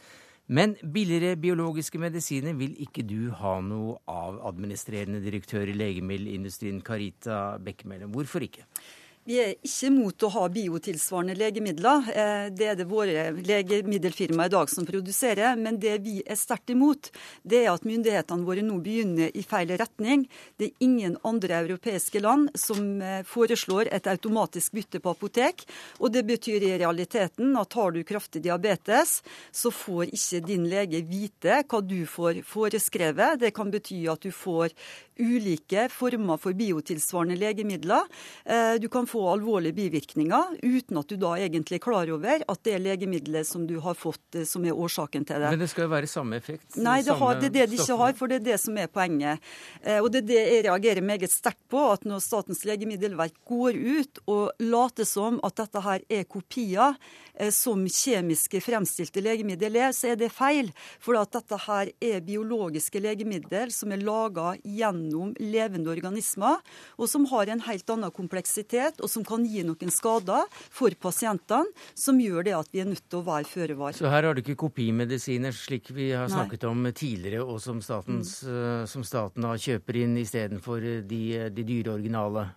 Men 0.53 0.77
billigere 0.83 1.38
biologiske 1.41 1.97
medisiner 2.03 2.53
vil 2.59 2.77
ikke 2.85 3.07
du 3.09 3.31
ha 3.33 3.62
noe 3.65 3.97
av, 4.05 4.43
administrerende 4.53 5.25
direktør 5.25 5.73
i 5.73 5.79
legemiddelindustrien 5.87 6.85
Carita 6.85 7.57
Bekkemellem. 7.65 8.12
Hvorfor 8.12 8.45
ikke? 8.45 8.69
Vi 9.22 9.37
er 9.38 9.52
ikke 9.62 9.87
mot 9.94 10.24
å 10.26 10.28
ha 10.35 10.48
biotilsvarende 10.50 11.37
legemidler. 11.38 12.08
Eh, 12.11 12.46
det 12.50 12.66
er 12.72 12.78
det 12.80 12.88
våre 12.90 13.28
legemiddelfirmaer 13.46 14.50
i 14.50 14.50
dag 14.50 14.70
som 14.70 14.87
produserer. 14.88 15.54
Men 15.54 15.78
det 15.78 15.92
vi 16.02 16.16
er 16.26 16.38
sterkt 16.40 16.72
imot, 16.74 17.12
det 17.46 17.61
er 17.61 17.70
at 17.70 17.87
myndighetene 17.87 18.42
våre 18.42 18.64
nå 18.66 18.80
begynner 18.82 19.30
i 19.30 19.44
feil 19.46 19.70
retning. 19.78 20.24
Det 20.58 20.72
er 20.72 20.87
ingen 20.88 21.14
andre 21.22 21.61
europeiske 21.61 22.18
land 22.24 22.50
som 22.58 22.98
eh, 22.98 23.20
foreslår 23.22 23.92
et 23.94 24.08
automatisk 24.11 24.74
bytte 24.74 24.98
på 24.98 25.14
apotek. 25.14 25.62
Og 26.02 26.11
det 26.16 26.24
betyr 26.26 26.66
i 26.66 26.74
realiteten 26.82 27.54
at 27.62 27.78
har 27.78 27.94
du 27.94 28.02
kraftig 28.02 28.42
diabetes, 28.48 29.20
så 29.54 29.70
får 29.70 30.11
ikke 30.11 30.42
din 30.50 30.66
lege 30.66 31.04
vite 31.06 31.62
hva 31.62 31.78
du 31.78 32.00
får 32.11 32.42
foreskrevet. 32.42 33.38
Det 33.46 33.54
kan 33.54 33.70
bety 33.70 34.02
at 34.11 34.26
du 34.26 34.35
får 34.35 34.74
ulike 35.18 35.88
former 35.92 36.37
for 36.40 36.57
biotilsvarende 36.57 37.37
legemidler. 37.37 38.09
Eh, 38.44 38.75
du 38.81 38.88
kan 38.88 39.07
få 39.07 39.29
alvorlige 39.29 39.77
bivirkninger 39.77 40.57
uten 40.62 40.98
at 40.98 41.09
du 41.09 41.16
da 41.20 41.35
egentlig 41.37 41.79
er 41.79 41.85
klar 41.85 42.11
over 42.14 42.44
at 42.48 42.62
det 42.64 42.77
er 42.77 42.83
legemiddelet 42.83 43.46
som 43.46 43.66
du 43.68 43.79
har 43.85 43.96
fått 43.98 44.38
eh, 44.38 44.46
som 44.48 44.64
er 44.64 44.77
årsaken 44.77 45.27
til 45.29 45.42
det. 45.42 45.51
Men 45.53 45.62
det 45.62 45.70
skal 45.72 45.87
jo 45.87 45.92
være 45.92 46.11
samme 46.11 46.38
effekt? 46.40 46.79
Nei, 46.81 47.01
det, 47.05 47.16
har, 47.20 47.40
det 47.40 47.51
er 47.51 47.57
det 47.59 47.66
de 47.72 47.81
ikke 47.81 47.98
har, 48.01 48.14
for 48.18 48.33
det 48.33 48.40
er 48.40 48.46
det 48.53 48.59
som 48.62 48.79
er 48.81 48.88
poenget. 48.92 49.42
Eh, 49.83 50.01
og 50.01 50.09
det 50.12 50.25
er 50.25 50.29
det 50.31 50.40
jeg 50.40 50.64
reagerer 50.68 51.09
meget 51.12 51.35
sterkt 51.35 51.62
på, 51.72 51.85
at 51.92 52.09
når 52.09 52.25
Statens 52.25 52.64
legemiddelverk 52.68 53.37
går 53.48 53.77
ut 53.77 54.22
og 54.27 54.64
later 54.64 55.09
som 55.09 55.40
at 55.44 55.59
dette 55.61 55.85
her 55.85 56.07
er 56.09 56.25
kopier 56.29 56.96
som 57.53 57.81
kjemiske 57.88 58.61
fremstilte 58.62 59.22
legemiddel 59.25 59.79
er, 59.81 59.94
så 59.96 60.12
er 60.12 60.18
det 60.20 60.29
feil. 60.35 60.68
For 61.03 61.16
at 61.18 61.33
dette 61.35 61.57
her 61.64 61.90
er 62.05 62.20
biologiske 62.25 63.01
legemiddel 63.03 63.72
som 63.75 63.94
er 63.94 64.05
laga 64.05 64.53
gjennom 64.62 65.02
gjennom 65.03 65.35
levende 65.41 65.91
organismer, 65.91 66.61
og 66.97 67.09
som 67.09 67.27
har 67.31 67.51
en 67.51 67.62
helt 67.67 67.91
annen 67.91 68.12
kompleksitet, 68.15 69.01
og 69.01 69.11
som 69.11 69.25
kan 69.25 69.45
gi 69.45 69.62
noen 69.67 69.91
skader 69.91 70.47
for 70.71 70.91
pasientene, 71.01 71.71
som 71.95 72.21
gjør 72.21 72.47
det 72.47 72.55
at 72.57 72.71
vi 72.73 72.83
er 72.83 72.91
nødt 72.91 73.05
til 73.09 73.21
å 73.21 73.27
være 73.27 73.49
føre 73.49 73.77
var. 73.79 73.93
Så 73.97 74.11
her 74.11 74.29
har 74.29 74.35
du 74.35 74.43
ikke 74.43 74.59
kopimedisiner, 74.67 75.53
slik 75.53 75.91
vi 75.95 76.12
har 76.12 76.31
snakket 76.31 76.67
Nei. 76.67 76.73
om 76.73 76.91
tidligere, 76.93 77.45
og 77.45 77.61
som, 77.62 77.83
statens, 77.83 78.41
mm. 78.47 78.87
som 78.91 79.05
staten 79.05 79.47
kjøper 79.59 80.03
inn 80.05 80.17
istedenfor 80.21 80.83
de, 81.09 81.23
de 81.51 81.67
dyre 81.67 81.97
originale? 81.97 82.51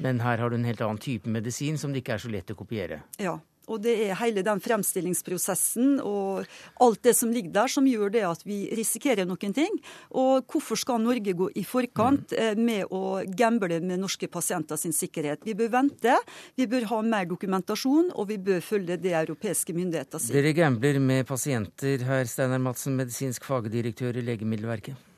Men 0.00 0.20
her 0.24 0.40
har 0.40 0.50
du 0.50 0.56
en 0.56 0.64
helt 0.64 0.80
annen 0.80 1.00
type 1.02 1.28
medisin 1.28 1.76
som 1.78 1.92
det 1.92 2.00
ikke 2.00 2.16
er 2.16 2.22
så 2.22 2.30
lett 2.32 2.52
å 2.54 2.56
kopiere. 2.56 3.02
Ja, 3.20 3.36
og 3.70 3.82
det 3.84 3.94
er 4.06 4.18
hele 4.20 4.44
den 4.46 4.60
fremstillingsprosessen 4.62 6.00
og 6.04 6.46
alt 6.82 7.02
det 7.06 7.14
som 7.16 7.32
ligger 7.34 7.54
der, 7.54 7.72
som 7.72 7.86
gjør 7.88 8.12
det 8.14 8.24
at 8.26 8.44
vi 8.46 8.62
risikerer 8.76 9.28
noen 9.28 9.54
ting. 9.56 9.78
Og 10.10 10.46
hvorfor 10.50 10.78
skal 10.80 11.02
Norge 11.02 11.34
gå 11.36 11.50
i 11.54 11.64
forkant 11.66 12.34
mm. 12.34 12.40
eh, 12.42 12.54
med 12.58 12.94
å 12.94 13.20
gamble 13.26 13.80
med 13.80 14.02
norske 14.02 14.28
pasienter 14.30 14.80
sin 14.80 14.94
sikkerhet? 14.96 15.44
Vi 15.46 15.56
bør 15.58 15.72
vente, 15.76 16.16
vi 16.58 16.68
bør 16.70 16.88
ha 16.92 17.02
mer 17.06 17.28
dokumentasjon, 17.30 18.10
og 18.14 18.30
vi 18.30 18.40
bør 18.50 18.64
følge 18.64 18.98
det 19.00 19.14
europeiske 19.16 19.76
myndigheter 19.76 20.22
sier. 20.22 20.40
Dere 20.40 20.56
gambler 20.56 20.98
med 21.02 21.28
pasienter, 21.28 22.02
herr 22.08 22.26
Steinar 22.30 22.62
Madsen, 22.62 22.98
medisinsk 22.98 23.46
fagdirektør 23.48 24.18
i 24.20 24.26
Legemiddelverket. 24.26 25.09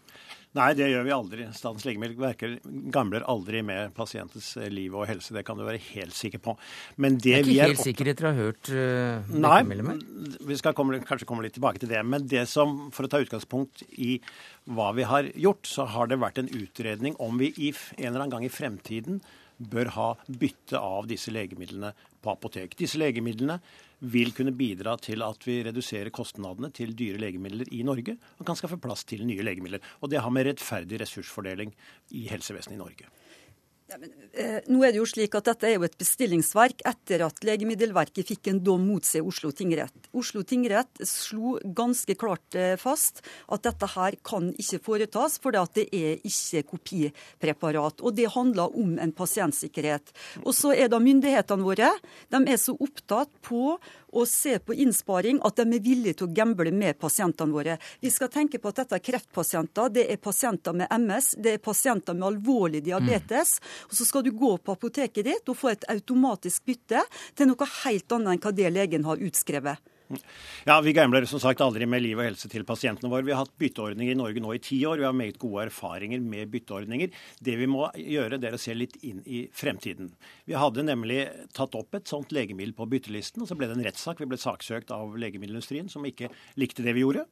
Nei, 0.52 0.68
det 0.76 0.90
gjør 0.90 1.06
vi 1.06 1.12
aldri. 1.16 1.44
Statens 1.56 1.86
legemiddelverk 1.88 2.42
gambler 2.92 3.24
aldri 3.30 3.62
med 3.64 3.94
pasientens 3.96 4.50
eh, 4.60 4.68
liv 4.72 4.92
og 4.92 5.06
helse. 5.08 5.32
Det 5.32 5.44
kan 5.48 5.56
du 5.56 5.64
være 5.64 5.80
helt 5.94 6.12
sikker 6.16 6.42
på. 6.44 6.56
Men 7.00 7.16
det, 7.16 7.22
det 7.22 7.36
er 7.38 7.48
ikke 7.48 7.68
helt 7.70 7.84
sikker 7.86 8.10
etter 8.12 8.28
å 8.28 8.32
ha 8.34 8.46
hørt 8.48 8.72
uh, 8.72 9.32
Nei, 9.32 9.62
vi 10.44 10.58
skal 10.60 10.76
komme, 10.76 11.00
kanskje 11.08 11.28
komme 11.28 11.46
litt 11.46 11.56
tilbake 11.56 11.80
til 11.80 11.92
det. 11.94 12.02
Men 12.04 12.28
det 12.28 12.44
som, 12.52 12.90
for 12.92 13.08
å 13.08 13.12
ta 13.12 13.22
utgangspunkt 13.24 13.86
i 13.96 14.18
hva 14.68 14.90
vi 14.96 15.08
har 15.08 15.30
gjort, 15.40 15.64
så 15.68 15.88
har 15.88 16.12
det 16.12 16.20
vært 16.20 16.42
en 16.42 16.52
utredning 16.52 17.16
om 17.22 17.40
vi 17.40 17.48
i, 17.56 17.72
en 17.96 18.10
eller 18.10 18.26
annen 18.26 18.36
gang 18.36 18.44
i 18.44 18.52
fremtiden 18.52 19.22
bør 19.58 19.92
ha 19.96 20.08
bytte 20.26 20.80
av 20.80 21.08
disse 21.10 21.32
legemidlene 21.34 21.92
på 22.22 22.32
apotek. 22.32 22.76
Disse 22.78 23.00
legemidlene 23.00 23.58
vil 24.12 24.32
kunne 24.34 24.54
bidra 24.56 24.96
til 24.98 25.22
at 25.22 25.46
vi 25.46 25.60
reduserer 25.66 26.10
kostnadene 26.14 26.72
til 26.74 26.94
dyre 26.98 27.20
legemidler 27.22 27.70
i 27.74 27.82
Norge, 27.86 28.16
og 28.38 28.46
kan 28.48 28.58
skaffe 28.58 28.80
plass 28.82 29.06
til 29.06 29.26
nye 29.28 29.44
legemidler. 29.46 29.82
Og 30.02 30.10
det 30.10 30.22
har 30.22 30.34
med 30.34 30.48
rettferdig 30.48 31.02
ressursfordeling 31.04 31.74
i 32.18 32.26
helsevesenet 32.32 32.78
i 32.78 32.82
Norge. 32.82 33.10
Ja, 33.90 33.98
men, 33.98 34.12
eh, 34.32 34.60
nå 34.70 34.80
er 34.86 34.92
det 34.94 35.00
jo 35.00 35.06
slik 35.08 35.34
at 35.36 35.48
Dette 35.50 35.66
er 35.68 35.74
jo 35.74 35.84
et 35.84 35.96
bestillingsverk 36.00 36.84
etter 36.88 37.24
at 37.26 37.42
Legemiddelverket 37.44 38.28
fikk 38.30 38.48
en 38.52 38.60
dom 38.64 38.86
mot 38.88 39.04
seg 39.04 39.20
i 39.20 39.28
Oslo 39.28 39.50
tingrett. 39.52 40.08
Oslo 40.16 40.44
tingrett 40.46 41.02
slo 41.08 41.58
ganske 41.62 42.16
klart 42.16 42.56
eh, 42.56 42.76
fast 42.80 43.20
at 43.52 43.66
dette 43.66 43.90
her 43.96 44.16
kan 44.24 44.52
ikke 44.54 44.80
foretas, 44.86 45.38
for 45.42 45.52
det 45.52 45.88
er 45.90 46.22
ikke 46.22 46.62
kopipreparat. 46.70 48.00
Og 48.00 48.14
Det 48.16 48.30
handler 48.32 48.72
om 48.78 48.98
en 49.02 49.12
pasientsikkerhet. 49.12 50.14
Og 50.46 50.54
så 50.54 50.72
er 50.76 50.88
da 50.88 51.02
myndighetene 51.02 51.66
våre 51.66 51.90
de 52.32 52.42
er 52.46 52.60
så 52.60 52.76
opptatt 52.78 53.34
på 53.42 53.76
og 54.12 54.28
se 54.28 54.58
på 54.58 54.76
innsparing 54.84 55.40
at 55.46 55.58
de 55.58 55.66
er 55.76 55.84
villige 55.84 56.20
til 56.20 56.28
å 56.28 56.34
gamble 56.36 56.72
med 56.74 56.98
pasientene 57.00 57.54
våre. 57.54 57.78
Vi 58.00 58.10
skal 58.12 58.30
tenke 58.32 58.60
på 58.60 58.72
at 58.72 58.82
dette 58.82 58.98
er 58.98 59.04
kreftpasienter, 59.10 59.92
det 59.96 60.06
er 60.12 60.20
pasienter 60.22 60.76
med 60.76 60.92
MS, 60.92 61.34
det 61.42 61.56
er 61.56 61.64
pasienter 61.64 62.16
med 62.18 62.28
alvorlig 62.28 62.84
diabetes. 62.84 63.56
Mm. 63.58 63.88
Og 63.88 63.96
Så 63.98 64.08
skal 64.08 64.26
du 64.26 64.32
gå 64.36 64.56
på 64.58 64.76
apoteket 64.76 65.24
ditt 65.28 65.48
og 65.48 65.58
få 65.58 65.72
et 65.72 65.88
automatisk 65.92 66.64
bytte 66.68 67.04
til 67.34 67.50
noe 67.50 67.72
helt 67.84 68.12
annet 68.12 68.36
enn 68.36 68.44
hva 68.44 68.54
det 68.56 68.70
legen 68.72 69.08
har 69.08 69.22
utskrevet. 69.22 69.91
Ja, 70.66 70.80
Vi 70.80 70.92
gambler 70.92 71.24
som 71.26 71.40
sagt 71.42 71.60
aldri 71.64 71.86
med 71.88 72.02
liv 72.04 72.18
og 72.18 72.26
helse 72.26 72.48
til 72.50 72.64
pasientene 72.68 73.10
våre. 73.10 73.24
Vi 73.26 73.34
har 73.34 73.44
hatt 73.44 73.54
bytteordninger 73.58 74.14
i 74.14 74.18
Norge 74.18 74.42
nå 74.42 74.54
i 74.54 74.62
ti 74.62 74.78
år. 74.86 75.00
Vi 75.00 75.06
har 75.08 75.16
meget 75.16 75.40
gode 75.42 75.66
erfaringer 75.68 76.20
med 76.20 76.50
bytteordninger. 76.52 77.12
Det 77.40 77.56
vi 77.58 77.68
må 77.70 77.88
gjøre, 77.98 78.38
det 78.40 78.50
er 78.50 78.58
å 78.58 78.62
se 78.62 78.76
litt 78.76 78.98
inn 79.02 79.22
i 79.26 79.44
fremtiden. 79.52 80.12
Vi 80.48 80.58
hadde 80.58 80.86
nemlig 80.86 81.24
tatt 81.56 81.74
opp 81.78 81.94
et 81.98 82.10
sånt 82.10 82.34
legemiddel 82.34 82.74
på 82.76 82.88
byttelisten, 82.90 83.42
og 83.42 83.50
så 83.50 83.58
ble 83.58 83.70
det 83.70 83.78
en 83.78 83.86
rettssak. 83.86 84.22
Vi 84.22 84.30
ble 84.30 84.40
saksøkt 84.40 84.92
av 84.94 85.16
legemiddelindustrien, 85.18 85.90
som 85.92 86.06
ikke 86.08 86.30
likte 86.60 86.84
det 86.86 86.96
vi 86.96 87.06
gjorde. 87.06 87.26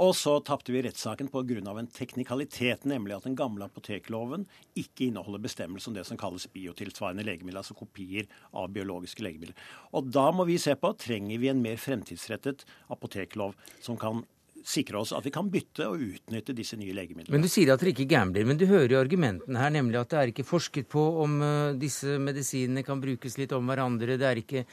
Og 0.00 0.14
så 0.16 0.38
tapte 0.40 0.72
vi 0.72 0.80
rettssaken 0.84 1.28
pga. 1.28 1.78
en 1.78 1.86
teknikalitet, 1.86 2.84
nemlig 2.84 3.16
at 3.16 3.24
den 3.24 3.36
gamle 3.36 3.64
apotekloven 3.64 4.46
ikke 4.74 5.10
inneholder 5.10 5.38
bestemmelser 5.38 5.90
om 5.90 5.94
det 5.94 6.06
som 6.06 6.16
kalles 6.16 6.46
biotilsvarende 6.46 7.24
legemidler, 7.24 7.60
altså 7.60 7.74
kopier 7.74 8.26
av 8.54 8.72
biologiske 8.72 9.22
legemidler. 9.22 9.54
Og 9.92 10.10
da 10.10 10.30
må 10.32 10.46
vi 10.46 10.58
se 10.58 10.74
på 10.74 10.96
trenger 10.96 11.38
vi 11.38 11.48
en 11.48 11.62
mer 11.62 11.76
fremtidsrettet 11.76 12.64
apoteklov 12.88 13.54
som 13.80 13.98
kan 14.00 14.24
sikre 14.64 14.98
oss 15.00 15.12
at 15.16 15.24
vi 15.24 15.32
kan 15.32 15.48
bytte 15.52 15.86
og 15.88 16.00
utnytte 16.00 16.52
disse 16.56 16.76
nye 16.76 16.92
legemidlene. 16.96 17.32
Men 17.32 17.44
Du 17.44 17.48
sier 17.48 17.72
at 17.72 17.80
dere 17.80 17.94
ikke 17.94 18.08
gambler, 18.08 18.44
men 18.44 18.58
du 18.60 18.66
hører 18.66 18.94
jo 18.94 19.00
argumentene 19.00 19.60
her, 19.60 19.72
nemlig 19.72 20.00
at 20.00 20.12
det 20.12 20.18
er 20.20 20.32
ikke 20.32 20.48
forsket 20.48 20.88
på 20.88 21.00
om 21.22 21.40
uh, 21.40 21.78
disse 21.80 22.18
medisinene 22.20 22.84
kan 22.86 23.00
brukes 23.00 23.38
litt 23.40 23.52
om 23.56 23.68
hverandre. 23.68 24.18
Det 24.20 24.28
er 24.28 24.42
ikke, 24.42 24.64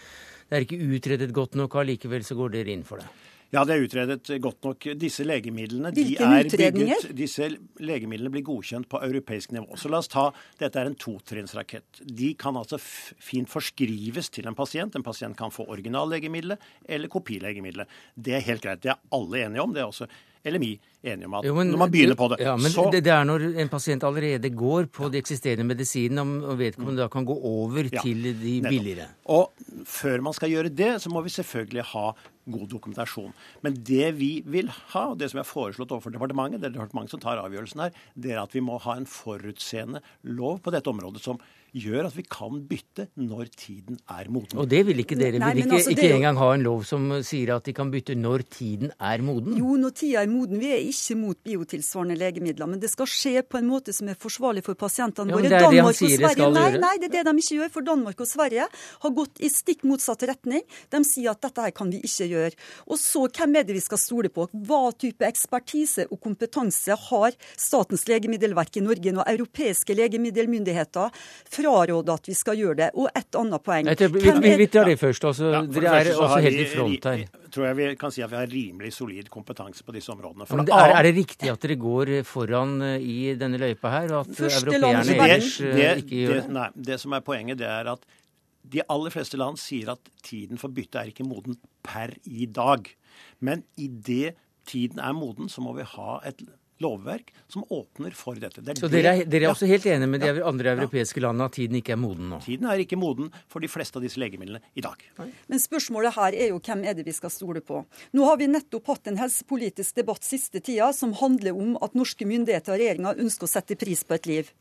det 0.47 0.57
er 0.57 0.67
ikke 0.67 0.83
utredet 0.97 1.33
godt 1.35 1.55
nok, 1.59 1.79
allikevel 1.79 2.23
så 2.27 2.35
går 2.39 2.57
dere 2.59 2.75
inn 2.75 2.87
for 2.87 3.03
det. 3.03 3.07
Ja, 3.53 3.63
det 3.63 3.77
er 3.77 3.85
utredet 3.85 4.31
godt 4.43 4.65
nok. 4.67 4.87
Disse 4.99 5.23
legemidlene 5.23 5.93
de 5.95 6.03
er 6.19 6.49
bygget, 6.75 7.07
disse 7.15 7.47
legemidlene 7.79 8.31
blir 8.33 8.43
godkjent 8.47 8.89
på 8.91 8.99
europeisk 9.05 9.53
nivå. 9.55 9.77
Så 9.79 9.91
la 9.91 10.01
oss 10.01 10.11
ta 10.11 10.25
Dette 10.59 10.81
er 10.81 10.89
en 10.89 10.97
totrinnsrakett. 10.99 12.01
De 12.03 12.33
kan 12.39 12.59
altså 12.59 12.79
fint 12.81 13.47
forskrives 13.47 14.31
til 14.35 14.49
en 14.49 14.57
pasient. 14.57 14.97
En 14.99 15.05
pasient 15.05 15.37
kan 15.39 15.53
få 15.53 15.67
originallegemiddelet 15.71 16.71
eller 16.89 17.11
kopilegemiddelet. 17.13 17.87
Det 18.15 18.35
er 18.35 18.47
helt 18.49 18.65
greit. 18.65 18.83
Det 18.83 18.91
er 18.91 18.99
alle 19.15 19.45
enige 19.45 19.63
om. 19.63 19.75
Det 19.75 19.83
er 19.83 19.91
også 19.93 20.09
LMI 20.45 20.79
enige 21.03 21.25
om. 21.25 21.33
at 21.35 21.45
Jo, 21.45 21.53
men- 21.55 21.71
Når 21.71 21.77
man 21.77 21.91
begynner 21.91 22.15
på 22.15 22.29
det, 22.29 22.39
Ja, 22.39 22.55
men 22.55 22.71
så 22.71 22.91
det, 22.91 23.03
det 23.03 23.11
er 23.13 23.23
når 23.23 23.59
en 23.59 23.69
pasient 23.69 24.03
allerede 24.03 24.49
går 24.55 24.85
på 24.91 25.09
de 25.11 25.17
eksisterende 25.21 25.63
medisinene, 25.65 26.19
om- 26.21 26.41
vedkommende 26.57 26.97
da 26.97 27.07
kan 27.07 27.25
gå 27.25 27.33
over 27.43 27.83
Ja, 27.91 28.01
til 28.01 28.21
de 28.23 28.61
nettopp. 28.61 28.69
billigere. 28.69 29.07
Og 29.27 29.51
før 29.85 30.21
man 30.21 30.33
skal 30.33 30.49
gjøre 30.49 30.69
det, 30.75 31.01
så 31.01 31.09
må 31.09 31.21
vi 31.23 31.29
selvfølgelig 31.29 31.83
ha 31.83 32.11
god 32.49 32.67
dokumentasjon. 32.69 33.33
Men 33.61 33.73
det 33.73 34.15
vi 34.15 34.41
vil 34.45 34.67
ha, 34.69 35.09
og 35.11 35.17
det 35.19 35.29
som 35.31 35.39
er 35.39 35.43
foreslått 35.43 35.91
overfor 35.91 36.11
departementet, 36.11 36.61
det 36.61 36.75
er 36.75 36.79
departementet 36.79 37.09
som 37.11 37.19
tar 37.19 37.37
avgjørelsen 37.43 37.81
her, 37.81 37.91
det 38.17 38.31
er 38.31 38.41
at 38.41 38.53
vi 38.53 38.59
må 38.61 38.79
ha 38.81 38.93
en 38.95 39.05
forutseende 39.05 39.99
lov 40.23 40.59
på 40.61 40.71
dette 40.71 40.87
området 40.87 41.21
som 41.21 41.39
gjør 41.83 42.09
at 42.09 42.15
vi 42.17 42.23
kan 42.27 42.59
bytte 42.69 43.07
når 43.19 43.51
tiden 43.55 43.99
er 44.13 44.29
moden. 44.33 44.59
Og 44.61 44.69
det 44.71 44.83
vil 44.87 45.01
ikke 45.03 45.17
dere. 45.19 45.39
Nei, 45.41 45.53
vil 45.55 45.65
ikke, 45.65 45.77
altså, 45.79 45.93
ikke 45.93 46.05
det... 46.05 46.15
engang 46.17 46.39
ha 46.41 46.49
en 46.55 46.65
lov 46.65 46.83
som 46.89 47.07
sier 47.25 47.53
at 47.55 47.67
de 47.67 47.73
kan 47.77 47.91
bytte 47.93 48.15
når 48.17 48.43
tiden 48.53 48.93
er 48.97 49.23
moden? 49.25 49.57
Jo, 49.59 49.75
når 49.79 49.95
tida 50.01 50.23
er 50.23 50.31
moden. 50.31 50.59
Vi 50.61 50.71
er 50.73 50.83
ikke 50.83 51.17
mot 51.19 51.39
biotilsvarende 51.47 52.17
legemidler, 52.19 52.69
men 52.69 52.81
det 52.83 52.91
skal 52.93 53.09
skje 53.11 53.43
på 53.47 53.61
en 53.61 53.69
måte 53.69 53.95
som 53.95 54.09
er 54.11 54.19
forsvarlig 54.19 54.63
for 54.65 54.79
pasientene 54.79 55.33
våre. 55.35 55.47
Ja, 55.47 55.49
det 55.49 55.57
er 55.57 55.57
det 55.57 55.67
han 55.67 55.75
Danmark 55.77 55.93
og 55.93 56.01
det 56.01 56.11
Sverige- 56.17 56.33
skal 56.37 56.53
nei, 56.53 56.65
gjøre. 56.67 56.81
nei, 56.83 56.93
det 56.97 57.09
er 57.09 57.15
det 57.17 57.25
de 57.29 57.43
ikke 57.43 57.59
gjør. 57.59 57.73
For 57.77 57.89
Danmark 57.91 58.23
og 58.25 58.31
Sverige 58.31 58.67
har 59.05 59.15
gått 59.21 59.43
i 59.43 59.51
stikk 59.53 59.85
motsatt 59.87 60.27
retning. 60.29 60.63
De 60.93 61.03
sier 61.07 61.31
at 61.31 61.41
dette 61.41 61.67
her 61.67 61.75
kan 61.75 61.91
vi 61.93 62.01
ikke 62.03 62.29
gjøre. 62.31 62.53
Og 62.87 62.97
så, 63.01 63.27
hvem 63.27 63.59
er 63.59 63.67
det 63.67 63.77
vi 63.77 63.83
skal 63.83 64.01
stole 64.01 64.31
på? 64.33 64.47
Hva 64.67 64.81
type 64.97 65.25
ekspertise 65.27 66.07
og 66.11 66.21
kompetanse 66.23 66.95
har 67.07 67.37
Statens 67.57 68.05
legemiddelverk 68.09 68.77
i 68.79 68.83
Norge 68.85 69.13
og 69.17 69.25
europeiske 69.27 69.95
legemiddelmyndigheter 69.97 71.13
fraråder 71.67 72.13
at 72.15 72.27
vi 72.31 72.35
skal 72.37 72.57
gjøre 72.57 72.77
det? 72.79 72.89
Og 72.95 73.09
et 73.11 73.37
annet 73.39 73.63
poeng. 73.63 73.85
Nei, 73.89 73.95
vi, 73.99 74.23
vi, 74.41 74.53
vi 74.63 74.67
tar 74.71 74.87
det 74.89 74.95
først. 75.01 75.27
Altså, 75.29 75.51
Ja, 75.53 75.61
dere 75.67 75.95
er 76.01 76.09
også 76.15 76.39
helt 76.47 76.61
i 76.63 76.67
front 76.71 77.07
her. 77.11 77.25
tror 77.51 77.65
jeg 77.69 77.77
vi 77.77 77.87
kan 77.99 78.11
si 78.11 78.23
at 78.25 78.31
vi 78.31 78.39
har 78.39 78.49
rimelig 78.51 78.93
solid 78.95 79.29
kompetanse 79.33 79.83
på 79.87 79.95
disse 79.95 80.11
områdene. 80.13 80.47
For 80.49 80.63
det 80.67 80.73
er, 80.75 80.93
er 80.99 81.07
det 81.07 81.13
riktig 81.17 81.51
at 81.51 81.61
dere 81.63 81.77
går 81.79 82.13
foran 82.27 82.77
eh, 82.85 82.97
i 83.03 83.17
denne 83.39 83.59
løypa 83.61 83.91
her, 83.93 84.13
og 84.17 84.27
at 84.27 84.41
europeerne 84.47 85.03
ellers 85.15 85.53
eh, 85.63 86.01
ikke 86.03 86.23
gjør 86.23 86.33
det? 86.41 86.47
Nei, 86.57 86.67
det 86.91 86.99
som 87.03 87.15
er 87.17 87.23
poenget, 87.25 87.59
det 87.61 87.69
er 87.71 87.91
at 87.93 88.07
de 88.67 88.83
aller 88.91 89.13
fleste 89.13 89.39
land 89.39 89.55
sier 89.61 89.93
at 89.93 90.09
tiden 90.27 90.59
for 90.59 90.73
bytte 90.75 90.99
er 90.99 91.13
ikke 91.13 91.23
moden 91.27 91.55
per 91.87 92.11
i 92.27 92.49
dag. 92.51 92.89
Men 93.39 93.63
i 93.79 93.87
det 93.87 94.35
tiden 94.67 94.99
er 94.99 95.13
moden, 95.15 95.47
så 95.47 95.63
må 95.63 95.71
vi 95.77 95.85
ha 95.87 96.17
et 96.27 96.41
lovverk 96.81 97.31
som 97.47 97.63
åpner 97.69 98.13
for 98.13 98.35
dette. 98.35 98.61
Det 98.61 98.69
er 98.77 98.81
Så 98.81 98.89
det- 98.89 99.03
dere 99.03 99.17
er, 99.21 99.25
dere 99.25 99.41
er 99.41 99.47
Ja. 99.47 99.53
også 99.53 99.67
helt 99.67 99.83
enige 99.85 100.09
med 100.09 100.21
de 100.21 100.43
andre 100.43 100.75
europeiske 100.77 101.19
landene 101.21 101.45
at 101.45 101.51
tiden 101.53 101.75
ikke 101.81 101.93
er 101.93 101.97
moden 101.97 102.29
nå? 102.29 102.39
Tiden 102.43 102.65
er 102.65 102.77
ikke 102.77 102.97
moden 102.97 103.31
for 103.47 103.59
de 103.59 103.67
fleste 103.67 103.95
av 103.97 104.01
disse 104.03 104.17
legemidlene 104.17 104.61
i 104.75 104.81
dag. 104.81 104.95
Men 105.47 105.59
spørsmålet 105.59 106.13
her 106.13 106.33
er 106.33 106.47
jo 106.49 106.59
hvem 106.59 106.85
er 106.85 106.93
det 106.93 107.05
vi 107.05 107.11
skal 107.13 107.29
stole 107.29 107.61
på. 107.61 107.85
Nå 108.13 108.25
har 108.25 108.37
vi 108.37 108.47
nettopp 108.47 108.85
hatt 108.87 109.07
en 109.07 109.17
helsepolitisk 109.17 109.95
debatt 109.95 110.21
siste 110.23 110.61
tida 110.61 110.93
som 110.93 111.13
handler 111.13 111.55
om 111.55 111.77
at 111.81 111.93
norske 111.93 112.25
myndigheter 112.25 112.73
og 112.73 112.79
regjeringa 112.79 113.15
ønsker 113.17 113.43
å 113.43 113.49
sette 113.49 113.75
pris 113.77 114.03
på 114.03 114.13
et 114.15 114.25
liv. 114.27 114.51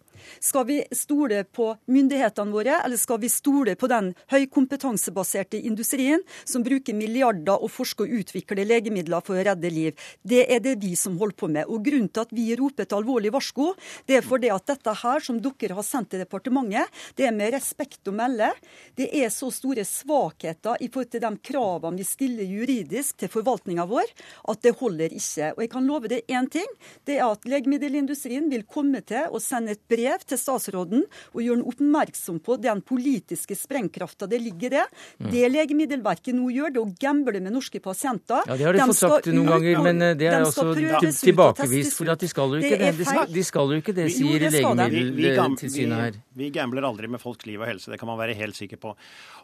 Skal 0.41 0.67
vi 0.69 0.79
stole 0.95 1.43
på 1.45 1.73
myndighetene 1.91 2.55
våre, 2.55 2.81
eller 2.85 3.01
skal 3.01 3.21
vi 3.23 3.31
stole 3.33 3.77
på 3.79 3.91
den 3.91 4.13
høykompetansebaserte 4.33 5.61
industrien 5.69 6.23
som 6.45 6.65
bruker 6.67 6.97
milliarder 6.97 7.57
og 7.57 7.73
forsker 7.73 8.07
og 8.07 8.23
utvikler 8.23 8.69
legemidler 8.69 9.25
for 9.27 9.39
å 9.39 9.47
redde 9.47 9.73
liv? 9.73 10.07
Det 10.23 10.45
er 10.53 10.63
det 10.65 10.77
vi 10.83 10.95
som 10.99 11.19
holder 11.21 11.41
på 11.41 11.51
med. 11.53 11.71
Og 11.71 11.85
Grunnen 11.87 12.11
til 12.11 12.25
at 12.25 12.35
vi 12.35 12.49
roper 12.59 12.87
et 12.87 12.95
alvorlig 12.97 13.33
varsko, 13.35 13.73
det 14.09 14.19
er 14.19 14.27
fordi 14.27 14.51
at 14.53 14.67
dette 14.69 14.95
her 15.03 15.23
som 15.23 15.39
dere 15.43 15.77
har 15.77 15.87
sendt 15.87 16.13
til 16.13 16.23
departementet, 16.23 16.91
det 17.17 17.29
er 17.29 17.35
med 17.35 17.55
respekt 17.55 18.09
å 18.09 18.15
melde. 18.15 18.51
Det 18.99 19.09
er 19.15 19.31
så 19.33 19.51
store 19.55 19.85
svakheter 19.87 20.81
i 20.83 20.91
forhold 20.91 21.13
til 21.13 21.23
de 21.25 21.33
kravene 21.51 22.01
vi 22.01 22.07
stiller 22.07 22.47
juridisk 22.47 23.21
til 23.21 23.31
forvaltninga 23.33 23.87
vår, 23.89 24.11
at 24.51 24.63
det 24.65 24.75
holder 24.81 25.15
ikke. 25.17 25.53
Og 25.55 25.65
jeg 25.65 25.73
kan 25.73 25.89
love 25.89 26.11
deg 26.13 26.33
én 26.33 26.49
ting. 26.53 26.69
Det 27.07 27.19
er 27.19 27.27
at 27.27 27.47
legemiddelindustrien 27.49 28.49
vil 28.53 28.67
komme 28.69 29.03
til 29.07 29.31
å 29.31 29.43
sende 29.43 29.77
et 29.77 29.85
brev 29.91 30.06
til 30.27 30.41
statsråden 30.41 31.05
og 31.07 31.41
gjøre 31.43 31.61
den 31.61 31.67
oppmerksom 31.71 32.41
på 32.45 32.59
den 32.63 32.83
politiske 32.87 33.57
sprengkrafta 33.59 34.29
det 34.31 34.41
ligger 34.43 34.67
i 34.67 34.75
det. 34.77 34.85
Det 35.33 35.45
Legemiddelverket 35.53 36.37
nå 36.37 36.51
gjør, 36.55 36.75
det 36.75 36.81
er 36.81 36.85
å 36.85 36.95
gamble 37.07 37.43
med 37.43 37.55
norske 37.55 37.81
pasienter. 37.83 38.43
Ja, 38.47 38.57
Det 38.57 38.67
har 38.69 38.77
de, 38.77 38.83
De 38.83 38.87
fått 38.93 39.01
sagt 39.03 39.31
noen 39.33 39.49
ut 39.49 39.55
ganger, 39.55 39.83
men 39.87 40.03
eh, 40.03 40.15
det 40.19 40.31
er 40.31 40.41
de 40.41 40.51
også 40.51 40.67
og 40.73 40.81
tilbakevist. 41.21 41.97
For 41.97 42.13
at 42.13 42.23
de 42.23 42.31
skal 42.31 42.57
jo 42.57 42.63
ikke 42.63 42.77
Det 42.77 42.83
det. 42.85 42.93
De 42.99 43.09
skal, 43.09 43.33
de 43.37 43.45
skal 43.51 43.75
jo 43.75 43.81
ikke 43.83 43.97
det, 43.97 44.09
sier 44.15 44.47
Legemiddeltilsynet 44.47 46.03
her. 46.03 46.19
vi, 46.37 46.47
vi 46.47 46.51
gambler 46.55 46.87
aldri 46.87 47.11
med 47.11 47.23
folks 47.23 47.47
liv 47.49 47.63
og 47.63 47.69
helse, 47.69 47.91
det 47.93 48.01
kan 48.01 48.11
man 48.11 48.19
være 48.21 48.37
helt 48.39 48.59
sikker 48.59 48.81
på. 48.83 48.95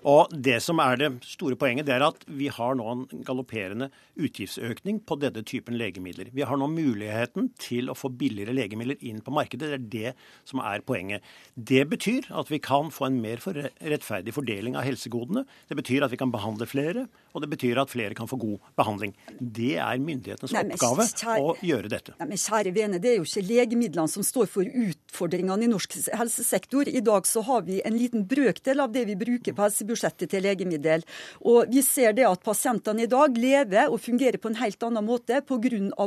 Og 0.09 0.33
det 0.33 0.59
som 0.65 0.81
er 0.83 0.99
det 0.99 1.11
store 1.27 1.57
poenget, 1.59 1.87
det 1.89 1.97
er 1.97 2.07
at 2.07 2.25
vi 2.27 2.49
har 2.53 2.77
nå 2.79 2.89
en 2.93 3.05
galopperende 3.27 3.91
utgiftsøkning 4.19 5.03
på 5.07 5.19
denne 5.23 5.45
typen 5.47 5.79
legemidler. 5.79 6.33
Vi 6.35 6.45
har 6.47 6.59
nå 6.59 6.69
muligheten 6.73 7.51
til 7.61 7.91
å 7.91 7.97
få 7.99 8.11
billigere 8.19 8.55
legemidler 8.57 8.99
inn 9.01 9.23
på 9.25 9.35
markedet. 9.35 9.71
Det 9.73 9.79
er 9.79 9.87
det 9.93 10.15
som 10.53 10.63
er 10.63 10.85
poenget. 10.87 11.25
Det 11.57 11.85
betyr 11.91 12.31
at 12.39 12.53
vi 12.53 12.61
kan 12.63 12.93
få 12.95 13.09
en 13.09 13.21
mer 13.25 13.43
rettferdig 13.43 14.37
fordeling 14.37 14.79
av 14.79 14.87
helsegodene. 14.87 15.47
Det 15.69 15.79
betyr 15.81 16.05
at 16.07 16.13
vi 16.13 16.21
kan 16.21 16.33
behandle 16.35 16.69
flere, 16.69 17.09
og 17.33 17.45
det 17.45 17.51
betyr 17.53 17.81
at 17.83 17.91
flere 17.93 18.17
kan 18.17 18.29
få 18.31 18.39
god 18.41 18.59
behandling. 18.79 19.15
Det 19.41 19.77
er 19.81 20.01
myndighetenes 20.03 20.53
Nei, 20.53 20.65
men 20.69 20.77
oppgave 20.77 21.07
kjære- 21.09 21.43
å 21.43 21.55
gjøre 21.65 21.89
dette. 21.93 22.15
Nei, 22.19 22.29
men 22.33 22.41
kjære 22.41 22.75
vene, 22.77 23.01
Det 23.03 23.11
er 23.11 23.17
jo 23.17 23.25
ikke 23.25 23.49
legemidlene 23.49 24.09
som 24.09 24.23
står 24.23 24.47
for 24.47 24.65
utfordringene 24.65 25.65
i 25.65 25.71
norsk 25.71 25.97
helsesektor. 26.13 26.89
I 26.89 27.01
dag 27.01 27.27
så 27.27 27.43
har 27.43 27.63
vi 27.63 27.81
en 27.85 27.97
liten 27.99 28.27
brøkdel 28.29 28.81
av 28.81 28.93
det 28.93 29.07
vi 29.07 29.17
bruker 29.17 29.57
på 29.57 29.65
helsebudsjettet 29.65 30.31
til 30.31 30.43
legemiddel. 30.43 31.03
Og 31.41 31.73
vi 31.73 31.83
ser 31.83 32.13
det 32.13 32.27
at 32.29 32.43
pasientene 32.45 33.03
i 33.03 33.11
dag 33.11 33.37
lever 33.37 33.89
og 33.89 34.01
fungerer 34.01 34.39
på 34.39 34.53
en 34.53 34.61
helt 34.61 34.83
annen 34.83 35.05
måte 35.05 35.41
pga. 35.43 35.63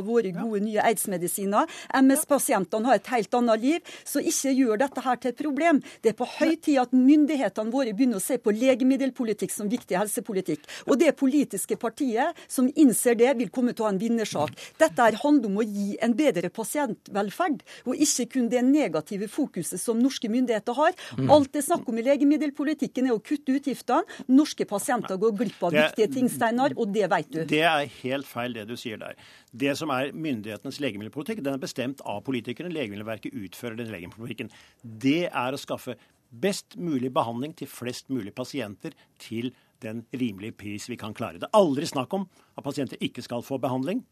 våre 0.06 0.30
gode 0.32 0.60
nye 0.60 0.80
aids-medisiner. 0.82 1.66
MS-pasientene 1.94 2.86
har 2.86 2.94
et 2.94 3.06
helt 3.06 3.34
annet 3.34 3.60
liv. 3.60 3.80
Så 4.04 4.20
ikke 4.20 4.54
gjør 4.54 4.78
dette 4.78 5.00
her 5.00 5.16
til 5.16 5.30
et 5.30 5.36
problem. 5.36 5.82
Det 6.02 6.10
er 6.12 6.18
på 6.18 6.28
høy 6.38 6.56
tid 6.56 6.78
at 6.78 6.92
myndighetene 6.92 7.72
våre 7.72 7.92
begynner 7.92 8.20
å 8.20 8.22
se 8.22 8.38
på 8.38 8.52
legemiddelpolitikk 8.52 9.50
som 9.50 9.68
viktig 9.68 9.96
helsepolitikk. 9.98 10.66
Og 10.86 10.98
det 10.98 11.15
politiske 11.18 11.78
partiet 11.80 12.36
som 12.48 12.68
innser 12.76 13.16
det, 13.18 13.32
vil 13.38 13.50
komme 13.54 13.74
til 13.74 13.84
å 13.84 13.88
ha 13.88 13.94
en 13.94 14.00
vinnersak. 14.00 14.54
Dette 14.80 15.06
er 15.06 15.18
handler 15.22 15.50
om 15.50 15.60
å 15.62 15.66
gi 15.66 15.96
en 16.04 16.14
bedre 16.16 16.50
pasientvelferd, 16.52 17.62
og 17.86 18.02
ikke 18.06 18.28
kun 18.36 18.50
det 18.52 18.62
negative 18.66 19.28
fokuset 19.32 19.80
som 19.80 20.00
norske 20.02 20.30
myndigheter 20.32 20.76
har. 20.76 20.96
Mm. 21.18 21.30
Alt 21.32 21.52
det 21.54 21.62
er 21.62 21.68
snakk 21.70 21.88
om 21.90 21.98
i 21.98 22.06
legemiddelpolitikken 22.06 23.10
er 23.10 23.16
å 23.16 23.22
kutte 23.22 23.56
utgiftene. 23.56 24.04
Norske 24.28 24.66
pasienter 24.68 25.18
går 25.20 25.36
glipp 25.36 25.62
av 25.62 25.72
Det- 25.72 25.86
viktige 25.86 26.12
ting, 26.12 26.28
Steinar, 26.28 26.72
og 26.76 26.92
det 26.92 27.08
vet 27.10 27.30
du. 27.30 27.44
Det 27.44 27.62
er 27.62 27.86
helt 28.02 28.26
feil 28.26 28.52
det 28.52 28.66
du 28.68 28.76
sier 28.76 28.98
der. 28.98 29.14
Det 29.54 29.76
som 29.76 29.90
er 29.90 30.12
myndighetenes 30.12 30.80
legemiddelpolitikk, 30.80 31.42
den 31.42 31.54
er 31.54 31.58
bestemt 31.58 32.00
av 32.04 32.22
politikerne. 32.24 32.72
Legemiddelverket 32.72 33.32
utfører 33.32 33.76
den 33.76 33.88
legemiddelpolitikken. 33.88 34.50
Det 34.82 35.30
er 35.32 35.52
å 35.52 35.58
skaffe 35.58 35.96
best 36.30 36.76
mulig 36.76 37.12
behandling 37.12 37.54
til 37.56 37.68
flest 37.70 38.10
mulig 38.12 38.34
pasienter 38.34 38.92
til 39.22 39.52
den 39.84 40.04
rimelige 40.14 40.56
pris 40.56 40.88
vi 40.90 40.98
kan 41.00 41.14
klare. 41.16 41.40
Det 41.40 41.48
er 41.48 41.58
aldri 41.58 41.88
snakk 41.88 42.12
om 42.16 42.28
at 42.56 42.64
pasienter 42.64 43.00
ikke 43.04 43.24
skal 43.24 43.44
få 43.46 43.58
behandling. 43.62 44.04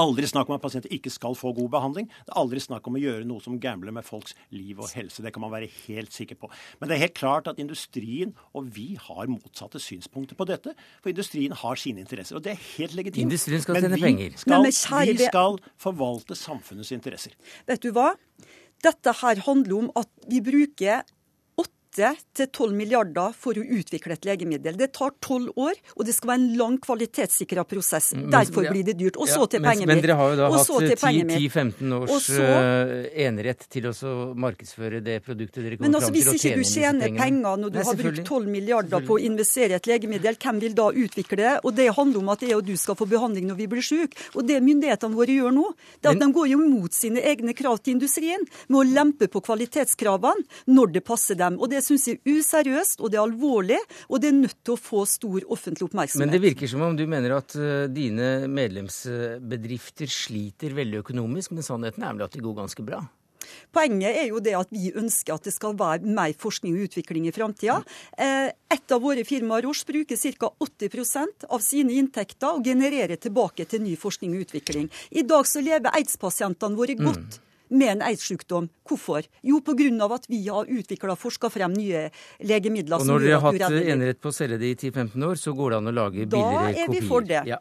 Aldri 0.00 0.24
snakk 0.28 0.48
om 0.48 0.56
at 0.56 0.62
pasienter 0.62 0.92
ikke 0.94 1.10
skal 1.12 1.34
få 1.36 1.52
god 1.56 1.68
behandling. 1.74 2.06
Det 2.24 2.32
er 2.32 2.38
aldri 2.40 2.60
snakk 2.64 2.86
om 2.88 2.96
å 2.96 3.02
gjøre 3.02 3.26
noe 3.28 3.44
som 3.44 3.58
gambler 3.60 3.92
med 3.92 4.06
folks 4.06 4.32
liv 4.54 4.80
og 4.80 4.88
helse. 4.96 5.24
Det 5.24 5.32
kan 5.34 5.44
man 5.44 5.52
være 5.52 5.68
helt 5.84 6.14
sikker 6.14 6.38
på. 6.40 6.48
Men 6.80 6.88
det 6.88 6.96
er 6.96 7.02
helt 7.04 7.18
klart 7.18 7.50
at 7.50 7.60
industrien 7.60 8.32
og 8.56 8.70
vi 8.72 8.94
har 9.00 9.28
motsatte 9.28 9.82
synspunkter 9.82 10.38
på 10.38 10.48
dette. 10.48 10.72
For 11.04 11.12
industrien 11.12 11.52
har 11.62 11.80
sine 11.80 12.04
interesser, 12.04 12.38
og 12.38 12.46
det 12.46 12.54
er 12.54 12.64
helt 12.78 12.96
legitimt. 12.96 13.28
Industrien 13.28 13.64
skal 13.64 13.80
tjene 13.82 14.00
penger. 14.00 14.36
Skal, 14.40 14.54
Nei, 14.54 14.62
men 14.64 14.78
kjære 14.78 15.16
vi 15.18 15.28
skal 15.28 15.60
forvalte 15.84 16.38
samfunnets 16.40 16.94
interesser. 16.96 17.36
Vet 17.68 17.84
du 17.84 17.92
hva? 17.92 18.14
Dette 18.82 19.12
her 19.20 19.44
handler 19.44 19.76
om 19.76 19.92
at 20.00 20.08
vi 20.30 20.40
bruker 20.42 21.04
8-12 22.00 22.72
milliarder 22.72 23.34
for 23.36 23.58
å 23.58 23.62
utvikle 23.62 24.16
et 24.16 24.24
legemiddel. 24.24 24.76
Det 24.80 24.88
tar 24.96 25.12
12 25.20 25.52
år, 25.60 25.76
og 25.96 26.06
det 26.08 26.14
skal 26.16 26.32
være 26.32 26.40
en 26.40 26.56
lang 26.56 26.78
kvalitetssikra 26.82 27.64
prosess. 27.68 28.12
Derfor 28.32 28.68
blir 28.70 28.86
det 28.86 28.96
dyrt. 29.00 29.18
Og 29.20 29.28
så 29.28 29.44
til 29.50 29.62
pengen 29.64 29.84
mitt. 29.84 29.92
Men 29.92 30.04
dere 30.04 30.16
har 30.18 30.32
jo 30.32 30.38
da 30.40 30.48
hatt 30.54 30.70
10-15 31.02 31.96
års 31.98 32.28
så, 32.30 32.46
uh, 32.46 32.94
enerett 33.26 33.66
til 33.72 33.90
å 33.90 34.14
markedsføre 34.38 35.02
det 35.04 35.18
produktet 35.26 35.60
dere 35.60 35.78
kommer 35.78 36.00
altså, 36.00 36.08
fram 36.08 36.16
til 36.16 36.22
å 36.22 36.40
tjene 36.40 36.62
Hvis 36.62 36.72
ikke 36.72 36.80
du 36.80 36.80
tjener 36.80 37.16
penger 37.18 37.60
når 37.62 37.74
du 37.74 37.78
Nei, 37.78 37.86
har 37.88 38.00
brukt 38.00 38.22
12 38.24 38.50
milliarder 38.56 39.06
på 39.06 39.18
å 39.18 39.22
investere 39.22 39.76
i 39.76 39.78
et 39.78 39.90
legemiddel, 39.90 40.38
hvem 40.42 40.62
vil 40.64 40.76
da 40.78 40.88
utvikle 41.04 41.40
det? 41.42 41.54
Og 41.62 41.76
det 41.76 41.88
handler 41.92 42.22
om 42.22 42.32
at 42.32 42.46
jeg 42.46 42.56
og 42.56 42.64
du 42.66 42.74
skal 42.80 42.98
få 42.98 43.08
behandling 43.10 43.48
når 43.50 43.60
vi 43.60 43.68
blir 43.74 43.84
syke. 43.84 44.16
Og 44.36 44.46
det 44.48 44.58
myndighetene 44.64 45.18
våre 45.18 45.36
gjør 45.36 45.54
nå, 45.54 45.68
det 46.00 46.08
er 46.08 46.14
at 46.14 46.18
men, 46.18 46.32
de 46.32 46.38
går 46.38 46.50
jo 46.54 46.60
mot 46.62 46.96
sine 46.96 47.22
egne 47.32 47.54
krav 47.56 47.82
til 47.82 47.98
industrien 47.98 48.44
med 48.68 48.80
å 48.80 48.86
lempe 48.88 49.28
på 49.32 49.42
kvalitetskravene 49.44 50.72
når 50.72 50.96
det 50.96 51.04
passer 51.06 51.38
dem. 51.38 51.60
Og 51.60 51.70
Det 51.72 51.81
syns 51.86 52.08
jeg 52.08 52.20
er 52.20 52.38
useriøst, 52.38 53.00
og 53.00 53.12
det 53.12 53.18
er 53.18 53.24
alvorlig, 53.24 53.80
og 54.08 54.22
det 54.22 54.30
er 54.32 54.38
nødt 54.38 54.58
til 54.64 54.76
å 54.76 54.80
få 54.80 55.04
stor 55.08 55.46
offentlig 55.52 55.88
oppmerksomhet. 55.88 56.26
Men 56.26 56.34
det 56.34 56.42
virker 56.44 56.70
som 56.70 56.84
om 56.86 56.98
du 56.98 57.04
mener 57.10 57.36
at 57.38 57.56
uh, 57.58 57.88
dine 57.92 58.48
medlemsbedrifter 58.50 60.10
sliter 60.10 60.76
veldig 60.76 61.02
økonomisk, 61.02 61.56
men 61.56 61.66
sannheten 61.66 62.06
er 62.06 62.16
vel 62.16 62.26
at 62.28 62.36
de 62.36 62.44
går 62.44 62.62
ganske 62.62 62.86
bra? 62.86 63.02
Poenget 63.74 64.16
er 64.16 64.28
jo 64.30 64.40
det 64.44 64.54
at 64.56 64.72
vi 64.72 64.92
ønsker 64.98 65.34
at 65.34 65.46
det 65.46 65.54
skal 65.54 65.76
være 65.78 66.06
mer 66.06 66.34
forskning 66.38 66.76
og 66.76 66.88
utvikling 66.88 67.28
i 67.28 67.34
framtida. 67.34 67.80
Eh, 68.16 68.50
et 68.72 68.94
av 68.94 69.02
våre 69.02 69.24
firmaer, 69.28 69.66
Roche, 69.66 69.86
bruker 69.88 70.18
ca. 70.38 70.52
80% 70.62 71.48
av 71.50 71.64
sine 71.64 71.96
inntekter 71.98 72.58
og 72.58 72.66
genererer 72.66 73.20
tilbake 73.20 73.66
til 73.68 73.84
ny 73.84 73.96
forskning 73.98 74.36
og 74.36 74.46
utvikling. 74.46 74.90
I 75.10 75.24
dag 75.26 75.48
så 75.48 75.64
lever 75.64 75.92
aids-pasientene 75.92 76.78
våre 76.78 76.98
godt. 77.00 77.40
Mm 77.40 77.48
med 77.72 77.96
en 77.96 78.04
aids-sykdom. 78.06 78.68
Hvorfor? 78.88 79.26
Jo, 79.46 79.60
pga. 79.64 80.08
at 80.14 80.26
vi 80.28 80.42
har 80.48 80.66
utvikla 80.68 81.14
og 81.14 81.18
forska 81.18 81.48
frem 81.50 81.72
nye 81.72 82.10
legemidler. 82.40 83.00
Og 83.00 83.06
når 83.06 83.24
dere 83.24 83.40
har 83.40 83.58
hatt 83.58 83.72
enerett 83.72 84.20
på 84.20 84.28
å 84.28 84.36
selge 84.36 84.58
det 84.58 84.72
i 84.72 84.90
10-15 84.90 85.26
år, 85.26 85.36
så 85.40 85.54
går 85.56 85.70
det 85.70 85.78
an 85.78 85.90
å 85.90 85.94
lage 85.94 86.26
billigere 86.26 86.72
kopier. 86.72 86.76
Da 86.76 86.84
er 86.84 86.92
vi 86.92 87.08
for 87.08 87.28
det. 87.28 87.42
Ja. 87.48 87.58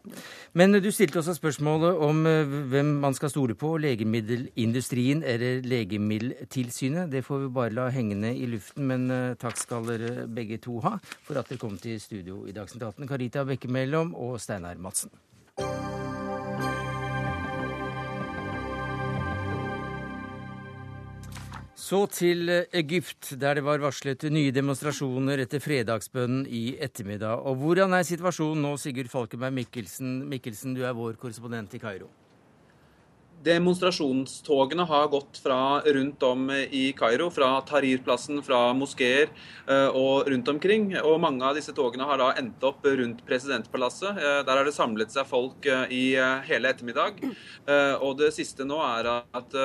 Men 0.54 0.76
du 0.82 0.90
stilte 0.92 1.22
også 1.22 1.38
spørsmålet 1.38 2.04
om 2.08 2.26
eh, 2.28 2.58
hvem 2.74 2.94
man 3.06 3.16
skal 3.18 3.32
stole 3.32 3.56
på, 3.56 3.76
legemiddelindustrien 3.82 5.24
eller 5.24 5.62
Legemiddeltilsynet. 5.72 7.12
Det 7.12 7.24
får 7.26 7.46
vi 7.46 7.52
bare 7.56 7.76
la 7.78 7.90
hengende 7.94 8.34
i 8.36 8.50
luften, 8.52 8.88
men 8.90 9.10
eh, 9.12 9.34
takk 9.42 9.60
skal 9.62 9.88
dere 9.88 10.28
begge 10.28 10.60
to 10.62 10.80
ha 10.86 10.98
for 11.24 11.40
at 11.40 11.50
dere 11.50 11.62
kom 11.62 11.78
til 11.82 12.00
studio 12.02 12.44
i 12.50 12.56
Dagsnytt 12.56 12.84
18. 12.84 13.08
Karita 13.10 13.46
Bekkemellom 13.48 14.16
og 14.18 14.40
Steinar 14.42 14.80
Madsen. 14.82 15.14
Så 21.92 22.06
til 22.08 22.48
eh, 22.48 22.70
Egypt, 22.80 23.34
der 23.36 23.58
det 23.60 23.66
var 23.68 23.82
varslet 23.84 24.24
nye 24.32 24.54
demonstrasjoner 24.56 25.42
etter 25.44 25.60
fredagsbønnen 25.60 26.46
i 26.48 26.78
ettermiddag. 26.80 27.44
Og 27.44 27.60
hvordan 27.60 27.98
er 27.98 28.08
situasjonen 28.08 28.64
nå, 28.64 28.78
Sigurd 28.80 29.12
Falkenberg 29.12 29.58
Mikkelsen? 29.58 30.22
Mikkelsen, 30.32 30.78
du 30.78 30.86
er 30.88 30.96
vår 30.96 31.20
korrespondent 31.20 31.76
i 31.76 31.84
Kairo. 31.84 32.08
Demonstrasjonstogene 33.42 34.86
har 34.86 35.08
gått 35.12 35.40
fra 35.42 35.82
rundt 35.98 36.24
om 36.24 36.46
i 36.54 36.92
Kairo, 36.96 37.28
fra 37.34 37.56
Tahrir-plassen, 37.68 38.40
fra 38.46 38.60
moskeer 38.78 39.28
eh, 39.66 39.90
og 39.90 40.30
rundt 40.32 40.52
omkring. 40.54 40.94
Og 41.02 41.20
mange 41.20 41.44
av 41.44 41.60
disse 41.60 41.76
togene 41.76 42.08
har 42.08 42.22
da 42.22 42.32
endt 42.40 42.64
opp 42.72 42.88
rundt 42.88 43.26
presidentpalasset. 43.28 44.14
Eh, 44.16 44.44
der 44.48 44.62
har 44.62 44.70
det 44.70 44.78
samlet 44.78 45.12
seg 45.12 45.28
folk 45.28 45.68
i 45.92 46.06
hele 46.48 46.72
ettermiddag. 46.72 47.20
Og 48.00 48.14
det 48.22 48.32
siste 48.38 48.64
nå 48.68 48.80
er 48.86 49.10
at 49.18 49.58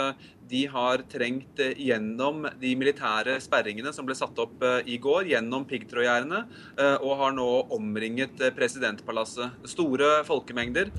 de 0.48 0.62
har 0.70 1.02
trengt 1.10 1.60
eh, 1.62 1.74
gjennom 1.88 2.46
de 2.60 2.72
militære 2.78 3.36
sperringene 3.42 3.92
som 3.94 4.06
ble 4.06 4.16
satt 4.18 4.38
opp 4.42 4.62
eh, 4.64 4.78
i 4.94 4.98
går, 5.02 5.30
gjennom 5.32 5.66
piggtrådgjerdene, 5.68 6.42
eh, 6.78 6.94
og 7.00 7.16
har 7.20 7.34
nå 7.36 7.48
omringet 7.76 8.40
presidentpalasset. 8.56 9.66
Store 9.68 10.22
folkemengder. 10.26 10.90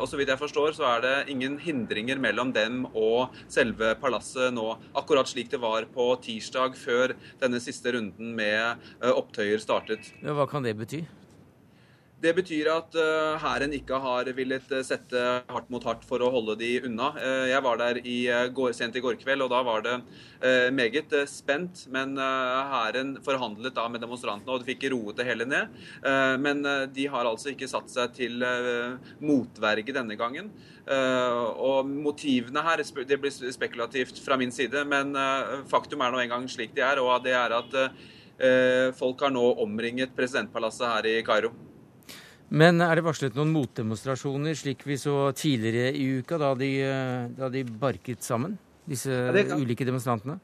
Og 0.00 0.06
så 0.08 0.18
vidt 0.18 0.30
jeg 0.30 0.40
forstår, 0.40 0.74
så 0.76 0.86
er 0.88 1.02
det 1.04 1.14
ingen 1.32 1.56
hindringer 1.62 2.20
mellom 2.22 2.52
dem 2.54 2.84
og 2.92 3.34
selve 3.52 3.94
palasset 4.00 4.54
nå. 4.54 4.66
Akkurat 4.96 5.28
slik 5.30 5.50
det 5.52 5.60
var 5.62 5.88
på 5.94 6.06
tirsdag 6.24 6.78
før 6.78 7.16
denne 7.42 7.60
siste 7.62 7.94
runden 7.96 8.32
med 8.36 8.86
opptøyer 9.14 9.62
startet. 9.62 10.12
Hva 10.22 10.48
kan 10.50 10.66
det 10.66 10.76
bety? 10.78 11.04
Det 12.24 12.30
betyr 12.32 12.70
at 12.72 12.94
uh, 12.96 13.34
hæren 13.36 13.74
ikke 13.76 13.98
har 14.00 14.28
villet 14.32 14.70
uh, 14.72 14.80
sette 14.86 15.20
hardt 15.44 15.66
mot 15.72 15.84
hardt 15.84 16.06
for 16.08 16.22
å 16.24 16.30
holde 16.32 16.54
de 16.56 16.70
unna. 16.88 17.10
Uh, 17.18 17.44
jeg 17.50 17.64
var 17.66 17.80
der 17.82 17.98
i, 18.00 18.16
går, 18.56 18.70
sent 18.76 18.96
i 18.96 19.02
går 19.04 19.18
kveld, 19.20 19.44
og 19.44 19.50
da 19.52 19.60
var 19.66 19.84
det 19.84 19.96
meget 20.76 21.12
spent. 21.30 21.84
Men 21.92 22.16
hæren 22.20 23.14
forhandlet 23.24 23.74
da 23.76 23.86
med 23.88 24.02
demonstrantene, 24.04 24.52
og 24.52 24.62
de 24.62 24.68
fikk 24.68 24.86
roet 24.92 25.16
det 25.16 25.26
hele 25.28 25.46
ned. 25.48 25.72
men 26.40 26.60
de 26.92 27.06
har 27.08 27.24
altså 27.24 27.52
ikke 27.52 27.68
satt 27.70 27.88
seg 27.88 28.12
til 28.16 28.44
motverge 29.24 29.94
denne 29.96 30.16
gangen. 30.20 30.50
og 30.84 31.88
motivene 31.88 32.64
her 32.66 32.84
det 32.84 33.20
blir 33.20 33.52
spekulativt 33.56 34.20
fra 34.24 34.36
min 34.36 34.52
side, 34.52 34.84
men 34.84 35.16
faktum 35.70 36.04
er 36.04 36.12
nå 36.12 36.24
engang 36.24 36.48
slik 36.48 36.74
de 36.76 36.84
er, 36.84 37.00
og 37.00 37.24
det 37.24 37.32
er 37.32 37.56
at 37.56 37.78
folk 39.00 39.24
har 39.24 39.32
nå 39.32 39.46
omringet 39.64 40.16
presidentpalasset 40.16 40.90
her 40.92 41.14
i 41.14 41.22
Kairo. 41.24 41.54
Men 42.54 42.78
er 42.84 42.94
det 42.94 43.02
varslet 43.02 43.34
noen 43.34 43.50
motdemonstrasjoner, 43.54 44.54
slik 44.54 44.84
vi 44.86 44.98
så 45.00 45.32
tidligere 45.34 45.90
i 45.98 46.04
uka, 46.20 46.38
da 46.38 46.52
de, 46.58 46.70
da 47.34 47.48
de 47.50 47.64
barket 47.66 48.22
sammen, 48.22 48.54
disse 48.86 49.10
ja, 49.10 49.32
kan... 49.34 49.58
ulike 49.58 49.86
demonstrantene? 49.86 50.38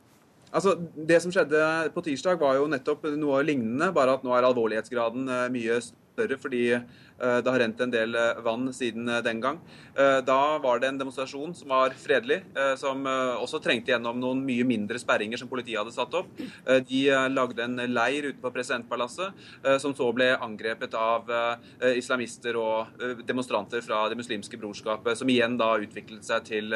Altså, 0.51 0.75
Det 0.95 1.21
som 1.23 1.31
skjedde 1.31 1.63
på 1.95 2.03
tirsdag, 2.03 2.41
var 2.41 2.59
jo 2.59 2.67
nettopp 2.71 3.07
noe 3.15 3.45
lignende, 3.47 3.93
bare 3.95 4.17
at 4.19 4.25
nå 4.27 4.35
er 4.35 4.49
alvorlighetsgraden 4.49 5.31
eh, 5.31 5.47
mye 5.55 5.79
større 6.21 6.41
fordi 6.41 6.65
Eh, 7.21 7.39
det 7.45 7.53
har 7.53 7.61
rent 7.61 7.81
en 7.81 7.93
del 7.93 8.17
eh, 8.17 8.41
vann 8.45 8.71
siden 8.75 9.09
eh, 9.09 9.23
den 9.25 9.41
gang. 9.45 9.61
Da 10.25 10.59
var 10.63 10.79
det 10.81 10.89
en 10.89 10.99
demonstrasjon 11.01 11.51
som 11.55 11.73
var 11.75 11.93
fredelig, 11.99 12.39
som 12.81 13.03
også 13.05 13.59
trengte 13.61 13.91
gjennom 13.91 14.17
noen 14.23 14.39
mye 14.47 14.65
mindre 14.65 14.97
sperringer 15.03 15.37
som 15.37 15.51
politiet 15.51 15.77
hadde 15.77 15.93
satt 15.93 16.15
opp. 16.17 16.31
De 16.89 17.01
lagde 17.29 17.65
en 17.67 17.75
leir 17.91 18.31
ute 18.31 18.41
på 18.41 18.53
presidentpalasset, 18.55 19.43
som 19.83 19.93
så 19.97 20.07
ble 20.17 20.31
angrepet 20.39 20.95
av 20.97 21.29
islamister 21.99 22.57
og 22.61 23.03
demonstranter 23.29 23.85
fra 23.85 24.07
Det 24.09 24.17
muslimske 24.17 24.61
brorskapet, 24.63 25.19
som 25.21 25.29
igjen 25.29 25.59
da 25.61 25.75
utviklet 25.83 26.25
seg 26.25 26.47
til 26.49 26.73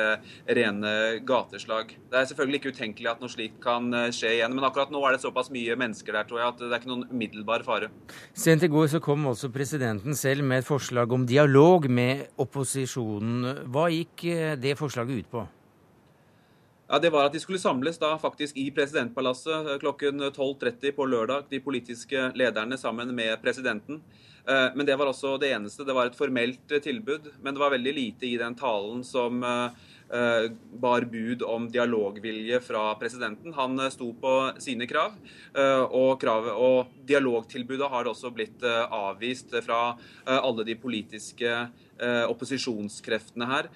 rene 0.58 0.92
gateslag. 1.24 1.96
Det 2.10 2.20
er 2.20 2.28
selvfølgelig 2.28 2.60
ikke 2.60 2.74
utenkelig 2.76 3.12
at 3.14 3.24
noe 3.24 3.32
slikt 3.32 3.62
kan 3.64 3.88
skje 4.12 4.34
igjen, 4.40 4.58
men 4.58 4.68
akkurat 4.68 4.92
nå 4.92 5.00
er 5.06 5.16
det 5.16 5.24
såpass 5.24 5.52
mye 5.54 5.78
mennesker 5.80 6.18
der, 6.18 6.28
tror 6.28 6.42
jeg, 6.42 6.52
at 6.52 6.60
det 6.66 6.72
er 6.72 6.82
ikke 6.82 6.92
noen 6.92 7.08
umiddelbar 7.14 7.64
fare. 7.64 7.88
Sent 8.36 8.66
i 8.66 8.72
går 8.74 8.92
så 8.98 9.00
kom 9.04 9.24
også 9.34 9.50
presidenten 9.52 10.16
selv 10.18 10.44
med 10.46 10.62
et 10.62 10.68
forslag 10.68 11.12
om 11.12 11.26
dialog 11.26 11.88
med 11.90 12.24
opposisjonen. 12.40 13.66
Hva 13.74 13.88
gikk 13.92 14.26
eh, 14.30 14.54
det 14.60 14.76
forslaget 14.78 15.24
ut 15.24 15.30
på? 15.32 15.44
Ja, 16.88 16.98
Det 16.98 17.10
var 17.10 17.26
at 17.26 17.32
de 17.34 17.40
skulle 17.42 17.58
samles 17.58 17.98
da 17.98 18.12
faktisk 18.20 18.56
i 18.60 18.68
presidentpalasset 18.74 19.72
eh, 19.72 19.80
klokken 19.82 20.20
12.30 20.30 20.94
på 20.94 21.08
lørdag, 21.08 21.48
de 21.50 21.60
politiske 21.64 22.30
lederne 22.38 22.78
sammen 22.78 23.10
med 23.16 23.40
presidenten. 23.42 24.02
Eh, 24.46 24.68
men 24.76 24.86
det 24.86 24.98
var 25.00 25.10
også 25.10 25.36
det 25.42 25.50
eneste. 25.56 25.84
Det 25.84 25.96
var 25.96 26.06
et 26.10 26.18
formelt 26.18 26.78
tilbud. 26.84 27.32
Men 27.42 27.54
det 27.54 27.64
var 27.64 27.74
veldig 27.74 27.94
lite 27.94 28.30
i 28.30 28.36
den 28.38 28.54
talen 28.54 29.02
som 29.04 29.42
bar 30.80 31.04
bud 31.10 31.42
om 31.42 31.66
dialogvilje 31.70 32.60
fra 32.60 32.94
presidenten. 33.00 33.54
Han 33.56 33.78
eh, 33.80 33.90
sto 33.90 34.12
på 34.20 34.34
sine 34.62 34.86
krav, 34.90 35.16
eh, 35.56 35.82
og, 35.84 36.18
kravet, 36.22 36.54
og 36.54 36.92
dialogtilbudet 37.08 37.90
har 37.90 38.10
også 38.10 38.30
blitt 38.34 38.62
avvist 38.64 39.52
fra 39.64 39.96
alle 40.24 40.64
de 40.64 40.76
politiske 40.80 41.50
opposisjonskreftene 41.94 43.46
her. 43.46 43.68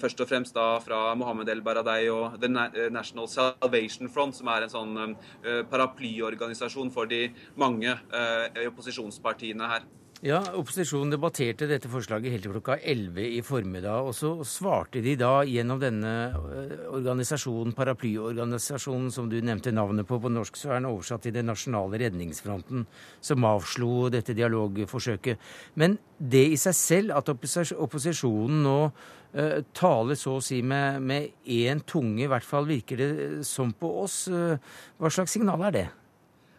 først 0.00 0.20
og 0.22 0.28
fremst 0.30 0.54
da 0.56 0.78
fra 0.80 1.14
Mohammed 1.18 1.48
El 1.52 1.60
Baradei 1.66 2.08
og 2.08 2.38
The 2.40 2.48
National 2.94 3.28
Salvation 3.28 4.08
Front, 4.08 4.38
som 4.38 4.48
er 4.48 4.64
en 4.64 4.72
sånn 4.72 5.16
paraplyorganisasjon 5.68 6.92
for 6.94 7.10
de 7.10 7.26
mange 7.60 7.98
opposisjonspartiene 8.70 9.68
her. 9.74 9.84
Ja, 10.20 10.42
Opposisjonen 10.52 11.14
debatterte 11.14 11.64
dette 11.64 11.88
forslaget 11.88 12.34
helt 12.34 12.42
til 12.44 12.52
klokka 12.52 12.74
11 12.76 13.22
i 13.24 13.38
formiddag. 13.40 14.04
Og 14.04 14.12
så 14.12 14.34
svarte 14.44 15.00
de 15.00 15.14
da 15.16 15.38
gjennom 15.48 15.78
denne 15.80 16.10
eh, 16.28 16.74
organisasjonen, 16.92 17.72
paraplyorganisasjonen 17.72 19.08
som 19.14 19.30
du 19.32 19.38
nevnte 19.40 19.72
navnet 19.72 20.04
på 20.04 20.18
på 20.20 20.28
norsk, 20.28 20.58
så 20.60 20.74
er 20.74 20.76
den 20.76 20.90
oversatt 20.90 21.24
til 21.24 21.32
Den 21.38 21.48
nasjonale 21.48 22.02
redningsfronten, 22.02 22.84
som 23.24 23.46
avslo 23.48 24.10
dette 24.12 24.36
dialogforsøket. 24.36 25.40
Men 25.80 25.96
det 26.18 26.44
i 26.52 26.60
seg 26.60 26.76
selv, 26.76 27.16
at 27.16 27.32
opposisjonen 27.32 28.60
nå 28.66 28.76
uh, 28.90 29.56
taler 29.72 30.20
så 30.20 30.36
å 30.36 30.44
si 30.44 30.60
med 30.60 31.32
én 31.48 31.80
tunge, 31.80 32.26
i 32.26 32.28
hvert 32.28 32.44
fall 32.44 32.68
virker 32.68 33.00
det 33.00 33.10
som 33.48 33.72
på 33.72 33.94
oss, 34.02 34.26
uh, 34.28 34.60
hva 35.00 35.08
slags 35.08 35.32
signal 35.38 35.64
er 35.70 35.76
det? 35.78 35.86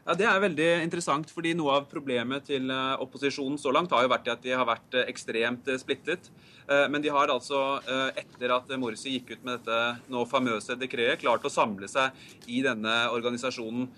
Ja, 0.01 0.15
Det 0.17 0.25
er 0.25 0.39
veldig 0.41 0.69
interessant, 0.81 1.29
fordi 1.29 1.51
noe 1.53 1.75
av 1.77 1.83
problemet 1.89 2.47
til 2.49 2.71
eh, 2.73 3.01
opposisjonen 3.03 3.59
så 3.61 3.69
langt 3.73 3.91
har 3.93 4.01
jo 4.01 4.09
vært 4.09 4.31
at 4.33 4.41
de 4.41 4.55
har 4.57 4.65
vært 4.65 4.95
eh, 4.97 5.05
ekstremt 5.11 5.69
eh, 5.69 5.77
splittet. 5.81 6.31
Men 6.71 7.03
de 7.03 7.09
har 7.11 7.27
altså, 7.27 7.81
etter 8.15 8.51
at 8.55 8.69
Morsi 8.79 9.17
gikk 9.17 9.33
ut 9.33 9.41
med 9.43 9.57
dette 9.57 10.11
nå 10.13 10.21
famøse 10.29 10.77
dekretet, 10.79 11.19
klart 11.19 11.43
å 11.43 11.51
samle 11.51 11.89
seg 11.89 12.15
i 12.47 12.61
denne 12.63 12.93
organisasjonen. 13.11 13.89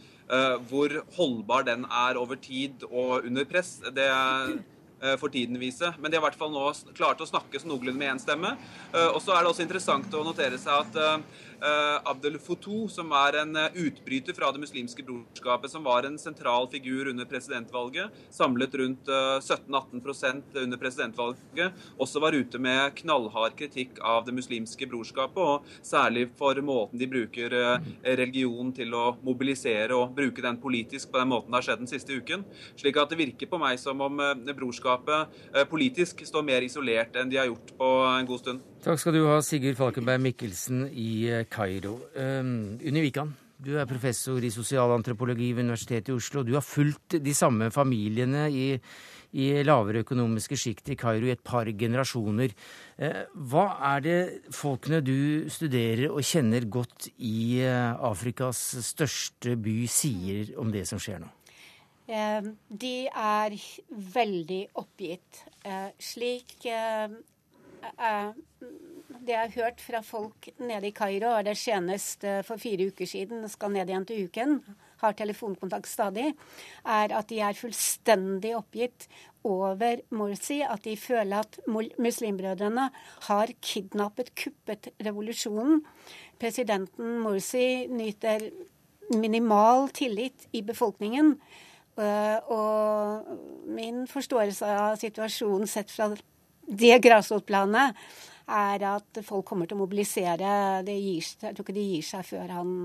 Hvor 0.71 0.95
holdbar 1.19 1.67
den 1.67 1.83
er 1.85 2.17
over 2.17 2.39
tid 2.41 2.87
og 2.87 3.27
under 3.27 3.45
press, 3.45 3.75
det 3.93 4.07
for 5.21 5.29
tiden 5.29 5.59
vise. 5.61 5.91
Men 5.99 6.09
de 6.09 6.17
har 6.17 6.23
i 6.23 6.25
hvert 6.31 6.39
fall 6.39 6.55
nå 6.55 6.65
klart 6.97 7.21
å 7.21 7.29
snakke 7.29 7.61
noenlunde 7.67 7.99
med 7.99 8.15
én 8.15 8.23
stemme. 8.23 8.55
Og 9.11 9.19
så 9.21 9.35
er 9.35 9.43
det 9.43 9.51
også 9.51 9.67
interessant 9.67 10.17
å 10.17 10.25
notere 10.25 10.57
seg 10.57 10.87
at 10.87 11.52
Abdel 11.63 12.35
Foutou, 12.41 12.87
som 12.91 13.11
er 13.15 13.37
en 13.39 13.55
eh, 13.55 13.77
utbryter 13.85 14.35
fra 14.35 14.49
Det 14.51 14.59
muslimske 14.59 15.03
brorskapet, 15.07 15.71
som 15.71 15.85
var 15.85 16.03
en 16.03 16.17
sentral 16.19 16.67
figur 16.71 17.07
under 17.11 17.27
presidentvalget, 17.29 18.11
samlet 18.33 18.75
rundt 18.81 19.07
17-18 19.07 20.01
eh, 20.01 20.63
under 20.63 20.81
presidentvalget, 20.81 21.85
også 21.97 22.23
var 22.23 22.35
ute 22.35 22.59
med 22.59 22.97
knallhard 22.99 23.55
kritikk 23.59 24.01
av 24.03 24.25
Det 24.27 24.35
muslimske 24.35 24.89
brorskapet, 24.91 25.39
og 25.39 25.85
særlig 25.85 26.27
for 26.37 26.59
måten 26.65 26.99
de 26.99 27.07
bruker 27.07 27.53
religion 28.03 28.71
til 28.75 28.93
å 28.97 29.05
mobilisere 29.23 29.95
og 29.95 30.13
bruke 30.17 30.43
den 30.43 30.59
politisk 30.61 31.11
på 31.13 31.21
den 31.21 31.31
måten 31.31 31.51
det 31.53 31.61
har 31.61 31.67
skjedd 31.69 31.83
den 31.83 31.91
siste 31.91 32.17
uken. 32.17 32.43
Slik 32.79 32.99
at 32.99 33.13
det 33.13 33.19
virker 33.19 33.49
på 33.49 33.61
meg 33.61 33.79
som 33.81 34.01
om 34.03 34.21
brorskapet 34.51 35.63
politisk 35.71 36.25
står 36.27 36.45
mer 36.47 36.65
isolert 36.65 37.15
enn 37.19 37.31
de 37.31 37.39
har 37.39 37.49
gjort 37.51 37.75
på 37.79 37.91
en 38.11 38.29
god 38.29 38.43
stund. 38.43 38.72
Takk 38.83 38.99
skal 38.99 39.15
du 39.15 39.21
ha, 39.29 39.37
Sigurd 39.39 39.77
Falkenberg 39.79 40.19
Mikkelsen 40.19 40.81
i 40.91 41.23
eh, 41.31 41.45
Kairo. 41.47 41.93
Um, 42.19 42.73
Unni 42.83 42.99
Wikan, 43.05 43.29
du 43.55 43.77
er 43.79 43.87
professor 43.87 44.43
i 44.43 44.49
sosialantropologi 44.51 45.53
ved 45.55 45.63
Universitetet 45.63 46.11
i 46.11 46.15
Oslo. 46.17 46.41
Du 46.43 46.51
har 46.57 46.65
fulgt 46.67 47.15
de 47.23 47.31
samme 47.31 47.69
familiene 47.71 48.49
i, 48.51 48.65
i 49.39 49.45
lavere 49.63 50.01
økonomiske 50.03 50.59
sjikt 50.59 50.91
i 50.91 50.97
Kairo 50.99 51.29
i 51.29 51.31
et 51.31 51.45
par 51.47 51.71
generasjoner. 51.71 52.51
Eh, 52.99 53.21
hva 53.53 53.69
er 53.93 54.03
det 54.03 54.19
folkene 54.51 54.99
du 54.99 55.47
studerer 55.47 56.09
og 56.11 56.19
kjenner 56.27 56.67
godt 56.67 57.07
i 57.23 57.63
eh, 57.63 58.03
Afrikas 58.11 58.65
største 58.83 59.55
by, 59.63 59.77
sier 59.87 60.51
om 60.59 60.75
det 60.75 60.83
som 60.91 60.99
skjer 60.99 61.23
nå? 61.23 61.31
De 62.03 62.95
er 63.07 63.53
veldig 64.11 64.63
oppgitt. 64.75 65.45
Slik 66.03 66.67
Eh, 66.67 67.07
det 69.23 69.33
jeg 69.33 69.39
har 69.39 69.53
hørt 69.55 69.83
fra 69.83 70.01
folk 70.03 70.49
nede 70.59 70.89
i 70.89 70.95
Kairo, 70.95 71.35
og 71.37 71.45
det 71.47 71.57
senest 71.59 72.25
for 72.47 72.61
fire 72.61 72.89
uker 72.91 73.07
siden, 73.07 73.45
skal 73.51 73.71
ned 73.75 73.91
igjen 73.91 74.07
til 74.09 74.25
uken, 74.27 74.57
har 75.03 75.15
telefonkontakt 75.19 75.89
stadig, 75.91 76.31
er 76.85 77.13
at 77.15 77.29
de 77.29 77.39
er 77.43 77.57
fullstendig 77.57 78.53
oppgitt 78.57 79.07
over 79.43 79.99
Morsi. 80.15 80.61
At 80.63 80.85
de 80.87 80.95
føler 80.97 81.43
at 81.43 81.59
muslimbrødrene 81.67 82.89
har 83.27 83.53
kidnappet, 83.61 84.33
kuppet 84.39 84.91
revolusjonen. 85.03 85.83
Presidenten 86.39 87.19
Morsi 87.23 87.87
nyter 87.91 88.49
minimal 89.13 89.89
tillit 89.95 90.47
i 90.53 90.63
befolkningen. 90.65 91.35
Eh, 91.93 92.37
og 92.49 93.27
min 93.69 94.07
forståelse 94.09 94.65
av 94.65 94.95
situasjonen 95.01 95.69
sett 95.69 95.91
fra 95.93 96.09
det 96.67 96.99
grasrotplanet 97.03 97.97
er 98.53 98.83
at 98.87 99.21
folk 99.23 99.45
kommer 99.47 99.69
til 99.69 99.77
å 99.77 99.83
mobilisere. 99.83 100.83
Gir, 100.87 101.23
jeg 101.23 101.55
tror 101.55 101.63
ikke 101.63 101.75
de 101.77 101.87
gir 101.93 102.05
seg 102.05 102.27
før 102.27 102.53
han 102.59 102.75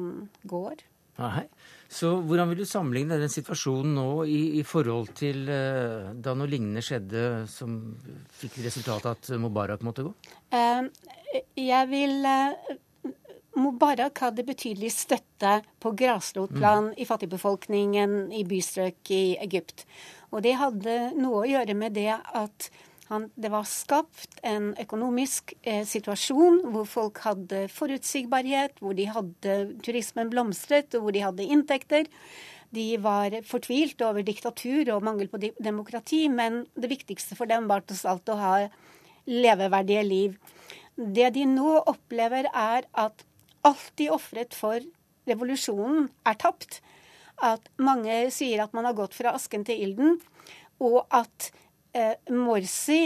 går. 0.49 0.87
Nei. 1.19 1.45
Så 1.91 2.13
hvordan 2.23 2.51
vil 2.51 2.61
du 2.61 2.69
sammenligne 2.69 3.17
den 3.19 3.33
situasjonen 3.33 3.97
nå 3.97 4.11
i, 4.31 4.61
i 4.61 4.65
forhold 4.67 5.15
til 5.19 5.49
uh, 5.51 6.13
da 6.15 6.35
noe 6.37 6.51
lignende 6.51 6.83
skjedde 6.85 7.47
som 7.51 7.79
fikk 8.39 8.61
resultatet 8.67 9.09
at 9.17 9.41
Mubarak 9.41 9.83
måtte 9.87 10.05
gå? 10.07 10.13
Uh, 10.55 10.87
jeg 11.59 11.89
vil 11.91 12.29
uh, 12.29 12.77
Mubarak 13.59 14.21
hadde 14.23 14.47
betydelig 14.47 14.93
støtte 14.95 15.57
på 15.83 15.91
grasrotplan 15.99 16.93
mm. 16.93 16.99
i 17.03 17.09
fattigbefolkningen 17.09 18.19
i 18.37 18.45
bystrøk 18.47 19.11
i 19.17 19.25
Egypt. 19.43 19.89
Og 20.31 20.45
det 20.45 20.55
hadde 20.61 20.99
noe 21.19 21.43
å 21.43 21.49
gjøre 21.49 21.75
med 21.79 21.97
det 21.99 22.13
at 22.15 22.69
han, 23.09 23.31
det 23.41 23.49
var 23.49 23.65
skapt 23.65 24.37
en 24.47 24.75
økonomisk 24.81 25.55
eh, 25.63 25.85
situasjon 25.89 26.61
hvor 26.75 26.85
folk 26.89 27.23
hadde 27.25 27.63
forutsigbarhet, 27.73 28.77
hvor 28.85 28.97
de 28.97 29.07
hadde 29.09 29.55
turismen 29.85 30.29
blomstret, 30.33 30.93
og 30.93 31.07
hvor 31.07 31.17
de 31.17 31.25
hadde 31.25 31.47
inntekter. 31.49 32.11
De 32.77 32.99
var 33.01 33.33
fortvilt 33.49 34.03
over 34.05 34.27
diktatur 34.27 34.91
og 34.93 35.07
mangel 35.09 35.31
på 35.33 35.41
demokrati, 35.41 36.27
men 36.29 36.67
det 36.77 36.91
viktigste 36.93 37.39
for 37.39 37.49
dem 37.49 37.65
var 37.71 37.87
tross 37.89 38.05
alt 38.09 38.29
å 38.29 38.37
ha 38.37 38.53
leveverdige 39.29 40.05
liv. 40.05 40.37
Det 40.99 41.31
de 41.33 41.47
nå 41.49 41.79
opplever, 41.89 42.51
er 42.53 42.85
at 42.93 43.25
alt 43.65 43.89
de 43.97 44.11
ofret 44.13 44.53
for 44.57 44.85
revolusjonen, 45.29 46.11
er 46.29 46.37
tapt. 46.37 46.83
At 47.41 47.73
mange 47.81 48.27
sier 48.35 48.67
at 48.67 48.77
man 48.77 48.85
har 48.85 48.97
gått 48.99 49.17
fra 49.17 49.33
asken 49.39 49.65
til 49.65 49.81
ilden, 49.87 50.21
og 50.85 51.07
at 51.09 51.49
eh, 51.93 52.15
Morsi 52.35 53.03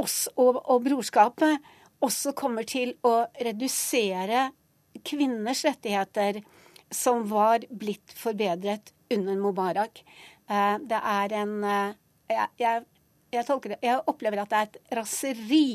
oss, 0.00 0.26
og, 0.36 0.58
og 0.64 0.82
brorskapet 0.86 1.72
også 2.02 2.34
kommer 2.36 2.66
til 2.68 2.94
å 3.06 3.22
redusere 3.40 4.50
kvinners 5.06 5.64
rettigheter, 5.66 6.42
som 6.92 7.24
var 7.30 7.64
blitt 7.70 8.12
forbedret 8.18 8.92
under 9.12 9.38
Mubarak. 9.40 10.02
Eh, 10.48 10.78
det 10.88 10.98
er 10.98 11.36
en 11.40 11.54
eh, 11.64 11.94
jeg, 12.32 12.48
jeg, 12.60 12.84
jeg, 13.32 13.46
tolker 13.48 13.76
jeg 13.80 14.02
opplever 14.10 14.42
at 14.42 14.52
det 14.52 14.58
er 14.58 14.70
et 14.70 14.98
raseri 14.98 15.66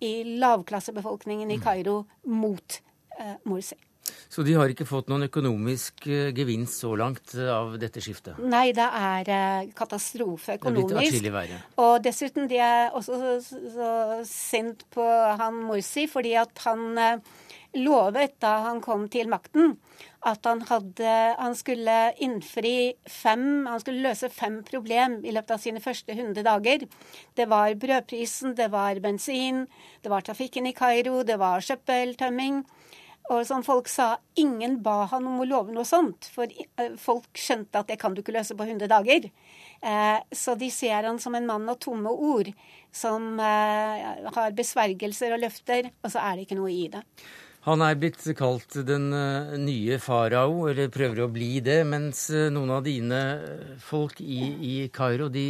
i 0.00 0.12
lavklassebefolkningen 0.40 1.50
i 1.50 1.60
mm. 1.60 1.64
Kairo 1.64 2.02
mot 2.28 2.80
eh, 3.18 3.36
Morsi. 3.48 3.78
Så 4.30 4.44
de 4.46 4.54
har 4.54 4.70
ikke 4.70 4.86
fått 4.86 5.08
noen 5.10 5.26
økonomisk 5.26 6.06
eh, 6.06 6.30
gevinst 6.36 6.84
så 6.84 6.92
langt 6.98 7.34
eh, 7.34 7.50
av 7.50 7.74
dette 7.82 8.02
skiftet? 8.02 8.38
Nei, 8.38 8.68
det 8.76 8.86
er 8.86 9.30
eh, 9.34 9.70
katastrofe 9.74 10.54
økonomisk. 10.60 11.18
Det 11.24 11.32
verre. 11.34 11.58
Og 11.82 11.96
dessuten, 12.04 12.46
de 12.50 12.60
er 12.62 12.94
også 12.94 13.18
så, 13.18 13.60
så 13.74 13.92
sint 14.28 14.86
på 14.94 15.02
han 15.40 15.58
Morsi 15.66 16.06
fordi 16.10 16.36
at 16.38 16.62
han 16.62 16.94
lovet 17.74 18.36
da 18.42 18.56
han 18.68 18.80
kom 18.82 19.08
til 19.10 19.28
makten, 19.30 19.76
at 20.26 20.46
han, 20.46 20.62
hadde, 20.68 21.12
han 21.38 21.54
skulle 21.56 21.96
innfri 22.20 22.92
fem 23.08 23.64
Han 23.70 23.80
skulle 23.80 24.02
løse 24.04 24.28
fem 24.28 24.58
problem 24.66 25.20
i 25.24 25.32
løpet 25.32 25.54
av 25.54 25.62
sine 25.62 25.80
første 25.80 26.12
100 26.12 26.44
dager. 26.44 26.84
Det 27.34 27.46
var 27.48 27.74
brødprisen, 27.74 28.54
det 28.58 28.68
var 28.70 29.00
bensin, 29.02 29.64
det 30.04 30.12
var 30.12 30.26
trafikken 30.26 30.68
i 30.70 30.74
Kairo, 30.76 31.22
det 31.26 31.38
var 31.40 31.64
søppeltømming. 31.64 32.62
Og 33.30 33.44
som 33.46 33.62
folk 33.62 33.86
sa, 33.88 34.16
ingen 34.34 34.80
ba 34.82 35.04
han 35.12 35.26
om 35.30 35.42
å 35.42 35.46
love 35.46 35.74
noe 35.74 35.86
sånt, 35.86 36.26
for 36.34 36.50
eh, 36.50 36.96
folk 36.98 37.28
skjønte 37.38 37.78
at 37.78 37.92
det 37.92 38.00
kan 38.02 38.14
du 38.14 38.24
ikke 38.24 38.34
løse 38.34 38.56
på 38.58 38.66
100 38.66 38.90
dager. 38.90 39.28
Eh, 39.80 40.18
så 40.34 40.56
de 40.58 40.70
ser 40.74 41.06
han 41.06 41.20
som 41.22 41.36
en 41.38 41.46
mann 41.46 41.68
av 41.70 41.78
tomme 41.82 42.10
ord, 42.10 42.50
som 42.90 43.38
eh, 43.38 44.26
har 44.34 44.58
besvergelser 44.58 45.36
og 45.36 45.44
løfter, 45.44 45.92
og 46.02 46.10
så 46.10 46.24
er 46.24 46.36
det 46.36 46.48
ikke 46.48 46.58
noe 46.58 46.74
i 46.74 46.88
det. 46.90 47.04
Han 47.66 47.82
er 47.84 47.96
blitt 48.00 48.22
kalt 48.38 48.72
den 48.88 49.10
eh, 49.12 49.50
nye 49.60 49.98
farao, 50.00 50.62
eller 50.70 50.88
prøver 50.92 51.26
å 51.26 51.28
bli 51.32 51.58
det, 51.64 51.82
mens 51.84 52.22
eh, 52.32 52.48
noen 52.52 52.72
av 52.72 52.86
dine 52.86 53.18
eh, 53.34 53.74
folk 53.84 54.22
i, 54.24 54.38
i 54.64 54.72
Kairo, 54.94 55.28
de, 55.32 55.44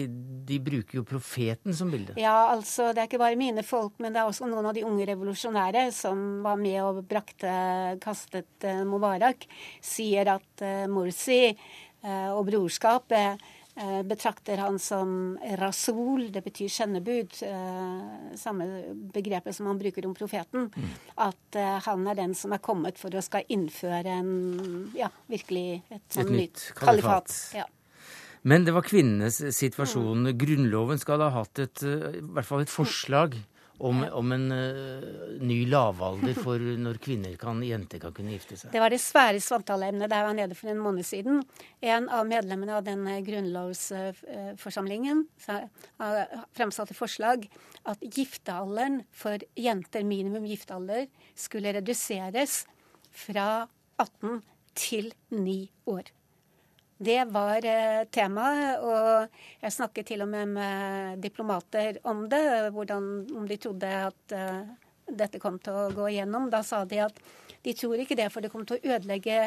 de, 0.49 0.59
bruker 0.59 0.99
jo 0.99 1.05
profeten 1.07 1.77
som 1.77 1.93
bilde. 1.93 2.17
Ja, 2.19 2.49
altså 2.51 2.89
det 2.91 3.05
er 3.05 3.11
ikke 3.11 3.23
bare 3.23 3.39
mine 3.39 3.63
folk, 3.67 3.95
men 4.03 4.17
det 4.17 4.25
er 4.25 4.33
også 4.33 4.51
noen 4.51 4.67
av 4.73 4.75
de 4.75 4.83
unge 4.89 5.07
revolusjonære 5.13 5.87
som 5.95 6.41
var 6.43 6.59
med 6.59 6.81
og 6.83 7.05
brakte, 7.07 7.55
kastet 8.03 8.67
Mubarak, 8.89 9.47
sier 9.85 10.35
at 10.35 10.67
Morsi 10.91 11.45
og 12.01 12.47
brorskapet 12.49 13.43
betrakter 14.05 14.61
han 14.61 14.79
som 14.79 15.39
rasul, 15.61 16.27
det 16.33 16.43
betyr 16.45 16.69
sendebud. 16.69 17.37
Eh, 17.47 18.37
samme 18.37 18.67
begrepet 19.15 19.57
som 19.57 19.71
han 19.71 19.79
bruker 19.81 20.07
om 20.07 20.15
profeten. 20.15 20.69
Mm. 20.75 20.95
At 21.27 21.59
eh, 21.59 21.77
han 21.87 22.07
er 22.11 22.19
den 22.19 22.35
som 22.39 22.53
er 22.57 22.63
kommet 22.65 23.01
for 23.01 23.15
å 23.15 23.23
skal 23.25 23.47
innføre 23.49 24.17
en, 24.21 24.33
ja, 24.99 25.11
virkelig 25.31 25.83
et, 25.89 26.05
sånn 26.13 26.29
et 26.29 26.37
nytt 26.43 26.65
kalifat. 26.79 27.35
Ja. 27.57 27.67
Men 28.43 28.65
det 28.65 28.73
var 28.73 28.87
kvinnenes 28.89 29.43
situasjon. 29.57 30.27
Mm. 30.29 30.37
Grunnloven 30.41 31.01
skal 31.01 31.25
ha 31.25 31.33
hatt 31.41 31.61
et, 31.61 31.85
i 31.85 32.23
hvert 32.25 32.49
fall 32.49 32.65
et 32.65 32.73
forslag 32.73 33.37
om, 33.81 34.03
om 34.13 34.33
en 34.33 34.47
uh, 34.53 35.05
ny 35.41 35.59
lavalder 35.71 36.37
for 36.37 36.61
når 36.85 37.01
kvinner 37.03 37.37
kan, 37.41 37.63
jenter 37.65 38.03
kan 38.03 38.15
kunne 38.17 38.35
gifte 38.35 38.59
seg. 38.61 38.73
Det 38.75 38.83
var 38.83 38.93
det 38.93 39.01
svære 39.03 39.41
samtaleemnet 39.45 40.11
der 40.11 40.21
jeg 40.21 40.29
var 40.29 40.37
nede 40.39 40.59
for 40.59 40.73
en 40.73 40.83
måned 40.85 41.09
siden. 41.09 41.41
En 41.81 42.09
av 42.13 42.29
medlemmene 42.29 42.77
av 42.77 42.85
den 42.87 43.09
grunnlovsforsamlingen 43.27 45.25
uh, 45.49 46.37
fremsatte 46.57 46.97
forslag 46.97 47.49
at 47.89 48.05
giftealderen 48.05 49.03
for 49.17 49.41
jenter, 49.57 50.05
minimum 50.05 50.45
giftealder, 50.49 51.09
skulle 51.39 51.73
reduseres 51.81 52.65
fra 53.11 53.67
18 54.01 54.41
til 54.77 55.13
9 55.33 55.61
år. 55.91 56.11
Det 57.01 57.23
var 57.33 57.65
eh, 57.65 58.03
temaet, 58.13 58.83
og 58.85 59.63
jeg 59.63 59.73
snakket 59.73 60.11
til 60.11 60.21
og 60.21 60.29
med 60.29 60.51
med 60.53 61.23
diplomater 61.25 61.97
om 62.05 62.27
det, 62.29 62.43
hvordan, 62.75 63.07
om 63.41 63.47
de 63.49 63.57
trodde 63.57 63.89
at 63.89 64.35
uh, 64.37 64.67
dette 65.09 65.41
kom 65.41 65.57
til 65.65 65.79
å 65.81 65.87
gå 65.97 66.11
igjennom. 66.11 66.51
Da 66.53 66.61
sa 66.67 66.83
de 66.85 66.99
at 67.07 67.23
de 67.65 67.73
tror 67.73 68.03
ikke 68.03 68.19
det, 68.21 68.29
for 68.29 68.45
det 68.45 68.51
kommer 68.53 68.69
til 68.69 68.77
å 68.77 68.93
ødelegge 68.93 69.47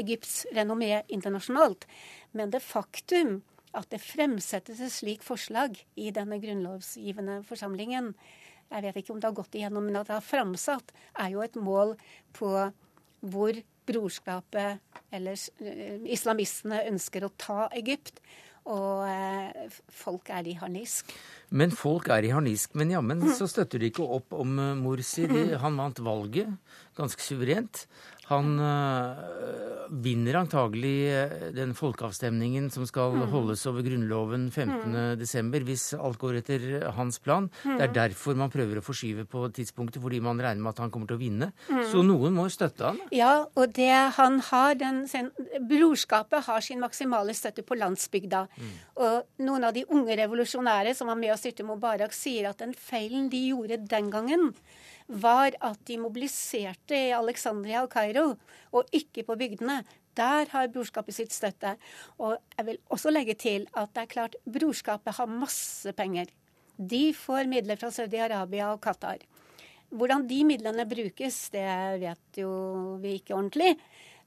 Egypts 0.00 0.42
renommé 0.56 1.06
internasjonalt. 1.08 1.88
Men 2.36 2.52
det 2.52 2.60
faktum 2.64 3.40
at 3.72 3.88
det 3.92 4.02
fremsettes 4.04 4.84
et 4.84 4.92
slikt 4.92 5.24
forslag 5.24 5.80
i 5.96 6.12
denne 6.12 6.36
grunnlovsgivende 6.42 7.40
forsamlingen, 7.48 8.12
jeg 8.68 8.84
vet 8.84 9.00
ikke 9.00 9.14
om 9.14 9.20
det 9.24 9.30
har 9.30 9.40
gått 9.40 9.56
igjennom, 9.56 9.88
men 9.88 9.96
at 9.96 10.10
det 10.10 10.18
har 10.18 10.24
framsatt, 10.24 10.92
er 11.16 11.32
jo 11.32 11.40
et 11.44 11.56
mål 11.56 11.96
på 12.36 12.52
hvor 13.24 13.64
brorskapet 13.88 15.00
eller 15.14 15.38
eh, 15.64 15.96
islamistene 16.14 16.84
ønsker 16.90 17.26
å 17.26 17.32
ta 17.38 17.66
Egypt. 17.78 18.20
Og 18.68 19.06
eh, 19.08 19.68
folk 19.88 20.28
er 20.34 20.50
i 20.50 20.56
harnisk. 20.60 21.14
Men 21.56 21.72
folk 21.72 22.10
er 22.12 22.26
i 22.28 22.32
harnisk. 22.34 22.74
Men 22.76 22.92
jammen 22.92 23.24
så 23.32 23.48
støtter 23.48 23.80
de 23.80 23.88
ikke 23.88 24.04
opp 24.04 24.36
om 24.36 24.58
Morsi. 24.82 25.24
Morsi. 25.24 25.56
Han 25.62 25.80
vant 25.80 26.02
valget 26.04 26.52
ganske 26.98 27.24
suverent. 27.24 27.86
Han 28.28 28.58
øh, 28.60 29.86
vinner 30.04 30.36
antagelig 30.42 30.98
den 31.56 31.70
folkeavstemningen 31.76 32.66
som 32.70 32.84
skal 32.88 33.14
mm. 33.14 33.22
holdes 33.32 33.62
over 33.70 33.84
Grunnloven 33.86 34.50
15.12., 34.52 35.46
mm. 35.48 35.54
hvis 35.64 35.84
alt 35.96 36.18
går 36.20 36.40
etter 36.42 36.66
hans 36.92 37.18
plan. 37.24 37.48
Mm. 37.64 37.78
Det 37.78 37.86
er 37.86 37.94
derfor 37.96 38.36
man 38.36 38.52
prøver 38.52 38.80
å 38.80 38.84
forskyve 38.84 39.24
på 39.30 39.46
tidspunktet, 39.56 40.02
fordi 40.04 40.20
man 40.24 40.40
regner 40.44 40.60
med 40.60 40.74
at 40.74 40.82
han 40.84 40.92
kommer 40.92 41.08
til 41.08 41.16
å 41.16 41.22
vinne. 41.22 41.50
Mm. 41.70 41.80
Så 41.88 42.04
noen 42.04 42.36
må 42.36 42.44
støtte 42.52 42.90
han. 42.90 43.00
Ja, 43.16 43.32
og 43.48 43.72
det 43.78 43.94
han 44.18 44.42
har 44.50 44.76
den, 44.76 45.06
Brorskapet 45.70 46.44
har 46.50 46.64
sin 46.64 46.84
maksimale 46.84 47.36
støtte 47.36 47.64
på 47.64 47.78
landsbygda. 47.80 48.44
Mm. 48.58 48.76
Og 49.06 49.48
noen 49.48 49.70
av 49.70 49.72
de 49.76 49.86
unge 49.88 50.20
revolusjonære 50.20 50.92
som 50.98 51.08
var 51.08 51.16
med 51.20 51.32
og 51.32 51.40
styrte 51.40 51.64
Mubarak, 51.64 52.12
sier 52.16 52.50
at 52.52 52.60
den 52.60 52.76
feilen 52.76 53.32
de 53.32 53.40
gjorde 53.48 53.80
den 53.88 54.12
gangen, 54.12 54.50
var 55.08 55.56
at 55.64 55.80
de 55.88 55.96
mobiliserte 56.00 56.96
i 57.08 57.14
Alexandria 57.16 57.82
og 57.84 57.92
Kairo, 57.92 58.34
og 58.76 58.92
ikke 58.92 59.24
på 59.24 59.36
bygdene. 59.40 59.80
Der 60.18 60.50
har 60.50 60.70
brorskapet 60.72 61.16
sitt 61.16 61.32
støtte. 61.32 61.76
Og 62.18 62.36
jeg 62.56 62.66
vil 62.66 62.80
også 62.92 63.12
legge 63.12 63.36
til 63.38 63.68
at 63.72 63.94
det 63.94 64.04
er 64.04 64.12
klart 64.12 64.36
brorskapet 64.44 65.16
har 65.16 65.30
masse 65.30 65.92
penger. 65.96 66.28
De 66.78 67.12
får 67.14 67.48
midler 67.50 67.78
fra 67.80 67.90
Saudi-Arabia 67.94 68.72
og 68.74 68.82
Qatar. 68.84 69.22
Hvordan 69.88 70.26
de 70.28 70.42
midlene 70.44 70.84
brukes, 70.84 71.48
det 71.54 71.64
vet 72.02 72.42
jo 72.42 72.50
vi 73.00 73.16
ikke 73.18 73.36
ordentlig. 73.38 73.72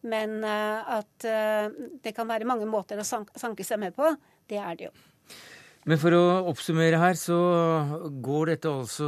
Men 0.02 0.40
eh, 0.44 0.94
at 0.98 1.28
eh, 1.30 1.70
det 2.02 2.16
kan 2.18 2.30
være 2.30 2.48
mange 2.50 2.66
måter 2.66 2.98
å 2.98 3.06
sanke 3.06 3.66
seg 3.66 3.84
med 3.84 3.94
på, 3.94 4.08
det 4.50 4.58
er 4.58 4.80
det 4.80 4.88
jo. 4.88 4.94
Men 5.90 5.98
for 5.98 6.14
å 6.14 6.26
oppsummere 6.52 7.00
her, 7.02 7.18
så 7.18 7.38
går 8.22 8.54
dette 8.54 8.70
altså 8.70 9.08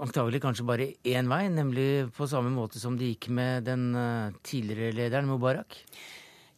antagelig 0.00 0.40
kanskje 0.40 0.64
bare 0.64 0.86
én 1.04 1.28
vei, 1.28 1.44
nemlig 1.52 2.08
på 2.16 2.28
samme 2.30 2.52
måte 2.54 2.80
som 2.80 2.96
det 2.96 3.10
gikk 3.10 3.28
med 3.36 3.68
den 3.68 3.90
eh, 3.92 4.38
tidligere 4.46 4.96
lederen 4.96 5.28
Mubarak? 5.28 5.76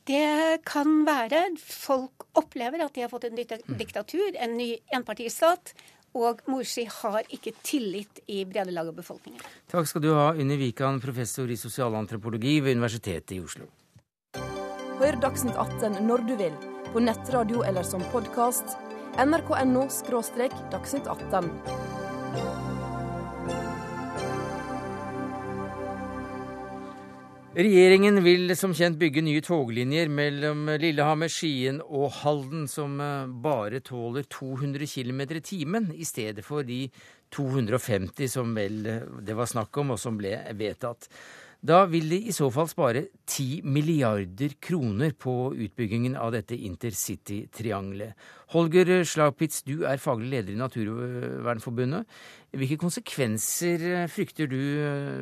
Det 0.07 0.61
kan 0.69 1.03
være. 1.09 1.49
Folk 1.59 2.29
opplever 2.39 2.85
at 2.85 2.95
de 2.95 3.03
har 3.03 3.11
fått 3.11 3.27
en 3.27 3.35
mm. 3.35 3.75
diktatur, 3.81 4.39
en 4.39 4.57
ny 4.61 4.71
enpartistat. 4.95 5.75
Og 6.15 6.45
Morsi 6.47 6.85
har 6.87 7.27
ikke 7.35 7.57
tillit 7.67 8.21
i 8.31 8.45
brede 8.47 8.71
lag 8.71 8.87
av 8.87 8.95
befolkningen. 8.95 9.43
Takk 9.73 9.89
skal 9.91 10.05
du 10.05 10.13
ha, 10.15 10.29
Unni 10.39 10.61
Wikan, 10.61 11.03
professor 11.03 11.51
i 11.51 11.59
sosialantropologi 11.59 12.61
ved 12.63 12.79
Universitetet 12.79 13.35
i 13.35 13.43
Oslo. 13.43 13.67
Hør 15.01 15.19
Dagsnytt 15.19 15.59
18 15.59 16.05
når 16.07 16.23
du 16.29 16.37
vil, 16.39 16.55
på 16.95 17.03
nettradio 17.03 17.67
eller 17.67 17.83
som 17.83 18.05
podkast 18.15 18.77
nrk.no– 19.19 19.89
dagsnytt 20.73 21.07
18. 21.07 21.51
Regjeringen 27.55 28.19
vil 28.25 28.51
som 28.59 28.73
kjent 28.75 28.99
bygge 28.99 29.23
nye 29.23 29.43
toglinjer 29.47 30.09
mellom 30.11 30.67
Lillehammer, 30.83 31.31
Skien 31.31 31.79
og 31.85 32.09
Halden, 32.25 32.65
som 32.67 32.99
eh, 32.99 33.29
bare 33.31 33.79
tåler 33.87 34.27
200 34.27 34.89
km 34.91 35.21
i 35.23 35.43
timen, 35.47 35.87
i 35.95 36.03
stedet 36.03 36.43
for 36.43 36.67
de 36.67 36.89
250 37.31 38.33
som 38.33 38.51
vel 38.59 38.81
eh, 38.91 39.07
det 39.23 39.39
var 39.39 39.47
snakk 39.47 39.79
om, 39.79 39.95
og 39.95 40.03
som 40.03 40.19
ble 40.19 40.35
vedtatt. 40.59 41.07
Da 41.65 41.87
vil 41.89 42.11
de 42.13 42.19
i 42.29 42.33
så 42.37 42.51
fall 42.53 42.69
spare 42.69 43.07
10 43.25 43.63
milliarder 43.65 44.53
kroner 44.61 45.15
på 45.17 45.55
utbyggingen 45.57 46.13
av 46.21 46.35
dette 46.35 46.59
intercity-triangelet. 46.69 48.13
Holger 48.53 48.93
Slagpitz, 49.09 49.63
du 49.65 49.87
er 49.89 50.03
faglig 50.03 50.29
leder 50.35 50.53
i 50.53 50.61
Naturvernforbundet. 50.61 52.05
Hvilke 52.53 52.77
konsekvenser 52.85 54.05
frykter 54.13 54.53
du 54.53 54.61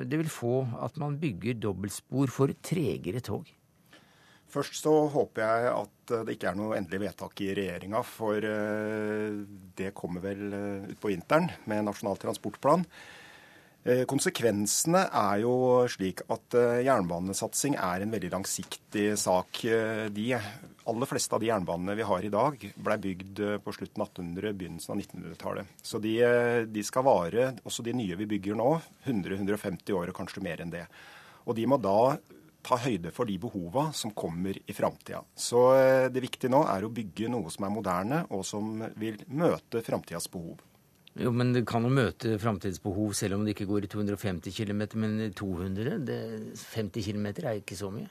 det 0.02 0.18
vil 0.18 0.34
få 0.34 0.64
at 0.82 0.98
man 0.98 1.20
bygger 1.22 1.62
dobbeltspor 1.62 2.34
for 2.34 2.50
tregere 2.58 3.22
tog? 3.22 3.46
Først 4.52 4.82
så 4.82 4.98
håper 5.14 5.46
jeg 5.46 5.70
at 5.70 6.12
det 6.26 6.34
ikke 6.34 6.50
er 6.50 6.58
noe 6.58 6.76
endelig 6.76 7.06
vedtak 7.06 7.38
i 7.40 7.54
regjeringa, 7.56 8.02
for 8.04 8.44
eh, 8.44 9.38
det 9.78 9.94
kommer 9.96 10.26
vel 10.26 10.42
eh, 10.52 10.90
utpå 10.92 11.08
vinteren 11.08 11.48
med 11.70 11.86
Nasjonal 11.86 12.18
transportplan. 12.20 12.84
Eh, 13.82 14.04
konsekvensene 14.06 15.08
er 15.10 15.40
jo 15.42 15.52
slik 15.90 16.20
at 16.30 16.54
eh, 16.54 16.84
jernbanesatsing 16.86 17.74
er 17.82 18.04
en 18.04 18.12
veldig 18.14 18.30
langsiktig 18.30 19.08
sak. 19.18 19.64
Eh, 19.66 20.04
de 20.14 20.28
aller 20.38 21.10
fleste 21.10 21.34
av 21.34 21.42
de 21.42 21.48
jernbanene 21.48 21.96
vi 21.98 22.06
har 22.06 22.22
i 22.22 22.30
dag, 22.30 22.62
ble 22.86 22.98
bygd 23.02 23.42
på 23.64 23.74
slutten 23.74 24.04
av 24.04 24.12
1800-, 24.12 24.54
begynnelsen 24.60 24.94
av 24.94 25.02
1900-tallet. 25.02 25.74
Så 25.82 25.98
de, 26.02 26.14
de, 26.70 26.86
skal 26.86 27.06
vare, 27.06 27.50
også 27.66 27.82
de 27.86 27.96
nye 27.98 28.18
vi 28.22 28.30
bygger 28.36 28.58
nå, 28.58 28.70
100-150 29.02 29.98
år 29.98 30.14
og 30.14 30.18
kanskje 30.20 30.46
mer 30.46 30.62
enn 30.62 30.74
det. 30.74 30.86
Og 31.46 31.58
de 31.58 31.66
må 31.66 31.78
da 31.82 32.14
ta 32.62 32.78
høyde 32.78 33.10
for 33.14 33.26
de 33.26 33.40
behova 33.42 33.88
som 33.98 34.14
kommer 34.14 34.58
i 34.62 34.74
framtida. 34.74 35.24
Så 35.34 35.64
det 36.14 36.22
viktige 36.22 36.50
nå 36.54 36.62
er 36.70 36.86
å 36.86 36.94
bygge 36.94 37.30
noe 37.34 37.50
som 37.50 37.66
er 37.66 37.74
moderne, 37.74 38.26
og 38.30 38.46
som 38.46 38.76
vil 38.98 39.18
møte 39.26 39.82
framtidas 39.82 40.30
behov. 40.30 40.62
Jo, 41.20 41.32
men 41.36 41.50
det 41.52 41.66
kan 41.68 41.84
jo 41.84 41.90
møte 41.92 42.38
framtidsbehov 42.40 43.12
selv 43.16 43.36
om 43.36 43.44
det 43.44 43.52
ikke 43.52 43.68
går 43.68 43.84
i 43.84 43.90
250 43.92 44.54
km, 44.56 44.86
men 45.02 45.18
200? 45.36 45.98
Det, 46.08 46.22
50 46.72 47.04
km 47.10 47.28
er 47.34 47.58
ikke 47.58 47.76
så 47.76 47.90
mye? 47.92 48.08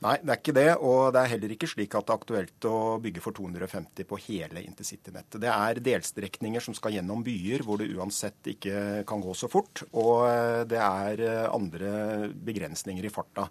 Nei, 0.00 0.14
det 0.24 0.32
er 0.32 0.38
ikke 0.38 0.54
det. 0.56 0.70
Og 0.80 1.10
det 1.12 1.20
er 1.20 1.30
heller 1.34 1.52
ikke 1.52 1.68
slik 1.68 1.92
at 1.98 2.06
det 2.08 2.14
er 2.14 2.20
aktuelt 2.22 2.66
å 2.70 2.76
bygge 3.04 3.20
for 3.20 3.36
250 3.36 4.08
på 4.08 4.18
hele 4.24 4.62
intercitynettet. 4.64 5.36
Det 5.42 5.50
er 5.52 5.82
delstrekninger 5.90 6.64
som 6.64 6.76
skal 6.76 6.96
gjennom 6.96 7.20
byer 7.26 7.66
hvor 7.66 7.82
det 7.82 7.90
uansett 7.92 8.48
ikke 8.54 9.02
kan 9.08 9.20
gå 9.20 9.36
så 9.36 9.50
fort. 9.52 9.84
Og 9.92 10.24
det 10.70 10.80
er 10.80 11.24
andre 11.52 11.92
begrensninger 12.32 13.04
i 13.04 13.12
farta. 13.12 13.50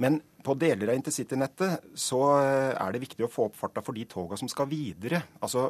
Men 0.00 0.16
på 0.40 0.56
deler 0.56 0.94
av 0.94 0.96
intercitynettet 0.96 1.92
så 2.00 2.24
er 2.40 2.96
det 2.96 3.04
viktig 3.04 3.28
å 3.28 3.32
få 3.32 3.50
opp 3.50 3.60
farta 3.60 3.84
for 3.84 3.92
de 3.92 4.08
toga 4.08 4.40
som 4.40 4.48
skal 4.48 4.72
videre. 4.72 5.20
Altså 5.44 5.68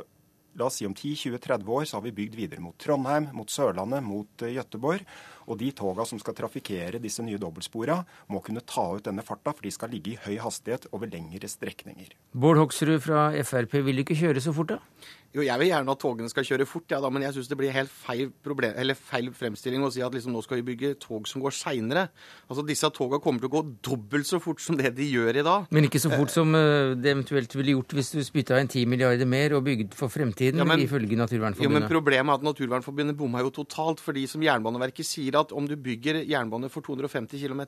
La 0.59 0.67
oss 0.67 0.81
si 0.81 0.87
om 0.89 0.95
10-20-30 0.97 1.69
år 1.77 1.85
så 1.87 1.99
har 1.99 2.05
vi 2.09 2.15
bygd 2.17 2.39
videre 2.39 2.65
mot 2.65 2.79
Trondheim, 2.81 3.29
mot 3.37 3.51
Sørlandet, 3.51 4.03
mot 4.03 4.43
uh, 4.43 4.51
Gøteborg. 4.51 5.05
Og 5.51 5.59
de 5.59 5.73
toga 5.75 6.07
som 6.07 6.21
skal 6.23 6.37
trafikkere 6.39 7.03
disse 7.03 7.25
nye 7.27 7.41
dobbeltspora, 7.43 7.99
må 8.31 8.43
kunne 8.47 8.63
ta 8.63 8.87
ut 8.95 9.07
denne 9.07 9.25
farta, 9.27 9.55
for 9.57 9.67
de 9.67 9.75
skal 9.75 9.91
ligge 9.91 10.15
i 10.15 10.21
høy 10.25 10.39
hastighet 10.45 10.87
over 10.95 11.11
lengre 11.11 11.51
strekninger. 11.51 12.15
Bård 12.31 12.61
Hoksrud 12.63 13.01
fra 13.03 13.31
Frp 13.43 13.81
vil 13.89 14.05
ikke 14.05 14.19
kjøre 14.19 14.45
så 14.45 14.55
fort, 14.55 14.77
da? 14.77 15.11
Jo, 15.31 15.45
jeg 15.47 15.63
vil 15.63 15.69
gjerne 15.71 15.95
at 15.95 16.01
togene 16.03 16.29
skal 16.31 16.43
kjøre 16.43 16.65
fort, 16.67 16.89
ja, 16.91 16.99
da, 16.99 17.07
men 17.15 17.23
jeg 17.23 17.37
syns 17.37 17.49
det 17.53 17.57
blir 17.61 17.71
helt 17.71 17.91
feil, 17.95 18.33
problem, 18.43 18.75
feil, 18.99 19.29
fremstilling 19.31 19.85
å 19.87 19.91
si 19.95 20.03
at 20.03 20.15
liksom, 20.17 20.33
nå 20.35 20.41
skal 20.43 20.59
vi 20.59 20.65
bygge 20.73 20.97
tog 21.05 21.29
som 21.31 21.43
går 21.45 21.55
seinere. 21.55 22.09
Altså, 22.49 22.65
disse 22.67 22.91
toga 22.97 23.21
kommer 23.23 23.39
til 23.39 23.47
å 23.47 23.53
gå 23.53 23.63
dobbelt 23.87 24.27
så 24.27 24.41
fort 24.43 24.59
som 24.63 24.75
det 24.81 24.91
de 24.97 25.07
gjør 25.07 25.39
i 25.39 25.45
dag. 25.47 25.69
Men 25.71 25.87
ikke 25.87 26.03
så 26.03 26.11
fort 26.11 26.35
som 26.35 26.51
uh, 26.51 26.97
det 26.99 27.13
eventuelt 27.15 27.55
ville 27.55 27.77
gjort 27.77 27.95
hvis 27.95 28.11
du 28.17 28.19
spytta 28.27 28.59
inn 28.59 28.73
10 28.73 28.91
milliarder 28.91 29.31
mer 29.31 29.55
og 29.55 29.63
bygd 29.69 29.95
for 29.95 30.11
fremtiden, 30.11 30.65
ja, 30.65 30.67
men, 30.67 30.83
ifølge 30.83 31.21
Naturvernforbundet? 31.23 31.69
Jo, 31.69 31.77
men 31.79 31.87
Problemet 31.87 32.35
er 32.35 32.41
at 32.41 32.49
Naturvernforbundet 32.51 33.21
bomma 33.23 33.47
jo 33.47 33.55
totalt. 33.63 34.03
fordi 34.03 34.27
som 34.27 34.43
Jernbaneverket 34.43 35.07
sier 35.07 35.39
at 35.43 35.53
om 35.57 35.69
du 35.69 35.77
bygger 35.81 36.23
jernbane 36.29 36.71
for 36.73 36.85
250 36.87 37.41
km 37.41 37.63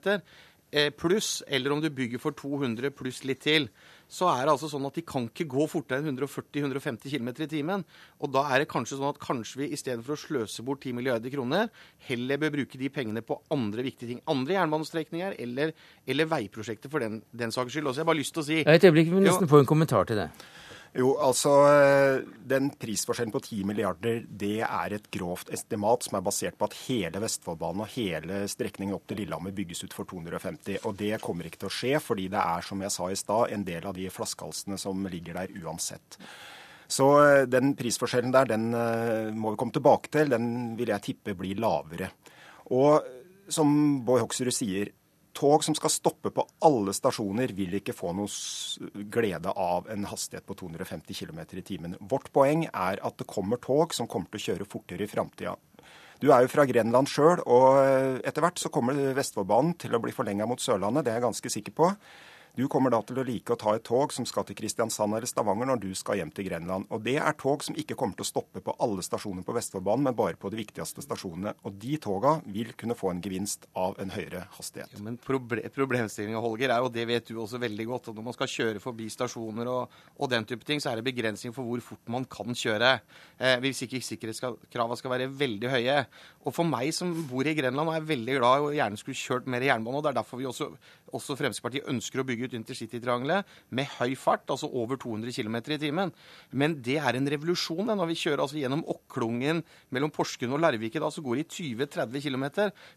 eh, 0.73 0.91
pluss, 0.91 1.43
eller 1.47 1.73
om 1.73 1.81
du 1.81 1.91
bygger 1.91 2.21
for 2.23 2.35
200 2.37 2.91
pluss 2.97 3.23
litt 3.29 3.43
til, 3.45 3.69
så 4.13 4.29
er 4.33 4.45
det 4.45 4.55
altså 4.55 4.69
sånn 4.73 4.87
at 4.89 4.97
de 4.97 5.05
kan 5.07 5.29
ikke 5.29 5.47
gå 5.53 5.67
fortere 5.71 6.03
enn 6.03 6.19
140-150 6.19 7.13
km 7.13 7.31
i 7.45 7.49
timen. 7.51 7.85
Og 8.21 8.33
da 8.33 8.45
er 8.53 8.63
det 8.63 8.71
kanskje 8.73 8.99
sånn 8.99 9.13
at 9.13 9.21
kanskje 9.23 9.63
vi 9.63 9.71
istedenfor 9.77 10.17
å 10.17 10.21
sløse 10.21 10.65
bort 10.67 10.85
10 10.85 10.97
milliarder 10.99 11.33
kroner, 11.33 11.71
heller 12.09 12.41
bør 12.43 12.57
bruke 12.59 12.81
de 12.81 12.91
pengene 12.93 13.25
på 13.25 13.39
andre 13.55 13.87
viktige 13.87 14.15
ting. 14.15 14.25
Andre 14.33 14.59
jernbanestrekninger 14.59 15.39
eller, 15.45 15.77
eller 16.09 16.33
veiprosjekter 16.33 16.93
for 16.93 17.05
den, 17.05 17.23
den 17.31 17.55
saks 17.55 17.73
skyld. 17.73 17.93
Også 17.93 18.03
jeg 18.03 18.07
har 18.07 18.13
bare 18.13 18.23
lyst 18.23 18.37
til 18.37 18.45
å 18.45 18.49
si 18.49 18.61
Et 18.65 18.89
øyeblikk, 18.89 19.13
vi 19.13 19.17
må 19.17 19.25
nesten 19.25 19.51
få 19.51 19.63
en 19.63 19.73
kommentar 19.73 20.09
til 20.09 20.25
det. 20.25 20.29
Jo, 20.93 21.15
altså 21.25 21.51
eh, 21.73 22.19
Den 22.45 22.69
prisforskjellen 22.77 23.33
på 23.33 23.41
10 23.41 23.63
milliarder 23.71 24.27
det 24.29 24.59
er 24.67 24.93
et 24.93 25.07
grovt 25.15 25.49
estimat 25.55 26.05
som 26.05 26.19
er 26.19 26.25
basert 26.27 26.59
på 26.61 26.69
at 26.69 26.77
hele 26.85 27.23
Vestfoldbanen 27.23 27.85
og 27.87 27.93
hele 27.95 28.43
strekningen 28.51 28.99
opp 28.99 29.07
til 29.09 29.23
Lillehammer 29.23 29.55
bygges 29.57 29.87
ut 29.87 29.97
for 29.97 30.09
250. 30.11 30.83
Og 30.85 30.99
det 31.01 31.17
kommer 31.25 31.49
ikke 31.49 31.63
til 31.63 31.71
å 31.71 31.77
skje, 31.79 31.95
fordi 32.05 32.29
det 32.33 32.43
er 32.43 32.67
som 32.67 32.85
jeg 32.85 32.93
sa 32.93 33.09
i 33.09 33.17
stad, 33.17 33.55
en 33.55 33.65
del 33.65 33.89
av 33.89 33.97
de 33.97 34.11
flaskehalsene 34.13 34.77
som 34.81 35.09
ligger 35.09 35.41
der 35.41 35.57
uansett. 35.65 36.19
Så 36.93 37.09
eh, 37.25 37.47
den 37.49 37.73
prisforskjellen 37.79 38.37
der, 38.37 38.53
den 38.53 38.69
eh, 38.77 39.33
må 39.33 39.55
vi 39.55 39.63
komme 39.63 39.73
tilbake 39.73 40.13
til. 40.13 40.29
Den 40.37 40.75
vil 40.77 40.93
jeg 40.93 41.07
tippe 41.09 41.39
blir 41.39 41.63
lavere. 41.63 42.13
Og 42.77 43.01
som 43.53 43.73
Bård 44.05 44.27
Hoksrud 44.27 44.53
sier, 44.53 44.93
Tog 45.33 45.65
som 45.65 45.75
skal 45.75 45.91
stoppe 45.93 46.31
på 46.35 46.45
alle 46.67 46.93
stasjoner, 46.93 47.55
vil 47.57 47.79
ikke 47.79 47.95
få 47.97 48.13
noe 48.17 49.03
glede 49.13 49.53
av 49.57 49.89
en 49.93 50.05
hastighet 50.11 50.45
på 50.49 50.57
250 50.61 51.17
km 51.17 51.41
i 51.57 51.65
timen. 51.65 51.97
Vårt 52.01 52.29
poeng 52.35 52.67
er 52.69 53.01
at 53.01 53.17
det 53.19 53.29
kommer 53.31 53.61
tog 53.63 53.95
som 53.97 54.11
kommer 54.11 54.29
til 54.33 54.43
å 54.43 54.47
kjøre 54.51 54.69
fortere 54.69 55.07
i 55.07 55.11
framtida. 55.11 55.57
Du 56.23 56.29
er 56.31 56.45
jo 56.45 56.53
fra 56.53 56.67
Grenland 56.69 57.09
sjøl, 57.11 57.41
og 57.51 58.21
etter 58.23 58.45
hvert 58.45 58.61
så 58.61 58.71
kommer 58.71 58.95
Vestfoldbanen 59.17 59.75
til 59.81 59.97
å 59.97 60.03
bli 60.05 60.13
forlenga 60.15 60.47
mot 60.47 60.61
Sørlandet, 60.63 61.03
det 61.03 61.11
er 61.11 61.19
jeg 61.19 61.25
ganske 61.25 61.51
sikker 61.57 61.75
på. 61.81 61.89
Du 62.53 62.67
kommer 62.69 62.93
da 62.93 62.99
til 63.01 63.17
å 63.17 63.23
like 63.25 63.55
å 63.55 63.57
ta 63.57 63.73
et 63.73 63.85
tog 63.89 64.13
som 64.13 64.27
skal 64.29 64.45
til 64.45 64.57
Kristiansand 64.59 65.17
eller 65.17 65.25
Stavanger 65.25 65.71
når 65.71 65.79
du 65.81 65.87
skal 65.97 66.19
hjem 66.19 66.29
til 66.37 66.51
Grenland. 66.51 66.85
Og 66.93 67.01
det 67.01 67.15
er 67.17 67.37
tog 67.41 67.63
som 67.65 67.77
ikke 67.81 67.95
kommer 67.97 68.19
til 68.19 68.27
å 68.27 68.29
stoppe 68.29 68.61
på 68.61 68.75
alle 68.85 69.01
stasjoner 69.01 69.47
på 69.47 69.55
Vestfoldbanen, 69.57 70.05
men 70.05 70.17
bare 70.19 70.37
på 70.37 70.51
de 70.53 70.59
viktigste 70.61 71.01
stasjonene. 71.01 71.55
Og 71.65 71.79
de 71.81 71.97
toga 72.05 72.35
vil 72.45 72.75
kunne 72.77 72.93
få 72.99 73.09
en 73.09 73.23
gevinst 73.25 73.65
av 73.73 73.97
en 74.05 74.13
høyere 74.13 74.43
hastighet. 74.59 74.93
Ja, 74.93 75.01
men 75.07 75.17
proble 75.17 75.65
problemstillinga, 75.73 76.43
Holger, 76.45 76.75
er 76.75 76.85
jo 76.85 76.91
det 76.93 77.07
vet 77.09 77.31
du 77.31 77.39
også 77.41 77.63
veldig 77.63 77.87
godt, 77.89 78.11
at 78.13 78.21
når 78.21 78.29
man 78.29 78.37
skal 78.37 78.53
kjøre 78.59 78.85
forbi 78.85 79.09
stasjoner 79.17 79.73
og, 79.73 79.97
og 80.21 80.33
den 80.35 80.45
type 80.53 80.69
ting, 80.69 80.85
så 80.85 80.93
er 80.93 81.01
det 81.01 81.07
begrensning 81.09 81.57
for 81.57 81.65
hvor 81.65 81.81
fort 81.89 82.13
man 82.13 82.29
kan 82.37 82.53
kjøre. 82.53 82.93
Eh, 83.41 83.57
hvis 83.65 83.81
ikke 83.89 84.03
sikkerhetskravene 84.11 85.01
skal 85.01 85.15
være 85.15 85.31
veldig 85.41 85.73
høye. 85.73 85.97
Og 86.45 86.53
for 86.53 86.69
meg 86.69 86.93
som 86.93 87.17
bor 87.33 87.49
i 87.49 87.57
Grenland 87.57 87.89
og 87.89 87.97
er 87.97 88.13
veldig 88.13 88.37
glad 88.43 88.69
og 88.69 88.77
gjerne 88.77 89.01
skulle 89.01 89.25
kjørt 89.25 89.51
mer 89.57 89.65
jernbane, 89.65 89.97
og 89.97 90.05
det 90.05 90.13
er 90.13 90.21
derfor 90.21 90.45
vi 90.45 90.53
også, 90.53 90.69
også 91.17 91.41
Fremskrittspartiet 91.41 91.89
ønsker 91.89 92.21
å 92.21 92.29
bygge 92.29 92.42
bygge 92.43 92.51
ut 92.51 92.59
intercitytriangelet 92.59 93.49
med 93.71 93.89
høy 93.99 94.15
fart, 94.19 94.45
altså 94.51 94.69
over 94.69 94.99
200 95.01 95.33
km 95.33 95.57
i 95.73 95.79
timen. 95.81 96.13
Men 96.51 96.77
det 96.83 96.99
er 97.01 97.17
en 97.17 97.29
revolusjon 97.29 97.93
når 97.93 98.11
vi 98.11 98.19
kjører 98.19 98.43
altså 98.45 98.59
gjennom 98.59 98.85
Okklungen 98.91 99.63
mellom 99.91 100.13
Porsgrunn 100.15 100.55
og 100.57 100.63
Larvik 100.63 100.99
da, 100.99 101.11
så 101.11 101.23
går 101.23 101.41
det 101.41 101.47
i 101.47 101.75
20-30 101.77 102.27
km. 102.27 102.47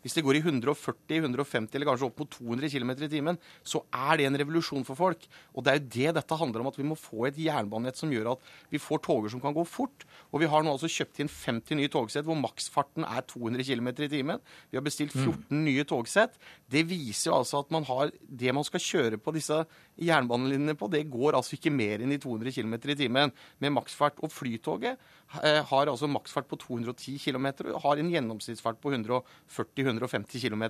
Hvis 0.03 0.17
det 0.17 0.25
går 0.25 0.39
i 0.39 0.43
140-150 0.43 1.75
eller 1.75 1.89
kanskje 1.89 2.09
opp 2.09 2.23
mot 2.23 2.31
200 2.37 2.71
km 2.73 2.93
i 2.95 3.11
timen, 3.11 3.39
så 3.63 3.83
er 3.91 4.19
det 4.19 4.29
en 4.29 4.39
revolusjon 4.41 4.85
for 4.87 4.99
folk. 4.99 5.27
Og 5.53 5.65
det 5.65 5.73
er 5.73 5.79
jo 5.79 5.89
det 5.95 6.15
dette 6.19 6.39
handler 6.39 6.63
om, 6.63 6.71
at 6.71 6.79
vi 6.79 6.87
må 6.87 6.97
få 6.99 7.27
et 7.29 7.39
jernbanenett 7.39 7.99
som 7.99 8.11
gjør 8.13 8.33
at 8.35 8.51
vi 8.71 8.81
får 8.81 9.03
toger 9.05 9.33
som 9.33 9.43
kan 9.43 9.55
gå 9.55 9.65
fort. 9.67 10.05
Og 10.31 10.41
vi 10.43 10.49
har 10.51 10.65
nå 10.65 10.73
altså 10.75 10.89
kjøpt 10.91 11.21
inn 11.23 11.31
50 11.31 11.79
nye 11.79 11.91
togsett 11.91 12.27
hvor 12.27 12.37
maksfarten 12.39 13.05
er 13.07 13.25
200 13.29 13.65
km 13.67 13.91
i 13.93 14.11
timen. 14.11 14.43
Vi 14.71 14.79
har 14.79 14.85
bestilt 14.85 15.13
14 15.15 15.45
mm. 15.49 15.61
nye 15.65 15.85
togsett. 15.87 16.39
Det 16.71 16.85
viser 16.89 17.31
jo 17.31 17.39
altså 17.39 17.61
at 17.63 17.71
man 17.73 17.85
har 17.87 18.11
det 18.25 18.53
man 18.55 18.65
skal 18.67 18.83
kjøre 18.83 19.19
på 19.21 19.34
disse 19.35 19.61
jernbanelinjene 20.01 20.75
på, 20.79 20.89
det 20.91 21.05
går 21.11 21.37
altså 21.37 21.55
ikke 21.57 21.73
mer 21.73 22.03
enn 22.03 22.13
i 22.15 22.19
200 22.21 22.55
km 22.55 22.75
i 22.77 22.97
timen 22.99 23.33
med 23.63 23.75
maksfart. 23.75 24.19
Og 24.25 24.33
Flytoget 24.33 24.95
eh, 25.41 25.61
har 25.69 25.91
altså 25.91 26.09
maksfart 26.11 26.49
på 26.51 26.59
210 26.61 27.17
km 27.23 27.47
og 27.73 27.81
har 27.85 28.01
en 28.01 28.11
gjennomsnittsfart 28.13 28.81
på 28.83 28.93
140-150 28.95 30.43
km. 30.43 30.65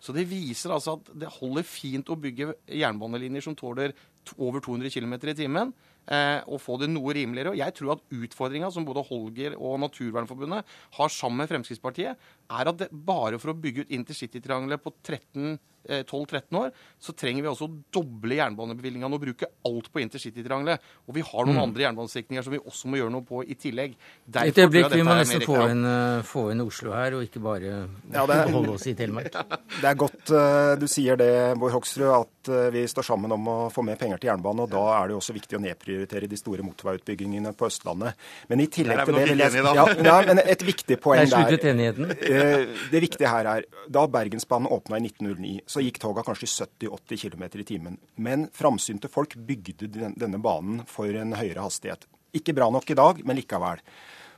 Så 0.00 0.16
det 0.16 0.28
viser 0.30 0.74
altså 0.74 0.98
at 0.98 1.12
det 1.24 1.32
holder 1.40 1.66
fint 1.68 2.12
å 2.12 2.18
bygge 2.20 2.52
jernbanelinjer 2.68 3.44
som 3.44 3.58
tåler 3.58 3.96
over 4.38 4.62
200 4.62 4.92
km 4.94 5.16
i 5.18 5.34
timen 5.34 5.72
eh, 6.06 6.40
og 6.46 6.60
få 6.62 6.78
det 6.80 6.90
noe 6.92 7.14
rimeligere. 7.16 7.52
Og 7.52 7.60
jeg 7.60 7.76
tror 7.78 7.96
at 7.96 8.06
utfordringa 8.14 8.70
som 8.72 8.86
både 8.86 9.04
Holger 9.08 9.56
og 9.58 9.80
Naturvernforbundet 9.82 10.72
har 10.98 11.12
sammen 11.12 11.42
med 11.42 11.50
Fremskrittspartiet, 11.50 12.30
er 12.52 12.72
at 12.72 12.80
det, 12.80 12.90
bare 12.92 13.40
for 13.42 13.52
å 13.52 13.58
bygge 13.58 13.86
ut 13.86 13.94
intercitytriangelet 13.98 14.82
på 14.82 14.94
13 15.02 15.58
12-13 15.88 16.42
eh, 16.42 16.58
år, 16.60 16.70
så 17.02 17.14
trenger 17.18 17.42
vi 17.42 17.50
også 17.50 17.66
å 17.66 17.72
doble 17.94 18.38
jernbanebevilgningene 18.38 19.18
og 19.18 19.22
bruke 19.24 19.48
alt 19.66 19.88
på 19.92 20.02
intercitytriangelet. 20.04 20.90
Og 21.08 21.16
vi 21.16 21.24
har 21.26 21.46
noen 21.48 21.58
mm. 21.58 21.62
andre 21.64 21.84
jernbanestrekninger 21.86 22.46
som 22.46 22.54
vi 22.54 22.60
også 22.62 22.90
må 22.90 23.00
gjøre 23.00 23.14
noe 23.14 23.26
på 23.26 23.42
i 23.42 23.56
tillegg. 23.58 23.96
Derfor 24.24 24.52
Et 24.52 24.60
øyeblikk, 24.62 24.90
vi 24.94 25.06
må 25.06 25.16
nesten 25.18 25.44
få 25.46 25.58
inn, 25.72 25.82
uh, 25.86 26.22
få 26.26 26.44
inn, 26.52 26.62
Oslo 26.62 26.94
her, 26.94 27.16
og 27.18 27.26
ikke 27.26 27.42
bare 27.42 27.72
ja, 27.72 28.22
er, 28.22 28.52
holde 28.54 28.76
oss 28.76 28.86
i 28.86 28.94
Telemark. 28.98 29.34
Det 29.82 29.88
er 29.88 29.98
godt 29.98 30.30
uh, 30.30 30.74
du 30.78 30.86
sier 30.90 31.18
det, 31.18 31.32
Bård 31.58 31.74
Hoksrud, 31.74 32.06
at 32.14 32.50
uh, 32.52 32.68
vi 32.74 32.84
står 32.88 33.06
sammen 33.06 33.34
om 33.34 33.48
å 33.50 33.56
få 33.72 33.82
mer 33.86 33.98
penger 33.98 34.20
til 34.22 34.30
jernbane. 34.30 34.66
Og 34.66 34.70
da 34.70 34.84
er 35.00 35.10
det 35.10 35.16
også 35.18 35.34
viktig 35.34 35.58
å 35.58 35.62
nedprioritere 35.64 36.30
de 36.30 36.38
store 36.38 36.62
motorveiutbyggingene 36.66 37.54
på 37.58 37.66
Østlandet. 37.66 38.20
Men 38.52 38.62
i 38.62 38.68
tillegg 38.70 39.02
til 39.08 39.18
det 39.18 39.26
vil 39.32 39.42
jeg 39.42 39.64
ja, 39.66 39.86
ja, 40.06 40.16
men 40.28 40.42
Et 40.42 40.64
viktig 40.66 40.98
poeng 41.04 41.26
der. 41.26 41.58
Uh, 41.58 42.86
det 42.92 43.02
viktige 43.08 43.32
her 43.32 43.50
er 43.56 43.66
da 43.90 44.06
Bergensbanen 44.12 44.70
åpna 44.70 45.00
i 45.00 45.06
1909, 45.08 45.71
så 45.72 45.82
gikk 45.84 46.00
toga 46.02 46.24
kanskje 46.26 46.50
70-80 46.66 47.22
km 47.24 47.44
i 47.60 47.68
timen. 47.68 48.00
Men 48.16 48.48
framsynte 48.54 49.10
folk 49.12 49.36
bygde 49.36 49.88
denne 49.90 50.40
banen 50.42 50.84
for 50.88 51.08
en 51.08 51.36
høyere 51.38 51.64
hastighet. 51.64 52.06
Ikke 52.36 52.54
bra 52.56 52.70
nok 52.72 52.88
i 52.90 52.98
dag, 52.98 53.22
men 53.24 53.38
likevel. 53.40 53.80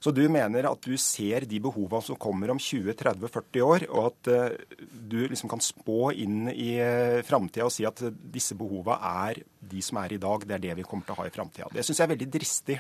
Så 0.05 0.13
du 0.13 0.21
mener 0.29 0.67
at 0.69 0.85
du 0.85 0.99
ser 1.01 1.47
de 1.49 1.59
behovene 1.65 2.05
som 2.05 2.19
kommer 2.21 2.51
om 2.53 2.59
20-30-40 2.61 3.63
år, 3.65 3.87
og 3.89 4.11
at 4.11 4.29
uh, 4.29 4.75
du 4.93 5.23
liksom 5.23 5.49
kan 5.49 5.63
spå 5.65 6.11
inn 6.13 6.51
i 6.53 6.75
uh, 6.77 7.23
framtida 7.25 7.65
og 7.65 7.73
si 7.73 7.87
at 7.89 8.03
disse 8.13 8.57
behovene 8.59 8.99
er 9.25 9.41
de 9.65 9.81
som 9.85 10.03
er 10.03 10.13
i 10.13 10.21
dag, 10.21 10.45
det 10.45 10.59
er 10.59 10.65
det 10.67 10.77
vi 10.83 10.85
kommer 10.85 11.09
til 11.09 11.17
å 11.17 11.23
ha 11.23 11.29
i 11.31 11.33
framtida. 11.33 11.71
Det 11.73 11.87
syns 11.87 12.03
jeg 12.03 12.09
er 12.09 12.13
veldig 12.13 12.29
dristig. 12.37 12.79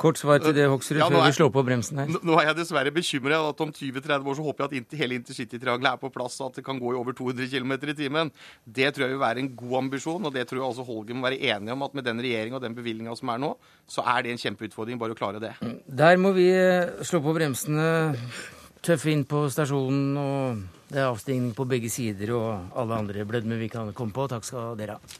Kort 0.00 0.16
svar 0.16 0.40
til 0.40 0.54
det, 0.56 0.64
Hoksrud, 0.70 0.96
ja, 0.96 1.06
før 1.12 1.26
vi 1.26 1.34
slår 1.36 1.50
på 1.52 1.62
bremsen 1.66 1.98
her. 2.00 2.12
Nå 2.24 2.36
er 2.40 2.46
jeg 2.48 2.56
dessverre 2.62 2.92
bekymra 2.94 3.40
at 3.50 3.58
om 3.60 3.72
20-30 3.76 4.30
år 4.32 4.38
så 4.38 4.46
håper 4.46 4.64
jeg 4.64 4.84
at 4.86 4.96
hele 4.96 5.18
intercitytriangelet 5.20 5.90
er 5.90 6.00
på 6.00 6.08
plass, 6.14 6.38
og 6.40 6.48
at 6.48 6.60
det 6.60 6.64
kan 6.64 6.80
gå 6.80 6.94
i 6.94 6.96
over 6.96 7.16
200 7.18 7.50
km 7.52 7.74
i 7.76 7.96
timen. 7.98 8.32
Det 8.64 8.88
tror 8.96 9.04
jeg 9.04 9.12
vil 9.12 9.20
være 9.20 9.44
en 9.44 9.52
god 9.60 9.76
ambisjon, 9.82 10.24
og 10.24 10.32
det 10.32 10.46
tror 10.48 10.62
jeg 10.62 10.66
altså 10.70 10.88
Holger 10.88 11.18
må 11.18 11.28
være 11.28 11.52
enig 11.52 11.76
om 11.76 11.84
at 11.84 11.98
med 11.98 12.08
den 12.08 12.24
regjeringa 12.24 12.56
og 12.56 12.64
den 12.64 12.78
bevilgninga 12.80 13.18
som 13.20 13.34
er 13.34 13.44
nå, 13.44 13.52
så 13.84 14.08
er 14.16 14.24
det 14.24 14.32
en 14.32 14.42
kjempeutfordring 14.46 15.04
bare 15.04 15.12
å 15.12 15.20
klare 15.20 15.42
det. 15.44 15.54
Der 15.84 16.20
må 16.20 16.32
vi 16.36 16.48
eh, 16.48 17.04
slå 17.04 17.20
på 17.26 17.36
bremsene, 17.36 17.88
tøffe 18.80 19.12
inn 19.12 19.28
på 19.28 19.50
stasjonen, 19.52 20.16
og 20.16 20.62
det 20.88 21.02
er 21.02 21.10
avstigning 21.10 21.52
på 21.52 21.68
begge 21.68 21.92
sider 21.92 22.32
og 22.40 22.72
alle 22.72 23.04
andre 23.04 23.28
blødmer 23.28 23.60
vi 23.60 23.68
kan 23.68 23.92
komme 23.92 24.16
på. 24.16 24.30
Takk 24.32 24.48
skal 24.48 24.80
dere 24.80 24.96
ha. 24.96 25.18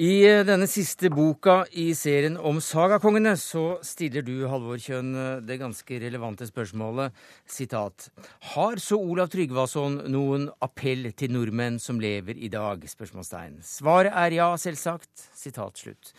I 0.00 0.22
eh, 0.24 0.42
denne 0.48 0.64
siste 0.64 1.10
boka 1.12 1.66
i 1.76 1.90
serien 1.92 2.38
om 2.40 2.56
sagakongene 2.64 3.34
så 3.36 3.74
stiller 3.84 4.24
du, 4.24 4.46
Halvor 4.48 4.78
Kjønn, 4.80 5.10
eh, 5.12 5.42
det 5.44 5.58
ganske 5.60 5.98
relevante 6.00 6.46
spørsmålet 6.48 7.12
sitat 7.44 8.06
Har 8.54 8.80
så 8.80 8.96
Olav 8.96 9.28
Tryggvason 9.34 9.98
noen 10.08 10.46
appell 10.64 11.10
til 11.12 11.34
nordmenn 11.36 11.76
som 11.76 12.00
lever 12.00 12.40
i 12.40 12.48
dag? 12.48 12.86
spørsmålstegn. 12.88 13.58
Svaret 13.60 14.16
er 14.16 14.38
ja, 14.38 14.48
selvsagt. 14.56 15.28
Sitat 15.36 15.84
slutt. 15.84 16.14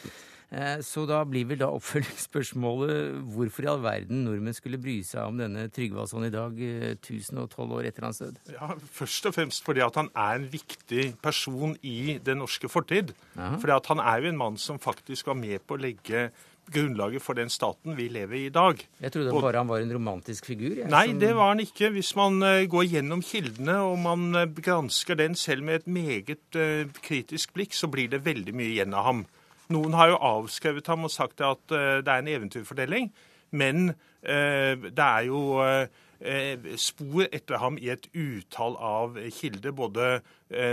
Eh, 0.51 0.81
så 0.83 1.05
da 1.07 1.21
blir 1.23 1.45
vel 1.47 1.61
da 1.61 1.69
oppfølgingsspørsmålet 1.71 3.21
hvorfor 3.31 3.63
i 3.63 3.69
all 3.71 3.83
verden 3.85 4.25
nordmenn 4.25 4.55
skulle 4.57 4.81
bry 4.83 4.97
seg 5.07 5.23
om 5.29 5.39
denne 5.39 5.69
Tryggvason 5.71 6.27
i 6.27 6.33
dag, 6.33 6.59
1012 6.97 7.39
eh, 7.39 7.75
år 7.77 7.87
etter 7.87 8.07
hans 8.09 8.19
død? 8.19 8.41
Ja, 8.57 8.73
Først 8.99 9.31
og 9.31 9.37
fremst 9.37 9.63
fordi 9.63 9.85
at 9.85 9.95
han 10.01 10.11
er 10.11 10.41
en 10.41 10.49
viktig 10.51 11.13
person 11.23 11.77
i 11.87 12.17
den 12.19 12.43
norske 12.43 12.67
fortid. 12.71 13.15
Aha. 13.37 13.55
Fordi 13.63 13.77
at 13.79 13.91
han 13.93 14.03
er 14.03 14.19
jo 14.19 14.33
en 14.33 14.41
mann 14.43 14.59
som 14.59 14.81
faktisk 14.81 15.31
var 15.31 15.39
med 15.39 15.63
på 15.63 15.79
å 15.79 15.85
legge 15.87 16.27
grunnlaget 16.71 17.23
for 17.23 17.39
den 17.39 17.49
staten 17.51 17.95
vi 17.95 18.11
lever 18.11 18.43
i 18.43 18.45
i 18.49 18.53
dag. 18.53 18.79
Jeg 18.99 19.15
trodde 19.15 19.31
bare 19.33 19.63
han 19.63 19.71
var 19.71 19.81
en 19.81 19.95
romantisk 19.95 20.51
figur. 20.51 20.75
Jeg, 20.83 20.91
nei, 20.91 21.07
som... 21.13 21.19
det 21.23 21.33
var 21.39 21.55
han 21.55 21.63
ikke. 21.63 21.95
Hvis 21.95 22.11
man 22.19 22.43
uh, 22.43 22.67
går 22.69 22.91
gjennom 22.91 23.23
kildene 23.23 23.79
og 23.87 23.99
man 24.03 24.51
gransker 24.59 25.19
den 25.19 25.35
selv 25.39 25.63
med 25.67 25.81
et 25.81 25.87
meget 25.87 26.63
kritisk 26.99 27.55
blikk, 27.55 27.75
så 27.75 27.87
blir 27.91 28.11
det 28.11 28.25
veldig 28.27 28.55
mye 28.55 28.75
igjen 28.75 28.99
av 28.99 29.07
ham. 29.07 29.29
Noen 29.71 29.97
har 29.97 30.11
jo 30.11 30.21
avskrevet 30.31 30.87
ham 30.91 31.07
og 31.07 31.13
sagt 31.13 31.43
at 31.45 31.75
eh, 31.75 31.99
det 32.03 32.11
er 32.13 32.23
en 32.23 32.31
eventyrfortelling. 32.35 33.11
Men 33.51 33.91
eh, 34.23 34.77
det 34.79 35.07
er 35.07 35.27
jo 35.27 35.59
eh, 35.65 36.71
spor 36.79 37.25
etter 37.33 37.59
ham 37.59 37.79
i 37.81 37.89
et 37.91 38.05
utall 38.13 38.77
av 38.77 39.17
kilder, 39.33 39.73
både 39.75 40.13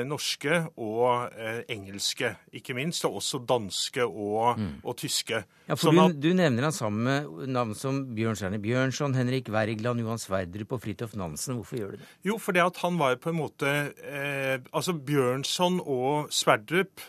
norske 0.05 0.57
og 0.83 1.31
engelske, 1.71 2.33
ikke 2.59 2.75
minst, 2.75 3.05
og 3.07 3.21
også 3.21 3.39
danske 3.47 4.03
og, 4.03 4.59
mm. 4.59 4.73
og 4.83 4.97
tyske. 4.99 5.39
Ja, 5.69 5.77
for 5.77 5.93
sånn 5.93 6.01
at, 6.03 6.17
du, 6.19 6.27
du, 6.27 6.35
nevner 6.35 6.67
han 6.67 6.75
sammen 6.75 7.07
med 7.07 7.53
navn 7.55 7.77
som 7.79 8.01
Bjørnstjerne 8.17 8.59
Bjørnson, 8.61 9.15
Henrik 9.15 9.53
Wergeland, 9.55 10.03
Johan 10.03 10.19
Sverdrup 10.19 10.75
og 10.75 10.83
Fridtjof 10.83 11.15
Nansen. 11.17 11.61
Hvorfor 11.61 11.79
gjør 11.79 11.95
du 11.95 12.03
det? 12.03 12.11
Jo, 12.27 12.41
fordi 12.43 12.65
at 12.65 12.83
han 12.83 12.99
var 12.99 13.15
på 13.23 13.31
en 13.31 13.39
måte 13.39 13.71
eh, 14.03 14.59
Altså 14.75 14.99
Bjørnson 14.99 15.79
og 15.87 16.35
Sverdrup 16.35 17.07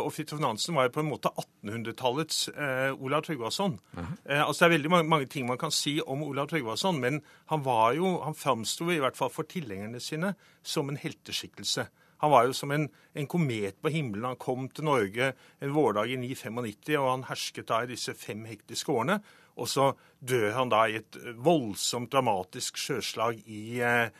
og 0.00 0.12
Fridtjof 0.14 0.40
Nansen 0.40 0.76
var 0.78 0.86
jo 0.86 0.94
på 0.94 1.02
en 1.02 1.10
måte 1.10 1.28
1800-tallets 1.28 2.48
eh, 2.54 2.92
Olav 3.04 3.22
Tryggvason. 3.26 3.78
-huh. 3.92 4.06
eh, 4.24 4.46
altså 4.46 4.64
Det 4.64 4.68
er 4.68 4.76
veldig 4.76 4.90
mange, 4.90 5.08
mange, 5.08 5.26
ting 5.26 5.46
man 5.46 5.58
kan 5.58 5.70
si 5.70 6.00
om 6.06 6.22
Olav 6.22 6.48
Tryggvason, 6.48 7.00
men 7.00 7.22
han 7.46 7.64
var 7.64 7.92
jo, 7.92 8.20
han 8.24 8.34
framsto 8.34 8.90
i 8.90 8.98
hvert 8.98 9.16
fall 9.16 9.30
for 9.30 9.42
tilhengerne 9.42 10.00
sine 10.00 10.34
som 10.62 10.88
en 10.88 10.96
helteskikkelse. 10.96 11.86
Han 12.18 12.30
var 12.30 12.46
jo 12.46 12.52
som 12.52 12.70
en, 12.70 12.88
en 13.14 13.26
komet 13.26 13.76
på 13.82 13.88
himmelen. 13.88 14.24
Han 14.24 14.36
kom 14.36 14.68
til 14.68 14.84
Norge 14.84 15.32
en 15.60 15.74
vårdag 15.74 16.10
i 16.10 16.16
995, 16.16 16.96
og 16.98 17.10
han 17.10 17.28
hersket 17.28 17.68
da 17.68 17.82
i 17.82 17.90
disse 17.92 18.14
fem 18.14 18.44
hektiske 18.44 18.92
årene. 18.92 19.20
Og 19.58 19.68
så 19.70 19.92
dør 20.18 20.52
han 20.54 20.70
da 20.70 20.84
i 20.86 20.98
et 21.00 21.18
voldsomt 21.42 22.12
dramatisk 22.12 22.78
sjøslag 22.78 23.40
i 23.46 23.80
eh, 23.82 24.10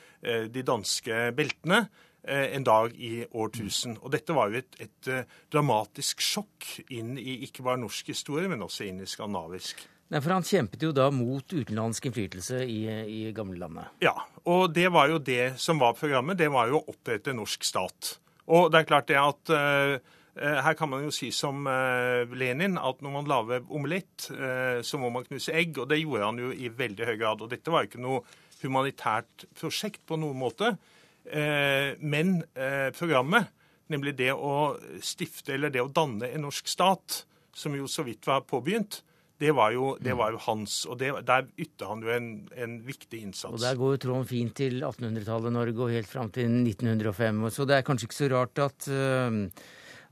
de 0.51 0.62
danske 0.66 1.28
beltene 1.38 1.84
eh, 1.84 2.07
en 2.25 2.64
dag 2.64 2.95
i 2.95 3.23
årtusen. 3.31 3.97
Og 4.03 4.11
dette 4.12 4.35
var 4.37 4.51
jo 4.51 4.61
et, 4.61 4.81
et 4.83 5.11
uh, 5.12 5.39
dramatisk 5.53 6.23
sjokk 6.25 6.66
inn 6.95 7.16
i 7.21 7.39
ikke 7.47 7.64
bare 7.66 7.81
norsk 7.81 8.11
historie, 8.12 8.51
men 8.51 8.64
også 8.64 8.89
inn 8.89 9.01
i 9.05 9.09
skandinavisk. 9.09 9.85
Nei, 10.09 10.21
for 10.25 10.35
Han 10.35 10.47
kjempet 10.47 10.83
jo 10.83 10.93
da 10.97 11.11
mot 11.12 11.45
utenlandsk 11.45 12.09
innflytelse 12.09 12.62
i, 12.64 12.81
i 12.89 13.21
gamlelandet. 13.37 13.93
Ja, 14.05 14.14
og 14.49 14.73
det 14.77 14.89
var 14.93 15.11
jo 15.12 15.21
det 15.21 15.59
som 15.61 15.81
var 15.81 15.99
programmet. 15.99 16.41
Det 16.41 16.49
var 16.53 16.71
jo 16.73 16.81
å 16.81 16.95
opprette 16.95 17.37
norsk 17.37 17.66
stat. 17.69 18.14
Og 18.49 18.71
det 18.73 18.81
er 18.81 18.89
klart 18.89 19.11
det 19.11 19.21
at 19.21 19.53
uh, 19.53 19.99
her 20.39 20.79
kan 20.79 20.89
man 20.89 21.03
jo 21.05 21.12
si 21.12 21.29
som 21.35 21.66
Lenin 22.39 22.77
at 22.79 23.01
når 23.03 23.11
man 23.11 23.27
lager 23.27 23.64
omelett, 23.75 24.29
så 24.87 25.01
må 25.03 25.09
man 25.11 25.25
knuse 25.27 25.51
egg. 25.51 25.81
Og 25.83 25.89
det 25.91 25.99
gjorde 25.99 26.29
han 26.29 26.39
jo 26.39 26.53
i 26.55 26.71
veldig 26.71 27.09
høy 27.09 27.16
grad. 27.19 27.43
Og 27.43 27.51
dette 27.51 27.73
var 27.75 27.83
jo 27.83 27.91
ikke 27.91 28.03
noe 28.05 28.21
humanitært 28.61 29.49
prosjekt 29.59 30.05
på 30.07 30.14
noen 30.23 30.39
måte. 30.39 30.77
Men 31.29 32.31
programmet, 32.97 33.51
nemlig 33.93 34.14
det 34.18 34.31
å 34.33 34.76
stifte 35.05 35.55
eller 35.55 35.72
det 35.72 35.83
å 35.85 35.91
danne 35.93 36.31
en 36.33 36.47
norsk 36.47 36.68
stat, 36.70 37.22
som 37.57 37.74
jo 37.76 37.89
så 37.91 38.05
vidt 38.07 38.26
var 38.29 38.47
påbegynt, 38.49 39.03
det 39.39 39.53
var 39.55 39.70
jo, 39.70 39.93
det 40.03 40.14
var 40.18 40.35
jo 40.35 40.41
hans. 40.49 40.81
Og 40.91 40.99
det, 40.99 41.12
der 41.26 41.47
ytte 41.61 41.87
han 41.87 42.03
jo 42.03 42.11
en, 42.11 42.29
en, 42.59 42.79
viktig 42.87 43.20
innsats. 43.22 43.55
Og 43.55 43.62
Der 43.62 43.79
går 43.79 43.95
jo 43.95 44.01
tråden 44.03 44.26
fint 44.26 44.57
til 44.59 44.81
1800-tallet 44.83 45.55
Norge 45.55 45.85
og 45.85 45.93
helt 45.95 46.11
fram 46.11 46.33
til 46.35 46.51
1905. 46.51 47.45
Så 47.55 47.66
det 47.68 47.79
er 47.79 47.87
kanskje 47.87 48.09
ikke 48.09 48.18
så 48.18 48.31
rart 48.35 48.62
at, 48.64 48.89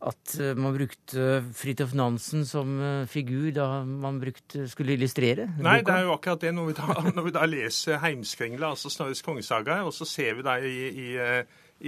at 0.05 0.35
man 0.61 0.75
brukte 0.77 1.41
Fridtjof 1.57 1.95
Nansen 1.97 2.45
som 2.45 2.77
figur 3.09 3.49
da 3.57 3.69
man 3.87 4.21
brukte, 4.21 4.67
skulle 4.69 4.93
illustrere? 4.93 5.49
Nei, 5.63 5.79
det 5.87 5.95
er 5.95 6.05
jo 6.05 6.13
akkurat 6.15 6.43
det. 6.45 6.53
Når 6.55 6.69
vi 6.69 6.77
da, 6.77 6.99
når 7.17 7.29
vi 7.29 7.35
da 7.39 7.47
leser 7.49 8.03
Heimskringla, 8.03 8.75
altså 8.75 8.93
Snorres 8.93 9.25
kongesaga, 9.25 9.81
og 9.89 9.95
så 9.97 10.09
ser 10.09 10.37
vi 10.37 10.45
da 10.47 10.59
i, 10.61 10.77
i, 10.91 11.09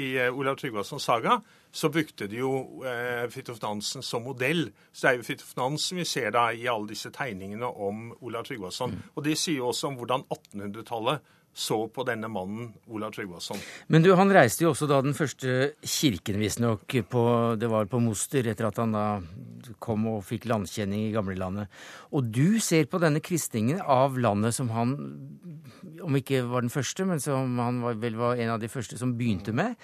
i 0.00 0.09
Olav 0.32 0.56
Tryggvasons 0.56 1.04
saga, 1.04 1.36
så 1.70 1.88
brukte 1.92 2.26
de 2.26 2.40
jo 2.40 2.52
eh, 2.86 3.28
Fridtjof 3.30 3.61
Nansen 3.62 4.02
som 4.02 4.24
modell. 4.24 4.68
Så 4.92 5.06
det 5.06 5.11
er 5.11 5.18
jo 5.18 5.26
Fridtjof 5.28 5.56
Nansen 5.59 6.00
vi 6.00 6.06
ser 6.09 6.32
da 6.34 6.48
i 6.52 6.66
alle 6.70 6.92
disse 6.94 7.12
tegningene 7.14 7.68
om 7.68 8.09
Olav 8.20 8.48
Tryggvason. 8.48 8.96
Mm. 8.96 9.11
Og 9.14 9.26
det 9.26 9.36
sier 9.38 9.61
jo 9.61 9.68
også 9.72 9.90
om 9.90 9.98
hvordan 10.00 10.24
1800-tallet 10.32 11.34
så 11.59 11.78
på 11.90 12.04
denne 12.06 12.28
mannen, 12.30 12.70
Olav 12.86 13.11
Tryggvason. 13.16 13.59
Men 13.90 14.04
du, 14.04 14.12
han 14.18 14.30
reiste 14.34 14.62
jo 14.62 14.70
også 14.70 14.86
da 14.86 15.00
den 15.02 15.16
første 15.18 15.72
kirken, 15.82 16.38
visstnok, 16.38 16.86
det 17.59 17.70
var 17.70 17.88
på 17.90 17.98
Moster, 18.02 18.46
etter 18.46 18.68
at 18.68 18.78
han 18.78 18.94
da 18.94 19.06
kom 19.82 20.06
og 20.12 20.22
fikk 20.28 20.46
landkjenning 20.50 21.09
i 21.09 21.14
gamlelandet. 21.14 21.66
Og 22.14 22.28
du 22.30 22.61
ser 22.62 22.86
på 22.90 23.00
denne 23.02 23.22
kristningen 23.24 23.82
av 23.82 24.18
landet 24.22 24.54
som 24.54 24.70
han, 24.70 24.94
om 26.04 26.18
ikke 26.20 26.44
var 26.46 26.62
den 26.62 26.72
første, 26.72 27.09
men 27.09 27.22
som 27.22 27.59
han 27.59 27.82
var, 27.82 27.98
vel 28.04 28.20
var 28.20 28.38
en 28.38 28.54
av 28.54 28.62
de 28.62 28.70
første 28.70 29.00
som 29.00 29.16
begynte 29.18 29.54
med, 29.56 29.74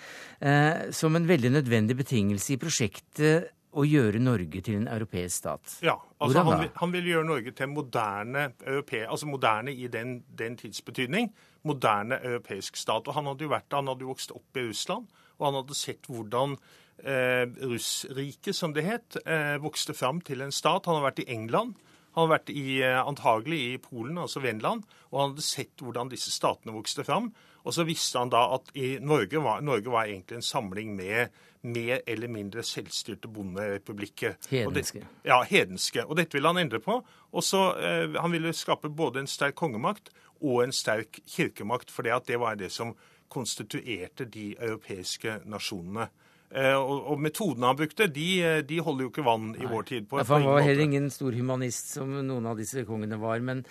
eh, 0.41 0.93
som 0.95 1.19
en 1.19 1.27
veldig 1.27 1.57
nødvendig 1.57 1.99
betingelse 2.05 2.55
i 2.55 2.61
prosjektet 2.63 3.51
å 3.75 3.83
gjøre 3.83 4.21
Norge 4.23 4.63
til 4.63 4.79
en 4.79 4.87
europeisk 4.91 5.41
stat. 5.43 5.79
Ja, 5.83 5.97
altså 6.23 6.45
han 6.47 6.61
vil, 6.63 6.71
han 6.79 6.95
vil, 6.95 7.09
gjøre 7.11 7.27
Norge 7.27 7.55
til 7.59 7.73
moderne 7.73 8.45
europe, 8.63 9.01
altså 9.09 9.27
moderne 9.27 9.75
i 9.75 9.89
den, 9.91 10.21
den 10.39 10.55
tidsbetydning 10.61 11.33
moderne 11.65 12.21
europeisk 12.23 12.77
stat. 12.77 13.09
Og 13.09 13.15
Han 13.15 13.31
hadde 13.31 13.47
jo 13.47 13.53
vært, 13.53 13.73
han 13.73 13.91
hadde 13.91 14.07
jo 14.07 14.13
vokst 14.13 14.35
opp 14.35 14.61
i 14.61 14.67
Russland, 14.69 15.07
og 15.39 15.47
han 15.49 15.59
hadde 15.61 15.79
sett 15.79 16.07
hvordan 16.11 16.59
eh, 17.03 17.47
Russriket, 17.65 18.55
som 18.57 18.75
det 18.77 18.85
het, 18.87 19.19
eh, 19.27 19.57
vokste 19.63 19.97
fram 19.97 20.21
til 20.21 20.45
en 20.45 20.55
stat. 20.55 20.87
Han 20.87 21.01
hadde 21.01 21.09
vært 21.09 21.25
i 21.25 21.31
England. 21.35 21.75
Han 22.15 22.29
hadde 22.29 22.35
vært 22.37 22.55
i, 22.55 22.83
eh, 22.83 23.01
antagelig 23.01 23.63
i 23.73 23.81
Polen, 23.83 24.19
altså 24.19 24.43
Venland, 24.45 24.85
og 25.11 25.21
han 25.21 25.35
hadde 25.35 25.47
sett 25.47 25.83
hvordan 25.83 26.13
disse 26.13 26.31
statene 26.31 26.77
vokste 26.77 27.05
fram. 27.05 27.33
Og 27.65 27.73
så 27.73 27.87
visste 27.89 28.21
han 28.21 28.31
da 28.31 28.45
at 28.55 28.71
Norge 29.01 29.41
var, 29.41 29.63
Norge 29.65 29.91
var 29.91 30.05
egentlig 30.05 30.37
en 30.37 30.47
samling 30.47 30.95
med 30.97 31.33
mer 31.65 32.01
eller 32.07 32.29
mindre 32.29 32.63
selvstyrte 32.63 33.29
bonderepublikker. 33.29 34.37
Hedenske. 34.51 35.01
Det, 35.01 35.31
ja, 35.31 35.41
hedenske. 35.49 36.05
Og 36.05 36.19
dette 36.21 36.37
ville 36.37 36.51
han 36.51 36.61
endre 36.61 36.81
på. 36.85 36.99
Og 37.33 37.45
så 37.45 37.63
eh, 37.81 38.21
Han 38.21 38.33
ville 38.33 38.53
skape 38.53 38.93
både 38.93 39.25
en 39.25 39.31
sterk 39.31 39.57
kongemakt 39.57 40.13
og 40.43 40.65
en 40.65 40.75
sterk 40.75 41.21
kirkemakt, 41.29 41.91
for 41.91 42.07
det 42.07 42.39
var 42.41 42.59
det 42.61 42.73
som 42.73 42.95
konstituerte 43.33 44.27
de 44.31 44.53
europeiske 44.59 45.41
nasjonene. 45.51 46.09
Eh, 46.55 46.77
og, 46.79 47.17
metodene 47.19 47.67
han 47.67 47.79
brukte, 47.79 48.07
de, 48.15 48.63
de, 48.63 48.77
holder 48.85 49.07
jo 49.07 49.11
ikke 49.11 49.25
vann 49.27 49.49
i 49.57 49.65
Nei. 49.65 49.71
vår 49.73 49.87
tid. 49.89 50.05
på 50.07 50.21
ja, 50.21 50.27
for 50.29 50.39
Han 50.39 50.53
var 50.53 50.63
heller 50.63 50.85
ingen 50.85 51.09
stor 51.11 51.35
humanist 51.35 51.97
som 51.97 52.13
noen 52.15 52.47
av 52.47 52.61
disse 52.61 52.85
kongene 52.87 53.19
var. 53.19 53.43
Men, 53.43 53.65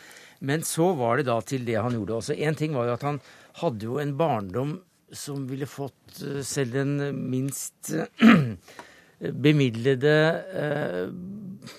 men 0.44 0.66
så 0.68 0.90
var 1.00 1.22
det 1.22 1.30
da 1.30 1.38
til 1.48 1.64
det 1.70 1.78
han 1.80 1.96
gjorde 1.96 2.18
også. 2.18 2.36
Én 2.36 2.60
ting 2.60 2.76
var 2.76 2.90
jo 2.90 2.98
at 2.98 3.06
han 3.08 3.22
hadde 3.62 3.88
jo 3.88 4.02
en 4.04 4.18
barndom 4.20 4.82
som 5.14 5.46
ville 5.48 5.70
fått 5.70 6.20
eh, 6.26 6.42
selv 6.44 6.76
den 6.76 6.98
minst 7.32 7.94
bemidlede 9.20 10.46
eh, 10.54 11.10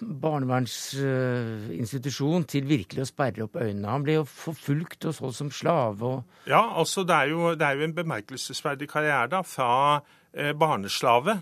barnevernsinstitusjon 0.00 2.46
til 2.48 2.64
virkelig 2.68 3.02
å 3.04 3.06
sperre 3.08 3.44
opp 3.46 3.56
øynene. 3.60 3.90
Han 3.90 4.04
ble 4.06 4.14
jo 4.18 4.24
forfulgt 4.28 5.04
og 5.08 5.14
solgt 5.16 5.36
som 5.40 5.50
slave. 5.52 6.02
Og... 6.08 6.18
Ja, 6.48 6.62
altså 6.78 7.00
det 7.06 7.14
er, 7.16 7.26
jo, 7.34 7.40
det 7.58 7.66
er, 7.66 7.74
jo, 7.78 7.84
en 7.88 7.96
bemerkelsesverdig 7.96 8.88
karriere 8.90 9.28
da, 9.36 9.40
fra 9.46 9.70
eh, 10.32 10.52
barneslave 10.56 11.34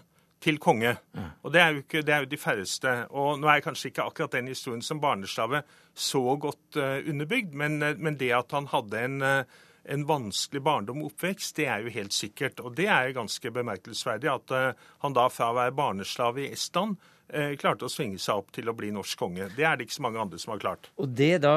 til 0.42 0.56
konge. 0.58 0.96
Ja. 1.14 1.28
Og 1.46 1.52
det 1.54 1.60
er, 1.62 1.70
ikke, 1.84 2.02
det 2.02 2.12
er, 2.14 2.20
jo 2.24 2.32
de 2.32 2.40
færreste. 2.40 2.90
Og 3.14 3.28
nå 3.38 3.46
er 3.50 3.64
kanskje 3.64 3.88
ikke 3.92 4.08
akkurat 4.10 4.34
den 4.34 4.50
historien 4.50 4.82
som 4.82 5.02
barneslave 5.02 5.58
så 5.94 6.22
godt 6.40 6.76
uh, 6.80 6.98
underbygd, 7.06 7.54
men, 7.54 7.72
men, 7.78 8.18
det 8.18 8.32
at 8.34 8.52
han 8.56 8.66
hadde 8.72 8.96
en 9.06 9.22
uh, 9.22 9.44
en 9.84 10.04
vanskelig 10.06 10.62
barndom 10.62 11.02
og 11.02 11.12
oppvekst, 11.12 11.56
det 11.58 11.68
er 11.70 11.86
jo 11.86 11.94
helt 11.94 12.14
sikkert. 12.14 12.60
Og 12.62 12.76
det 12.78 12.88
er 12.90 13.08
jo 13.08 13.22
ganske 13.22 13.54
bemerkelsesverdig 13.54 14.30
at 14.32 14.54
uh, 14.54 14.84
han 15.04 15.16
da 15.16 15.26
fra 15.32 15.50
å 15.50 15.58
være 15.58 15.74
barneslave 15.78 16.44
i 16.44 16.52
Estland 16.54 16.94
uh, 17.34 17.52
klarte 17.58 17.88
å 17.88 17.92
svinge 17.92 18.20
seg 18.22 18.42
opp 18.42 18.52
til 18.54 18.70
å 18.70 18.76
bli 18.78 18.92
norsk 18.94 19.18
konge. 19.18 19.48
Det 19.56 19.66
er 19.66 19.78
det 19.78 19.88
ikke 19.88 19.98
så 19.98 20.06
mange 20.06 20.22
andre 20.22 20.40
som 20.42 20.54
har 20.54 20.62
klart. 20.62 20.88
Og 21.02 21.10
det 21.18 21.34
da 21.44 21.56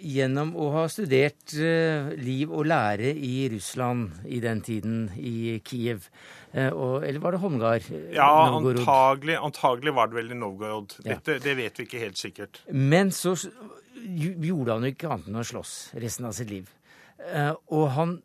gjennom 0.00 0.54
å 0.56 0.70
ha 0.78 0.86
studert 0.92 1.56
uh, 1.60 2.12
liv 2.16 2.52
og 2.52 2.68
lære 2.70 3.12
i 3.12 3.34
Russland 3.52 4.24
i 4.24 4.40
den 4.44 4.64
tiden, 4.64 5.06
i 5.16 5.60
Kiev. 5.66 6.10
Og, 6.56 7.02
eller 7.04 7.20
var 7.20 7.34
det 7.34 7.40
Holmgard? 7.42 7.88
Ja, 8.14 8.30
antagelig, 8.48 9.34
antagelig, 9.44 9.92
var 9.92 10.08
det 10.08 10.16
vel 10.16 10.30
i 10.32 10.38
Novgorod. 10.40 10.94
Dette, 11.04 11.34
ja. 11.36 11.42
Det 11.44 11.52
vet 11.58 11.82
vi 11.82 11.84
ikke 11.84 12.00
helt 12.00 12.16
sikkert. 12.16 12.62
Men 12.72 13.10
så 13.12 13.34
gjorde 14.00 14.78
han 14.78 14.86
jo 14.86 14.94
ikke 14.94 15.10
annet 15.10 15.28
enn 15.28 15.42
å 15.42 15.44
slåss 15.44 15.74
resten 16.00 16.30
av 16.30 16.32
sitt 16.38 16.48
liv. 16.54 16.70
Eh, 17.22 17.52
og 17.72 17.90
han 17.96 18.18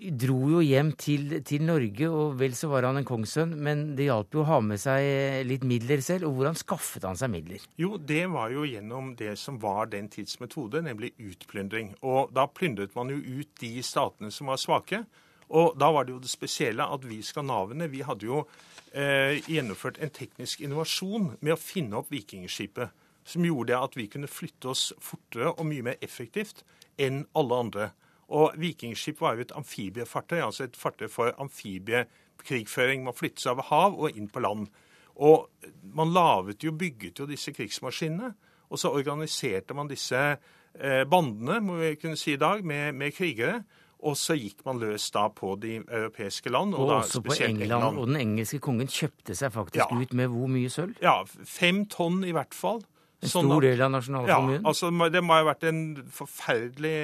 dro 0.00 0.38
jo 0.48 0.60
hjem 0.64 0.94
til, 0.96 1.34
til, 1.44 1.64
Norge, 1.68 2.08
og 2.08 2.38
vel 2.40 2.54
så 2.56 2.70
var 2.70 2.86
han 2.88 3.00
en 3.00 3.06
kongssønn, 3.06 3.52
men 3.60 3.82
det 3.98 4.06
hjalp 4.08 4.32
jo 4.32 4.42
å 4.42 4.48
ha 4.48 4.60
med 4.64 4.80
seg 4.80 5.44
litt 5.48 5.66
midler 5.68 6.00
selv. 6.04 6.28
Og 6.28 6.38
hvordan 6.38 6.56
skaffet 6.58 7.04
han 7.04 7.18
seg 7.20 7.32
midler? 7.34 7.66
Jo, 7.80 7.98
det 7.98 8.24
var 8.32 8.52
jo 8.54 8.64
gjennom 8.68 9.12
det 9.18 9.34
som 9.40 9.60
var 9.60 9.90
den 9.92 10.08
tids 10.12 10.40
metode, 10.40 10.80
nemlig 10.86 11.12
utplyndring. 11.20 11.92
Og 12.00 12.32
da 12.36 12.46
plyndret 12.48 12.96
man 12.96 13.12
jo 13.12 13.20
ut 13.20 13.52
de 13.60 13.74
statene 13.84 14.32
som 14.34 14.52
var 14.52 14.62
svake. 14.62 15.04
Og 15.50 15.74
da 15.78 15.90
var 15.92 16.06
det 16.06 16.14
jo 16.14 16.22
det 16.22 16.30
spesielle 16.30 16.86
at 16.94 17.04
vi 17.04 17.20
skandinavene, 17.26 17.90
vi 17.90 18.04
hadde 18.06 18.28
jo 18.28 18.44
eh, 18.94 19.36
gjennomført 19.50 19.98
en 20.00 20.12
teknisk 20.14 20.62
innovasjon 20.62 21.34
med 21.40 21.56
å 21.56 21.60
finne 21.60 22.00
opp 22.00 22.12
vikingskipet. 22.14 22.94
Som 23.26 23.44
gjorde 23.44 23.76
at 23.76 23.98
vi 23.98 24.08
kunne 24.10 24.30
flytte 24.30 24.70
oss 24.72 24.90
fortere 25.02 25.52
og 25.52 25.66
mye 25.68 25.84
mer 25.90 25.98
effektivt 26.02 26.64
enn 27.00 27.26
alle 27.36 27.58
andre. 27.66 27.90
Og 28.30 28.54
Vikingskip 28.62 29.20
var 29.20 29.34
jo 29.34 29.46
et 29.46 29.56
amfibiefartøy, 29.58 30.38
altså 30.44 30.68
et 30.68 30.78
fartøy 30.78 31.08
for 31.10 31.34
amfibiekrigføring. 31.42 33.02
Man 33.04 33.16
flyttet 33.16 33.42
seg 33.42 33.56
over 33.56 33.68
hav 33.72 33.98
og 33.98 34.16
inn 34.16 34.30
på 34.30 34.42
land. 34.44 34.68
Og 35.20 35.50
man 35.94 36.14
laget 36.14 36.64
jo, 36.64 36.72
bygget 36.72 37.18
jo 37.20 37.26
disse 37.28 37.52
krigsmaskinene. 37.52 38.32
Og 38.70 38.78
så 38.78 38.92
organiserte 38.94 39.74
man 39.74 39.90
disse 39.90 40.18
eh, 40.30 41.04
bandene, 41.10 41.58
må 41.60 41.80
vi 41.80 41.94
kunne 41.98 42.16
si 42.16 42.36
i 42.36 42.40
dag, 42.40 42.62
med, 42.64 42.92
med 42.94 43.16
krigere. 43.16 43.62
Og 44.00 44.16
så 44.16 44.36
gikk 44.38 44.62
man 44.64 44.78
løs 44.80 45.10
da 45.12 45.26
på 45.34 45.56
de 45.60 45.74
europeiske 45.82 46.52
land. 46.52 46.74
Og, 46.74 46.86
og 46.86 46.94
også 47.02 47.20
på 47.24 47.34
England, 47.34 47.66
England, 47.66 47.98
Og 47.98 48.08
den 48.08 48.20
engelske 48.20 48.60
kongen 48.62 48.88
kjøpte 48.88 49.36
seg 49.36 49.52
faktisk 49.52 49.82
ja. 49.82 49.98
ut 50.00 50.14
med 50.16 50.30
hvor 50.32 50.48
mye 50.48 50.70
sølv? 50.72 50.94
Ja, 51.04 51.18
fem 51.26 51.84
tonn 51.90 52.22
i 52.24 52.32
hvert 52.36 52.56
fall. 52.56 52.80
En 53.20 53.28
stor 53.28 53.42
sånn 53.44 53.52
at, 53.52 53.62
del 53.66 53.82
av 53.84 53.90
nasjonalformuen? 53.92 54.62
Ja, 54.62 54.66
altså 54.70 54.88
det 55.12 55.20
må 55.20 55.36
ha 55.36 55.44
vært 55.44 55.64
en 55.68 55.80
forferdelig 56.14 56.96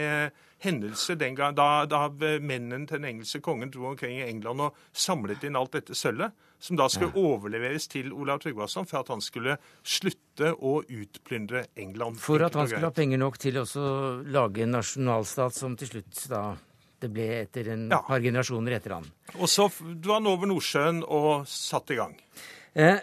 hendelse 0.65 1.17
den 1.21 1.35
gang 1.37 1.57
da, 1.57 1.85
da 1.85 2.07
mennene 2.41 2.87
til 2.89 3.01
den 3.01 3.09
engelske 3.11 3.43
kongen 3.45 3.71
dro 3.73 3.91
omkring 3.91 4.17
i 4.21 4.25
England 4.25 4.65
og 4.65 4.79
samlet 4.97 5.45
inn 5.45 5.59
alt 5.61 5.75
dette 5.77 5.97
sølvet, 5.97 6.33
som 6.59 6.79
da 6.81 6.87
skulle 6.89 7.13
ja. 7.13 7.25
overleveres 7.35 7.89
til 7.93 8.15
Olav 8.17 8.41
Tryggvason 8.41 8.89
for 8.89 9.03
at 9.03 9.11
han 9.13 9.21
skulle 9.25 9.59
slutte 9.85 10.55
å 10.57 10.79
utplyndre 10.81 11.67
England. 11.77 12.17
For 12.23 12.41
at 12.47 12.57
han 12.57 12.71
skulle 12.71 12.89
ha 12.89 12.97
penger 12.97 13.21
nok 13.21 13.37
til 13.43 13.61
å 13.61 13.67
lage 14.25 14.65
en 14.65 14.73
nasjonalstat 14.79 15.59
som 15.59 15.77
til 15.77 15.93
slutt 15.97 16.25
da 16.33 16.47
Det 16.97 17.11
ble 17.13 17.25
etter 17.43 17.67
en 17.75 17.91
Ja. 17.93 17.99
par 18.01 18.23
generasjoner 18.25 18.73
etter 18.73 18.95
han. 18.95 19.05
Og 19.37 19.51
så 19.53 19.69
dro 20.01 20.15
han 20.15 20.27
over 20.27 20.49
Nordsjøen 20.49 21.03
og 21.05 21.45
satte 21.45 21.93
i 21.93 21.99
gang. 22.01 22.17
Eh, 22.73 23.01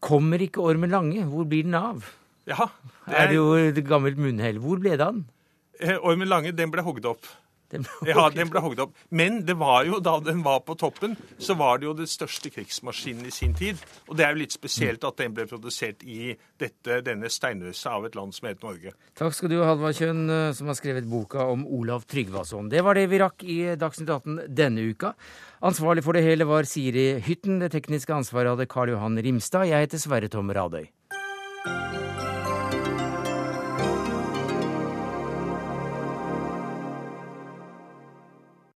kommer 0.00 0.40
ikke 0.40 0.64
Ormen 0.64 0.88
Lange? 0.88 1.20
Hvor 1.28 1.44
blir 1.44 1.62
den 1.68 1.74
av? 1.76 2.08
Ja, 2.48 2.66
Det 3.06 3.14
er 3.18 3.30
det 3.30 3.36
jo 3.38 3.52
et 3.54 3.84
gammelt 3.86 4.18
munnhell. 4.18 4.58
Hvor 4.62 4.80
ble 4.82 4.96
det 4.96 5.04
av 5.06 5.14
den? 5.14 5.24
Eh, 5.80 5.96
Ormen 6.02 6.28
Lange, 6.30 6.52
den 6.54 6.70
ble 6.70 6.82
hogd 6.82 7.06
opp. 7.06 7.26
Den 7.72 7.86
Ja, 8.04 8.26
den 8.28 8.50
ble 8.52 8.60
hogd 8.60 8.80
opp. 8.84 8.92
Men 9.10 9.40
det 9.48 9.54
var 9.56 9.86
jo, 9.88 9.96
da 10.04 10.18
den 10.20 10.42
var 10.44 10.60
på 10.66 10.74
toppen, 10.78 11.14
så 11.40 11.56
var 11.56 11.80
det 11.80 11.86
jo 11.88 11.94
den 11.96 12.10
største 12.10 12.50
krigsmaskinen 12.52 13.26
i 13.26 13.32
sin 13.32 13.54
tid. 13.56 13.80
Og 14.10 14.18
det 14.18 14.26
er 14.26 14.34
jo 14.34 14.42
litt 14.42 14.52
spesielt 14.52 15.04
at 15.08 15.16
den 15.22 15.32
ble 15.36 15.46
produsert 15.48 16.04
i 16.04 16.34
dette, 16.60 17.00
denne 17.06 17.30
steinrøysa 17.32 17.94
av 17.96 18.06
et 18.10 18.18
land 18.18 18.36
som 18.36 18.50
heter 18.50 18.68
Norge. 18.68 18.92
Takk 19.18 19.38
skal 19.38 19.54
du 19.54 19.56
ha, 19.62 19.70
Halvard 19.70 19.96
Kjønn, 19.96 20.22
eh, 20.28 20.52
som 20.58 20.68
har 20.68 20.76
skrevet 20.78 21.08
boka 21.08 21.48
om 21.48 21.64
Olav 21.64 22.04
Tryggvason. 22.04 22.68
Det 22.72 22.84
var 22.84 23.00
det 23.00 23.08
vi 23.08 23.22
rakk 23.24 23.46
i 23.48 23.60
Dagsnytt 23.80 24.12
18 24.12 24.42
denne 24.52 24.84
uka. 24.92 25.14
Ansvarlig 25.64 26.04
for 26.04 26.18
det 26.18 26.26
hele 26.26 26.44
var 26.44 26.68
Siri 26.68 27.14
Hytten. 27.24 27.60
Det 27.62 27.72
tekniske 27.72 28.12
ansvaret 28.12 28.52
hadde 28.52 28.68
Karl 28.68 28.92
Johan 28.92 29.16
Rimstad. 29.16 29.70
Jeg 29.70 29.86
heter 29.88 30.02
Sverre 30.02 30.28
Tom 30.28 30.52
Radøy. 30.52 30.90